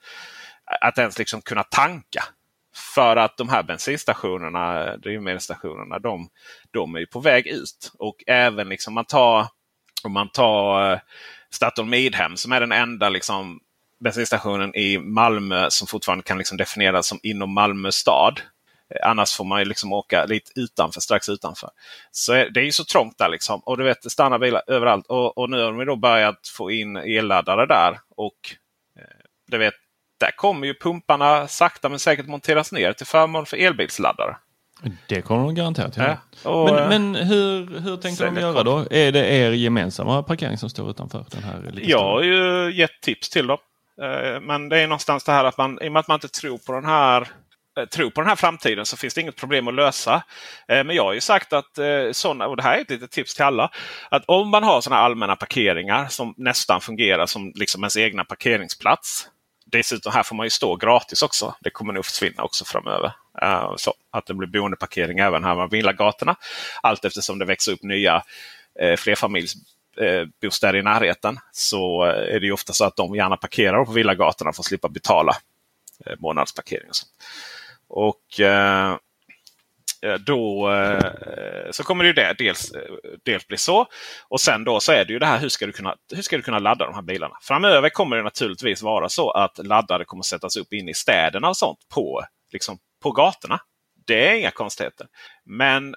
att 0.81 0.99
ens 0.99 1.19
liksom 1.19 1.43
kunna 1.43 1.63
tanka. 1.63 2.25
För 2.95 3.17
att 3.17 3.37
de 3.37 3.49
här 3.49 3.63
bensinstationerna, 3.63 4.97
drivmedelsstationerna, 4.97 5.99
de, 5.99 6.29
de 6.71 6.95
är 6.95 7.07
på 7.07 7.21
väg 7.21 7.47
ut. 7.47 7.93
Och 7.99 8.25
även 8.27 8.69
liksom 8.69 8.95
man 8.95 9.05
tar, 9.05 9.47
om 10.05 10.13
man 10.13 10.29
tar 10.29 10.93
eh, 10.93 10.99
Statoil 11.51 11.89
Midhem 11.89 12.37
som 12.37 12.53
är 12.53 12.61
den 12.61 12.73
enda 12.73 13.09
liksom, 13.09 13.61
bensinstationen 14.01 14.75
i 14.75 14.99
Malmö 14.99 15.71
som 15.71 15.87
fortfarande 15.87 16.25
kan 16.25 16.39
liksom 16.39 16.59
definieras 16.59 17.07
som 17.07 17.21
inom 17.23 17.55
Malmö 17.55 17.93
stad. 17.93 18.41
Eh, 18.95 19.11
annars 19.11 19.33
får 19.33 19.45
man 19.45 19.59
ju 19.59 19.65
liksom 19.65 19.93
åka 19.93 20.25
lite 20.25 20.61
utanför, 20.61 21.01
strax 21.01 21.29
utanför. 21.29 21.71
Så 22.11 22.33
det 22.33 22.61
är 22.61 22.65
ju 22.65 22.73
så 22.73 22.85
trångt 22.85 23.19
där 23.19 23.29
liksom. 23.29 23.61
Och 23.61 23.77
du 23.77 23.85
vet, 23.85 24.03
det 24.03 24.11
stannar 24.11 24.39
bilar 24.39 24.63
överallt. 24.67 25.07
Och, 25.07 25.39
och 25.39 25.51
nu 25.51 25.63
har 25.63 25.73
de 25.73 25.87
då 25.87 25.97
börjat 25.97 26.49
få 26.49 26.71
in 26.71 26.97
elladdare 26.97 27.67
där. 27.67 27.99
Och 28.17 28.55
eh, 28.99 29.03
du 29.47 29.59
vet, 29.59 29.75
där 30.21 30.31
kommer 30.37 30.67
ju 30.67 30.75
pumparna 30.75 31.49
sakta 31.49 31.89
men 31.89 31.99
säkert 31.99 32.27
monteras 32.27 32.73
ner 32.73 32.93
till 32.93 33.07
förmån 33.07 33.47
för 33.47 33.57
elbilsladdare. 33.57 34.37
Det 35.09 35.23
kommer 35.23 35.45
de 35.45 35.55
garanterat 35.55 35.97
göra. 35.97 36.19
Ja, 36.45 36.65
men, 36.65 36.83
eh, 36.83 36.89
men 36.89 37.15
hur, 37.15 37.81
hur 37.81 37.97
tänkte 37.97 38.25
de 38.25 38.37
göra 38.37 38.63
då? 38.63 38.87
Är 38.91 39.13
det 39.13 39.27
er 39.27 39.51
gemensamma 39.51 40.23
parkering 40.23 40.59
som 40.59 40.71
står 40.71 40.91
utanför? 40.91 41.25
den 41.31 41.43
här 41.43 41.73
Jag 41.83 42.03
har 42.03 42.23
ju 42.23 42.73
gett 42.75 43.01
tips 43.03 43.31
till 43.31 43.47
dem. 43.47 43.59
Men 44.41 44.69
det 44.69 44.79
är 44.79 44.87
någonstans 44.87 45.25
det 45.25 45.33
här 45.33 45.45
att 45.45 45.59
man, 45.59 45.79
i 45.83 45.89
och 45.89 45.93
med 45.93 46.01
att 46.01 46.09
man 46.09 46.15
inte 46.15 46.29
tror 46.29 46.59
på 46.59 46.73
den 46.73 46.85
här 46.85 47.29
tro 47.77 47.87
tror 47.87 48.11
på 48.11 48.21
den 48.21 48.29
här 48.29 48.37
framtiden 48.37 48.87
så 48.87 48.97
finns 48.97 49.15
det 49.15 49.21
inget 49.21 49.37
problem 49.37 49.69
att 49.69 49.75
lösa. 49.75 50.23
Eh, 50.69 50.85
men 50.85 50.97
jag 50.97 51.05
har 51.05 51.13
ju 51.13 51.21
sagt 51.21 51.53
att 51.53 51.79
eh, 51.79 52.13
sådana, 52.13 52.47
och 52.47 52.57
det 52.57 52.63
här 52.63 52.77
är 52.77 52.81
ett 52.81 52.91
litet 52.91 53.11
tips 53.11 53.35
till 53.35 53.45
alla, 53.45 53.71
att 54.11 54.25
om 54.27 54.49
man 54.49 54.63
har 54.63 54.81
sådana 54.81 55.03
allmänna 55.03 55.37
parkeringar 55.37 56.09
som 56.09 56.35
nästan 56.37 56.81
fungerar 56.81 57.27
som 57.27 57.53
liksom 57.55 57.83
ens 57.83 57.97
egna 57.97 58.25
parkeringsplats. 58.25 59.29
Dessutom 59.67 60.13
här 60.13 60.23
får 60.23 60.37
man 60.37 60.47
ju 60.47 60.51
stå 60.51 60.77
gratis 60.77 61.23
också. 61.23 61.55
Det 61.61 61.71
kommer 61.71 61.93
nog 61.93 62.05
försvinna 62.05 62.43
också 62.43 62.65
framöver. 62.65 63.13
Så 63.77 63.95
att 64.11 64.27
det 64.27 64.35
blir 64.35 64.49
boendeparkering 64.49 65.19
även 65.19 65.45
här 65.45 65.55
med 65.55 65.71
villagatorna. 65.71 66.37
Allt 66.83 67.05
eftersom 67.05 67.39
det 67.39 67.45
växer 67.45 67.73
upp 67.73 67.83
nya 67.83 68.23
flerfamiljs 68.99 69.55
bostäder 70.43 70.79
i 70.79 70.83
närheten 70.83 71.39
så 71.53 72.03
är 72.05 72.41
det 72.41 72.47
ju 72.47 72.53
ofta 72.53 72.73
så 72.73 72.85
att 72.85 72.97
de 72.97 73.15
gärna 73.15 73.37
parkerar 73.37 73.85
på 73.85 73.93
villagatorna 73.93 74.53
för 74.53 74.63
att 74.63 74.67
slippa 74.67 74.89
betala 74.89 75.37
månadsparkering. 76.19 76.89
Och, 76.89 76.97
så 76.97 77.07
och 77.89 78.41
eh, 78.41 78.97
eh, 80.03 80.15
då 80.15 80.73
eh, 80.73 81.71
så 81.71 81.83
kommer 81.83 82.05
det 82.05 82.09
ju 82.09 82.15
det 82.15 82.35
dels, 82.39 82.73
eh, 82.73 82.83
dels 83.25 83.49
bli 83.49 83.57
så. 83.57 83.87
Och 84.29 84.41
sen 84.41 84.65
då 84.65 84.81
så 84.81 84.93
är 84.93 85.05
det 85.05 85.13
ju 85.13 85.19
det 85.19 85.27
här 85.27 85.39
hur 85.39 85.49
ska, 85.49 85.67
du 85.67 85.73
kunna, 85.73 85.97
hur 86.15 86.23
ska 86.23 86.37
du 86.37 86.43
kunna 86.43 86.59
ladda 86.59 86.87
de 86.87 86.95
här 86.95 87.03
bilarna? 87.03 87.35
Framöver 87.43 87.89
kommer 87.89 88.17
det 88.17 88.23
naturligtvis 88.23 88.83
vara 88.83 89.09
så 89.09 89.31
att 89.31 89.67
laddare 89.67 90.05
kommer 90.05 90.23
sättas 90.23 90.57
upp 90.57 90.73
inne 90.73 90.91
i 90.91 90.95
städerna 90.95 91.49
och 91.49 91.57
sånt 91.57 91.79
på, 91.95 92.23
liksom, 92.53 92.79
på 93.03 93.11
gatorna. 93.11 93.61
Det 94.07 94.29
är 94.29 94.35
inga 94.35 94.51
konstigheter. 94.51 95.07
Men 95.45 95.95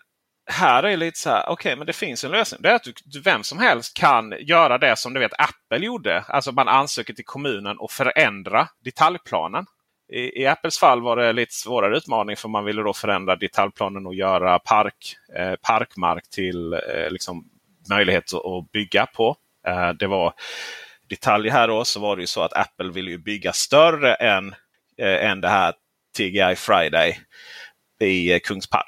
här 0.52 0.84
är 0.84 0.90
det 0.90 0.98
lite 0.98 1.20
så 1.20 1.30
här, 1.30 1.44
okej 1.44 1.54
okay, 1.54 1.76
men 1.76 1.88
det 1.88 1.94
finns 1.94 2.24
en 2.24 2.32
lösning. 2.32 2.62
Det 2.62 2.70
är 2.70 2.76
att 2.76 2.88
du, 3.06 3.22
vem 3.22 3.44
som 3.44 3.60
helst 3.60 3.98
kan 3.98 4.34
göra 4.40 4.78
det 4.78 4.96
som 4.96 5.14
du 5.14 5.20
vet 5.20 5.34
Apple 5.40 5.86
gjorde. 5.86 6.22
Alltså 6.28 6.52
man 6.52 6.68
ansöker 6.68 7.14
till 7.14 7.26
kommunen 7.26 7.78
och 7.78 7.92
förändra 7.92 8.68
detaljplanen. 8.84 9.66
I, 10.12 10.42
I, 10.42 10.46
Apples 10.46 10.80
fall 10.80 11.02
var 11.02 11.16
det 11.16 11.34
lite 11.34 11.54
svårare 11.54 11.98
utmaning 11.98 12.36
för 12.36 12.50
man 12.50 12.66
ville 12.66 12.82
då 12.82 12.94
förändra 12.94 13.36
detaljplanen 13.36 14.06
och 14.06 14.16
göra 14.16 14.60
park, 14.60 15.16
eh, 15.38 15.56
parkmark 15.56 16.30
till 16.30 16.74
eh, 16.74 17.10
liksom 17.10 17.50
möjlighet 17.90 18.34
att 18.34 18.72
bygga 18.72 19.06
på. 19.06 19.36
Eh, 19.68 19.90
det 19.90 20.08
var 20.08 20.34
detaljer 21.10 21.52
här 21.52 21.68
då 21.68 21.86
så 21.86 22.00
var 22.00 22.16
det 22.16 22.22
ju 22.22 22.28
så 22.28 22.42
att 22.42 22.58
Apple 22.58 22.92
ville 22.92 23.18
bygga 23.18 23.54
större 23.54 24.14
än, 24.14 24.56
eh, 24.98 25.30
än 25.30 25.42
det 25.42 25.50
här 25.50 25.74
TGI 26.18 26.56
Friday 26.56 27.20
i 28.02 28.34
eh, 28.34 28.40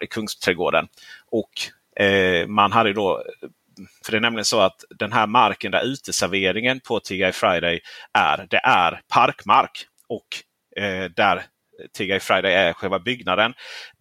Kungsträdgården. 0.10 0.88
Och 1.28 2.04
eh, 2.04 2.48
man 2.48 2.72
hade 2.72 2.94
då 2.94 3.24
för 4.06 4.12
det 4.12 4.18
är 4.18 4.22
nämligen 4.22 4.46
så 4.46 4.60
att 4.60 4.84
den 4.90 5.12
här 5.12 5.28
marken 5.28 5.72
där 5.72 5.86
uteserveringen 5.86 6.80
på 6.80 7.00
TGI 7.00 7.32
Friday 7.32 7.80
är, 8.14 8.48
det 8.50 8.62
är 8.64 9.02
parkmark. 9.14 9.86
Och 10.08 10.28
Eh, 10.82 11.10
där 11.16 11.44
TGI 11.98 12.20
Friday 12.20 12.54
är 12.54 12.74
själva 12.74 13.00
byggnaden. 13.00 13.54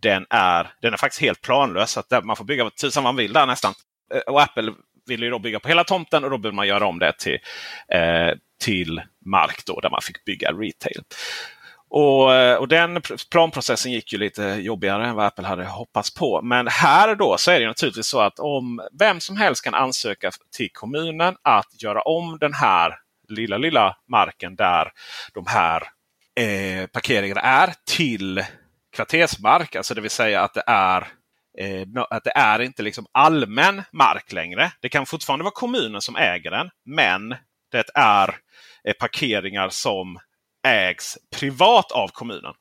Den 0.03 0.27
är, 0.31 0.73
den 0.83 0.93
är 0.93 0.97
faktiskt 0.97 1.23
helt 1.23 1.41
planlös. 1.41 1.91
Så 1.91 2.01
att 2.01 2.25
man 2.25 2.37
får 2.37 2.45
bygga 2.45 2.65
vad 2.65 2.77
tusan 2.77 3.03
man 3.03 3.17
vill 3.17 3.33
där 3.33 3.47
nästan. 3.47 3.75
Eh, 4.15 4.21
och 4.21 4.43
Apple 4.43 4.73
ville 5.07 5.25
ju 5.25 5.31
då 5.31 5.39
bygga 5.39 5.61
på 5.61 5.69
hela 5.69 5.85
tomten 5.85 6.25
och 6.25 6.31
då 6.31 6.39
behöver 6.39 6.57
man 6.57 6.69
göra 6.69 6.87
om 6.87 6.99
det 6.99 7.19
till, 7.19 7.39
eh, 7.93 8.35
till 8.63 9.03
mark 9.27 9.63
då, 9.67 9.81
där 9.81 9.91
man 9.91 10.03
fick 10.03 10.25
bygga 10.25 10.53
retail. 10.53 11.03
Och, 11.91 12.35
eh, 12.35 12.57
och 12.57 12.69
Den 12.69 13.03
planprocessen 13.31 13.93
gick 13.93 14.13
ju 14.13 14.19
lite 14.19 14.43
jobbigare 14.43 15.07
än 15.07 15.15
vad 15.15 15.27
Apple 15.27 15.47
hade 15.47 15.65
hoppats 15.65 16.15
på. 16.15 16.43
Men 16.43 16.69
här 16.69 17.15
då 17.15 17.37
så 17.39 17.51
är 17.51 17.61
det 17.61 17.67
naturligtvis 17.67 18.07
så 18.07 18.21
att 18.21 18.39
om 18.39 18.81
vem 18.99 19.21
som 19.21 19.37
helst 19.37 19.65
kan 19.65 19.75
ansöka 19.75 20.31
till 20.57 20.69
kommunen 20.73 21.37
att 21.43 21.83
göra 21.83 22.03
om 22.03 22.39
den 22.39 22.55
här 22.55 22.95
lilla, 23.29 23.59
lilla 23.59 23.97
marken 24.09 24.57
där 24.57 24.93
de 25.35 25.45
här 25.47 25.83
eh, 26.41 26.87
parkeringen 26.87 27.37
är 27.37 27.75
till 27.87 28.45
kvartersmark. 28.93 29.77
Alltså 29.77 29.95
det 29.95 30.01
vill 30.01 30.11
säga 30.11 30.43
att 30.43 30.55
det 30.55 30.63
är 30.67 31.09
eh, 31.59 31.87
att 32.11 32.25
det 32.25 32.33
är 32.37 32.61
inte 32.61 32.83
liksom 32.83 33.07
allmän 33.13 33.83
mark 33.93 34.33
längre. 34.33 34.73
Det 34.81 34.89
kan 34.89 35.07
fortfarande 35.07 35.43
vara 35.43 35.55
kommunen 35.55 36.01
som 36.01 36.17
äger 36.17 36.51
den. 36.51 36.71
Men 36.85 37.29
det 37.73 37.91
är 37.95 38.37
eh, 38.85 38.95
parkeringar 38.99 39.69
som 39.69 40.19
ägs 40.67 41.19
privat 41.37 41.93
av 41.93 42.09
kommunen. 42.09 42.55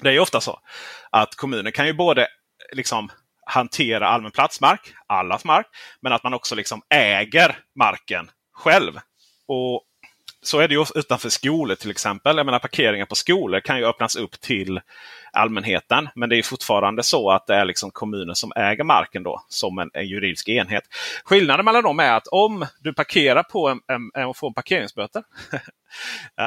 Det 0.00 0.10
är 0.10 0.18
ofta 0.18 0.40
så 0.40 0.60
att 1.10 1.34
kommunen 1.34 1.72
kan 1.72 1.86
ju 1.86 1.92
både 1.92 2.22
eh, 2.22 2.28
liksom 2.72 3.10
hantera 3.46 4.08
allmän 4.08 4.30
platsmark, 4.30 4.94
allas 5.06 5.44
mark, 5.44 5.66
men 6.00 6.12
att 6.12 6.22
man 6.24 6.34
också 6.34 6.54
liksom 6.54 6.82
äger 6.94 7.58
marken 7.78 8.30
själv. 8.52 8.92
Och 9.48 9.82
så 10.42 10.58
är 10.58 10.68
det 10.68 10.74
ju 10.74 10.84
utanför 10.94 11.28
skolor 11.28 11.74
till 11.74 11.90
exempel. 11.90 12.36
Jag 12.36 12.46
menar 12.46 12.58
Parkeringar 12.58 13.06
på 13.06 13.14
skolor 13.14 13.60
kan 13.60 13.78
ju 13.78 13.86
öppnas 13.86 14.16
upp 14.16 14.40
till 14.40 14.80
allmänheten. 15.32 16.08
Men 16.14 16.28
det 16.28 16.38
är 16.38 16.42
fortfarande 16.42 17.02
så 17.02 17.30
att 17.30 17.46
det 17.46 17.54
är 17.54 17.64
liksom 17.64 17.90
kommunen 17.90 18.36
som 18.36 18.52
äger 18.56 18.84
marken 18.84 19.22
då 19.22 19.44
som 19.48 19.78
en, 19.78 19.90
en 19.94 20.06
juridisk 20.06 20.48
enhet. 20.48 20.82
Skillnaden 21.24 21.64
mellan 21.64 21.82
dem 21.82 22.00
är 22.00 22.12
att 22.12 22.26
om 22.26 22.66
du 22.80 22.94
parkerar 22.94 23.42
på 23.42 23.68
en, 23.68 23.80
en, 24.14 24.26
och 24.26 24.36
får 24.36 24.46
en 24.46 24.54
parkeringsböter. 24.54 25.22
ja, 26.36 26.44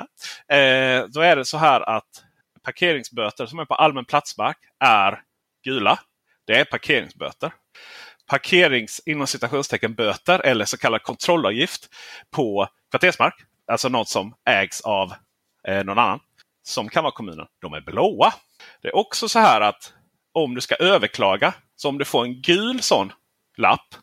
eh, 0.55 1.05
då 1.13 1.21
är 1.21 1.35
det 1.35 1.45
så 1.45 1.57
här 1.57 1.89
att 1.89 2.23
parkeringsböter 2.63 3.45
som 3.45 3.59
är 3.59 3.65
på 3.65 3.75
allmän 3.75 4.05
platsmark 4.05 4.57
är 4.79 5.21
gula. 5.63 5.99
Det 6.47 6.59
är 6.59 6.65
parkeringsböter 6.65 7.51
parkerings 8.29 9.01
inom 9.05 9.27
citationstecken 9.27 9.93
böter 9.93 10.39
eller 10.39 10.65
så 10.65 10.77
kallad 10.77 11.03
kontrollavgift 11.03 11.89
på 12.31 12.67
kvartersmark 12.91 13.35
alltså 13.67 13.89
något 13.89 14.09
som 14.09 14.35
ägs 14.49 14.81
av 14.81 15.13
eh, 15.67 15.83
någon 15.83 15.99
annan. 15.99 16.19
Som 16.63 16.89
kan 16.89 17.03
vara 17.03 17.13
kommunen. 17.13 17.47
De 17.61 17.73
är 17.73 17.81
blåa. 17.81 18.33
Det 18.81 18.87
är 18.87 18.95
också 18.95 19.29
så 19.29 19.39
här 19.39 19.61
att 19.61 19.93
om 20.33 20.55
du 20.55 20.61
ska 20.61 20.75
överklaga, 20.75 21.53
så 21.75 21.89
om 21.89 21.97
du 21.97 22.05
får 22.05 22.23
en 22.23 22.41
gul 22.41 22.81
sån 22.81 23.13
lapp, 23.57 23.95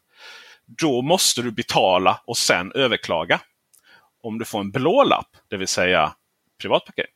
då 0.67 1.03
måste 1.03 1.43
du 1.43 1.51
betala 1.51 2.21
och 2.27 2.39
sen 2.39 2.73
överklaga. 2.73 3.41
Om 4.23 4.39
du 4.39 4.45
får 4.45 4.61
en 4.61 4.71
blå 4.71 5.05
lapp, 5.05 5.37
det 5.51 5.57
vill 5.57 5.69
säga 5.69 6.15
privat 6.61 6.85
parkering, 6.85 7.13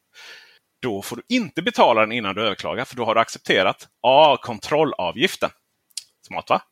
då 0.83 1.03
får 1.03 1.17
du 1.17 1.23
inte 1.29 1.63
betala 1.63 2.01
den 2.01 2.13
innan 2.13 2.35
du 2.35 2.43
överklagar 2.43 2.85
för 2.85 2.97
då 2.97 3.05
har 3.05 3.15
du 3.15 3.21
accepterat 3.21 3.89
A. 4.03 4.37
Kontrollavgiften. 4.43 5.51
Smart 6.27 6.51
va? 6.51 6.63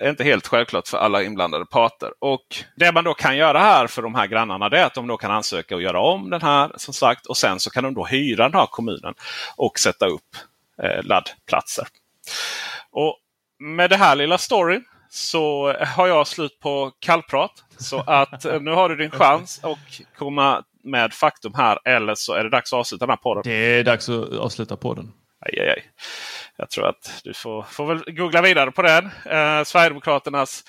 Är 0.00 0.10
inte 0.10 0.24
helt 0.24 0.46
självklart 0.46 0.88
för 0.88 0.98
alla 0.98 1.22
inblandade 1.22 1.66
parter. 1.66 2.10
Och 2.18 2.46
Det 2.76 2.92
man 2.92 3.04
då 3.04 3.14
kan 3.14 3.36
göra 3.36 3.58
här 3.58 3.86
för 3.86 4.02
de 4.02 4.14
här 4.14 4.26
grannarna 4.26 4.66
är 4.66 4.84
att 4.84 4.94
de 4.94 5.06
då 5.06 5.16
kan 5.16 5.30
ansöka 5.30 5.74
och 5.74 5.82
göra 5.82 6.00
om 6.00 6.30
den 6.30 6.42
här 6.42 6.72
som 6.76 6.94
sagt. 6.94 7.26
Och 7.26 7.36
sen 7.36 7.60
så 7.60 7.70
kan 7.70 7.84
de 7.84 7.94
då 7.94 8.04
hyra 8.04 8.42
den 8.48 8.60
här 8.60 8.66
kommunen 8.66 9.14
och 9.56 9.78
sätta 9.78 10.06
upp 10.06 10.36
eh, 10.82 11.04
laddplatser. 11.04 11.86
Och 12.90 13.18
Med 13.58 13.90
det 13.90 13.96
här 13.96 14.16
lilla 14.16 14.38
storyn 14.38 14.84
så 15.10 15.72
har 15.72 16.06
jag 16.06 16.26
slut 16.26 16.60
på 16.60 16.92
kallprat. 16.98 17.52
Så 17.78 18.04
att 18.06 18.44
eh, 18.44 18.60
nu 18.60 18.70
har 18.70 18.88
du 18.88 18.96
din 18.96 19.10
chans 19.20 19.60
att 19.64 19.78
komma 20.18 20.64
med 20.84 21.12
faktum 21.12 21.54
här 21.54 21.78
eller 21.84 22.14
så 22.14 22.34
är 22.34 22.44
det 22.44 22.50
dags 22.50 22.72
att 22.72 22.78
avsluta 22.78 23.06
den 23.06 23.10
här 23.10 23.16
podden. 23.16 23.42
Det 23.44 23.78
är 23.78 23.84
dags 23.84 24.08
att 24.08 24.32
avsluta 24.32 24.76
podden. 24.76 25.12
Aj, 25.46 25.58
aj, 25.60 25.68
aj 25.68 25.82
jag 26.56 26.70
tror 26.70 26.86
att 26.86 27.20
du 27.24 27.34
får, 27.34 27.62
får 27.62 27.86
väl 27.86 28.04
googla 28.06 28.42
vidare 28.42 28.70
på 28.70 28.82
den. 28.82 29.04
Eh, 29.04 29.64
Sverigedemokraternas 29.64 30.64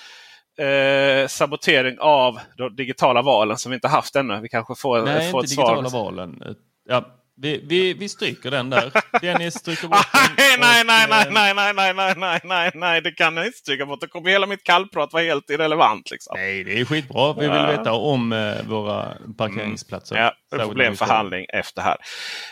eh, 0.58 1.28
sabotering 1.28 1.98
av 2.00 2.40
de 2.58 2.76
digitala 2.76 3.22
valen 3.22 3.58
som 3.58 3.70
vi 3.70 3.76
inte 3.76 3.88
haft 3.88 4.16
ännu. 4.16 4.40
Vi 4.42 4.50
kanske 4.50 4.76
får, 4.76 5.02
Nej, 5.02 5.32
får 5.32 5.44
ett 5.44 5.50
svar. 5.50 5.64
Nej, 5.66 5.80
inte 5.80 5.90
digitala 5.90 6.04
valen. 6.04 6.56
Ja, 6.90 7.06
vi, 7.42 7.62
vi, 7.68 7.94
vi 7.94 8.10
stryker 8.10 8.52
den 8.52 8.70
där. 8.70 8.92
Dennis 9.22 9.54
stryker 9.54 9.88
bort 9.88 10.08
den. 10.14 10.60
nej, 10.60 10.84
nej, 10.86 11.08
nej, 11.10 11.28
nej, 11.32 11.54
nej, 11.54 11.74
nej, 11.74 11.94
nej, 11.94 12.14
nej, 12.18 12.40
nej, 12.44 12.72
nej, 12.74 13.02
det 13.02 13.12
kan 13.12 13.38
jag 13.38 13.46
inte 13.46 13.58
stryka 13.58 13.86
bort. 13.86 14.02
Då 14.02 14.08
kommer 14.08 14.30
hela 14.30 14.46
mitt 14.46 14.64
kallprat 14.64 15.14
vara 15.14 15.24
helt 15.24 15.50
irrelevant. 15.50 16.12
Liksom. 16.12 16.34
Nej, 16.38 16.64
det 16.64 16.80
är 16.80 16.86
skitbra. 16.86 17.34
Vi 17.34 17.42
vill 17.42 17.78
veta 17.78 17.94
om 17.94 18.34
eh, 18.34 18.64
våra 18.66 19.14
parkeringsplatser. 19.38 20.16
Mm. 20.16 20.32
Ja, 20.52 20.58
problemförhandling 20.58 21.46
efter 21.54 21.82
här. 21.82 21.98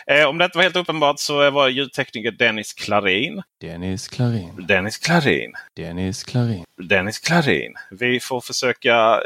Eh, 0.06 0.28
om 0.28 0.38
det 0.38 0.44
inte 0.44 0.58
var 0.58 0.62
helt 0.62 0.76
uppenbart 0.76 1.18
så 1.18 1.50
var 1.50 1.68
ljudtekniker 1.68 2.30
Dennis 2.30 2.74
Klarin. 2.74 3.42
Dennis 3.60 4.08
Klarin. 4.08 4.66
Dennis 4.66 4.98
Klarin. 4.98 5.52
Dennis 5.76 6.24
Klarin. 6.24 6.64
Dennis 6.82 7.18
Klarin. 7.18 7.74
Vi 7.90 8.20
får 8.20 8.40
försöka 8.40 9.20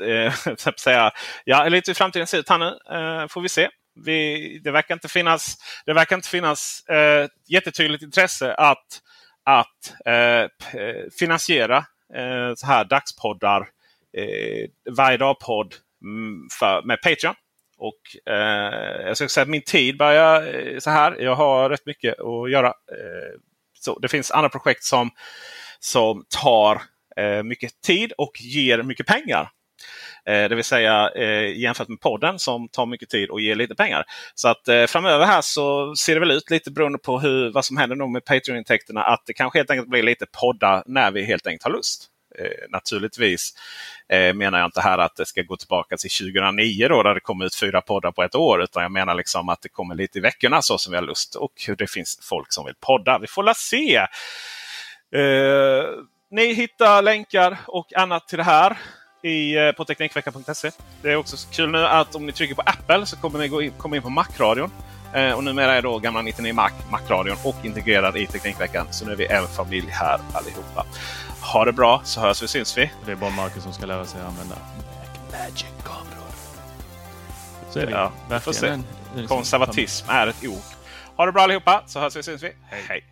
eh, 0.00 0.24
eh, 0.26 0.32
säga, 0.76 1.10
ja, 1.44 1.68
lite 1.68 1.90
i 1.90 1.94
framtiden 1.94 2.26
ser 2.26 2.38
ut 2.38 2.48
här 2.48 2.58
nu. 2.58 2.66
Eh, 2.66 3.28
får 3.28 3.40
vi 3.40 3.48
se 3.48 3.68
vi, 3.94 4.58
det 4.64 4.70
verkar 4.70 4.94
inte 4.94 5.08
finnas, 5.08 5.56
det 5.86 5.92
verkar 5.92 6.16
inte 6.16 6.28
finnas 6.28 6.84
eh, 6.88 7.28
jättetydligt 7.48 8.02
intresse 8.02 8.54
att, 8.54 9.00
att 9.44 9.94
eh, 10.06 10.14
eh 10.44 10.48
finansiera 11.18 11.76
eh, 12.14 12.54
så 12.56 12.66
här 12.66 12.84
dagspoddar, 12.84 13.68
eh, 14.16 14.92
varje 14.96 15.16
dag-podd 15.16 15.74
mm, 16.02 16.48
med 16.84 17.02
Patreon. 17.02 17.34
Och 17.80 18.32
eh, 18.32 19.06
jag 19.06 19.16
ska 19.16 19.28
säga 19.28 19.42
att 19.42 19.48
min 19.48 19.62
tid 19.62 19.98
börjar 19.98 20.54
eh, 20.54 20.78
så 20.78 20.90
här. 20.90 21.16
Jag 21.20 21.34
har 21.34 21.70
rätt 21.70 21.86
mycket 21.86 22.20
att 22.20 22.50
göra. 22.50 22.66
Eh, 22.68 23.40
så 23.80 23.98
Det 23.98 24.08
finns 24.08 24.30
andra 24.30 24.48
projekt 24.48 24.84
som, 24.84 25.10
som 25.78 26.24
tar 26.28 26.82
eh, 27.16 27.42
mycket 27.42 27.80
tid 27.80 28.12
och 28.18 28.32
ger 28.40 28.82
mycket 28.82 29.06
pengar. 29.06 29.50
Eh, 30.26 30.48
det 30.48 30.54
vill 30.54 30.64
säga 30.64 31.10
eh, 31.16 31.58
jämfört 31.58 31.88
med 31.88 32.00
podden 32.00 32.38
som 32.38 32.68
tar 32.68 32.86
mycket 32.86 33.08
tid 33.08 33.30
och 33.30 33.40
ger 33.40 33.54
lite 33.54 33.74
pengar. 33.74 34.04
Så 34.34 34.48
att 34.48 34.68
eh, 34.68 34.86
framöver 34.86 35.26
här 35.26 35.40
så 35.42 35.96
ser 35.96 36.14
det 36.14 36.20
väl 36.20 36.30
ut 36.30 36.50
lite 36.50 36.70
beroende 36.70 36.98
på 36.98 37.20
hur, 37.20 37.52
vad 37.52 37.64
som 37.64 37.76
händer 37.76 37.96
nog 37.96 38.10
med 38.10 38.24
Patreon-intäkterna. 38.24 39.02
Att 39.02 39.22
det 39.26 39.32
kanske 39.32 39.58
helt 39.58 39.70
enkelt 39.70 39.88
blir 39.88 40.02
lite 40.02 40.26
poddar 40.40 40.82
när 40.86 41.10
vi 41.10 41.24
helt 41.24 41.46
enkelt 41.46 41.64
har 41.64 41.70
lust. 41.70 42.10
Eh, 42.38 42.70
naturligtvis 42.70 43.54
eh, 44.08 44.34
menar 44.34 44.58
jag 44.58 44.66
inte 44.66 44.80
här 44.80 44.98
att 44.98 45.16
det 45.16 45.26
ska 45.26 45.42
gå 45.42 45.56
tillbaka 45.56 45.96
till 45.96 46.10
2009 46.10 46.88
då, 46.88 47.02
där 47.02 47.14
det 47.14 47.20
kommer 47.20 47.44
ut 47.44 47.54
fyra 47.54 47.80
poddar 47.80 48.12
på 48.12 48.22
ett 48.22 48.34
år. 48.34 48.62
Utan 48.62 48.82
jag 48.82 48.92
menar 48.92 49.14
liksom 49.14 49.48
att 49.48 49.62
det 49.62 49.68
kommer 49.68 49.94
lite 49.94 50.18
i 50.18 50.20
veckorna 50.20 50.62
så 50.62 50.78
som 50.78 50.90
vi 50.90 50.96
har 50.96 51.04
lust. 51.04 51.34
Och 51.34 51.52
det 51.78 51.90
finns 51.90 52.18
folk 52.22 52.52
som 52.52 52.66
vill 52.66 52.74
podda. 52.80 53.18
Vi 53.18 53.26
får 53.26 53.42
la 53.42 53.54
se. 53.54 53.96
Eh, 55.14 55.84
ni 56.30 56.52
hittar 56.52 57.02
länkar 57.02 57.58
och 57.66 57.96
annat 57.96 58.28
till 58.28 58.38
det 58.38 58.44
här 58.44 58.76
i, 59.22 59.56
eh, 59.56 59.72
på 59.72 59.84
Teknikveckan.se. 59.84 60.70
Det 61.02 61.12
är 61.12 61.16
också 61.16 61.36
kul 61.52 61.70
nu 61.70 61.86
att 61.86 62.14
om 62.14 62.26
ni 62.26 62.32
trycker 62.32 62.54
på 62.54 62.62
Apple 62.62 63.06
så 63.06 63.16
kommer 63.16 63.38
ni 63.38 63.48
gå 63.48 63.62
in, 63.62 63.72
komma 63.78 63.96
in 63.96 64.02
på 64.02 64.10
Macradion. 64.10 64.70
Eh, 65.14 65.32
och 65.32 65.44
numera 65.44 65.74
är 65.74 65.82
då 65.82 65.98
gamla 65.98 66.22
99 66.22 66.52
Mac, 66.52 66.70
Macradion 66.90 67.36
och 67.44 67.56
integrerad 67.64 68.16
i 68.16 68.26
Teknikveckan. 68.26 68.86
Så 68.90 69.04
nu 69.06 69.12
är 69.12 69.16
vi 69.16 69.26
en 69.26 69.46
familj 69.46 69.88
här 69.90 70.20
allihopa. 70.32 70.86
Ha 71.52 71.64
det 71.64 71.72
bra 71.72 72.00
så 72.04 72.20
hörs 72.20 72.42
vi 72.42 72.48
syns 72.48 72.78
vi. 72.78 72.90
Det 73.06 73.12
är 73.12 73.16
bara 73.16 73.30
Marcus 73.30 73.62
som 73.62 73.72
ska 73.72 73.86
lära 73.86 74.04
sig 74.06 74.20
använda 74.20 74.56
Magic-kameror. 75.32 76.30
Så 77.70 77.78
är 77.78 77.86
det 77.86 77.92
Ja, 77.92 78.12
verkligen 78.28 78.54
se. 78.54 78.66
en- 78.68 78.84
en- 79.16 79.28
Konservatism 79.28 80.10
är 80.10 80.26
ett 80.26 80.44
ord. 80.46 80.62
Ha 81.16 81.26
det 81.26 81.32
bra 81.32 81.42
allihopa 81.42 81.82
så 81.86 82.00
hörs 82.00 82.16
vi 82.16 82.22
syns 82.22 82.42
vi. 82.42 82.52
Hej! 82.88 83.04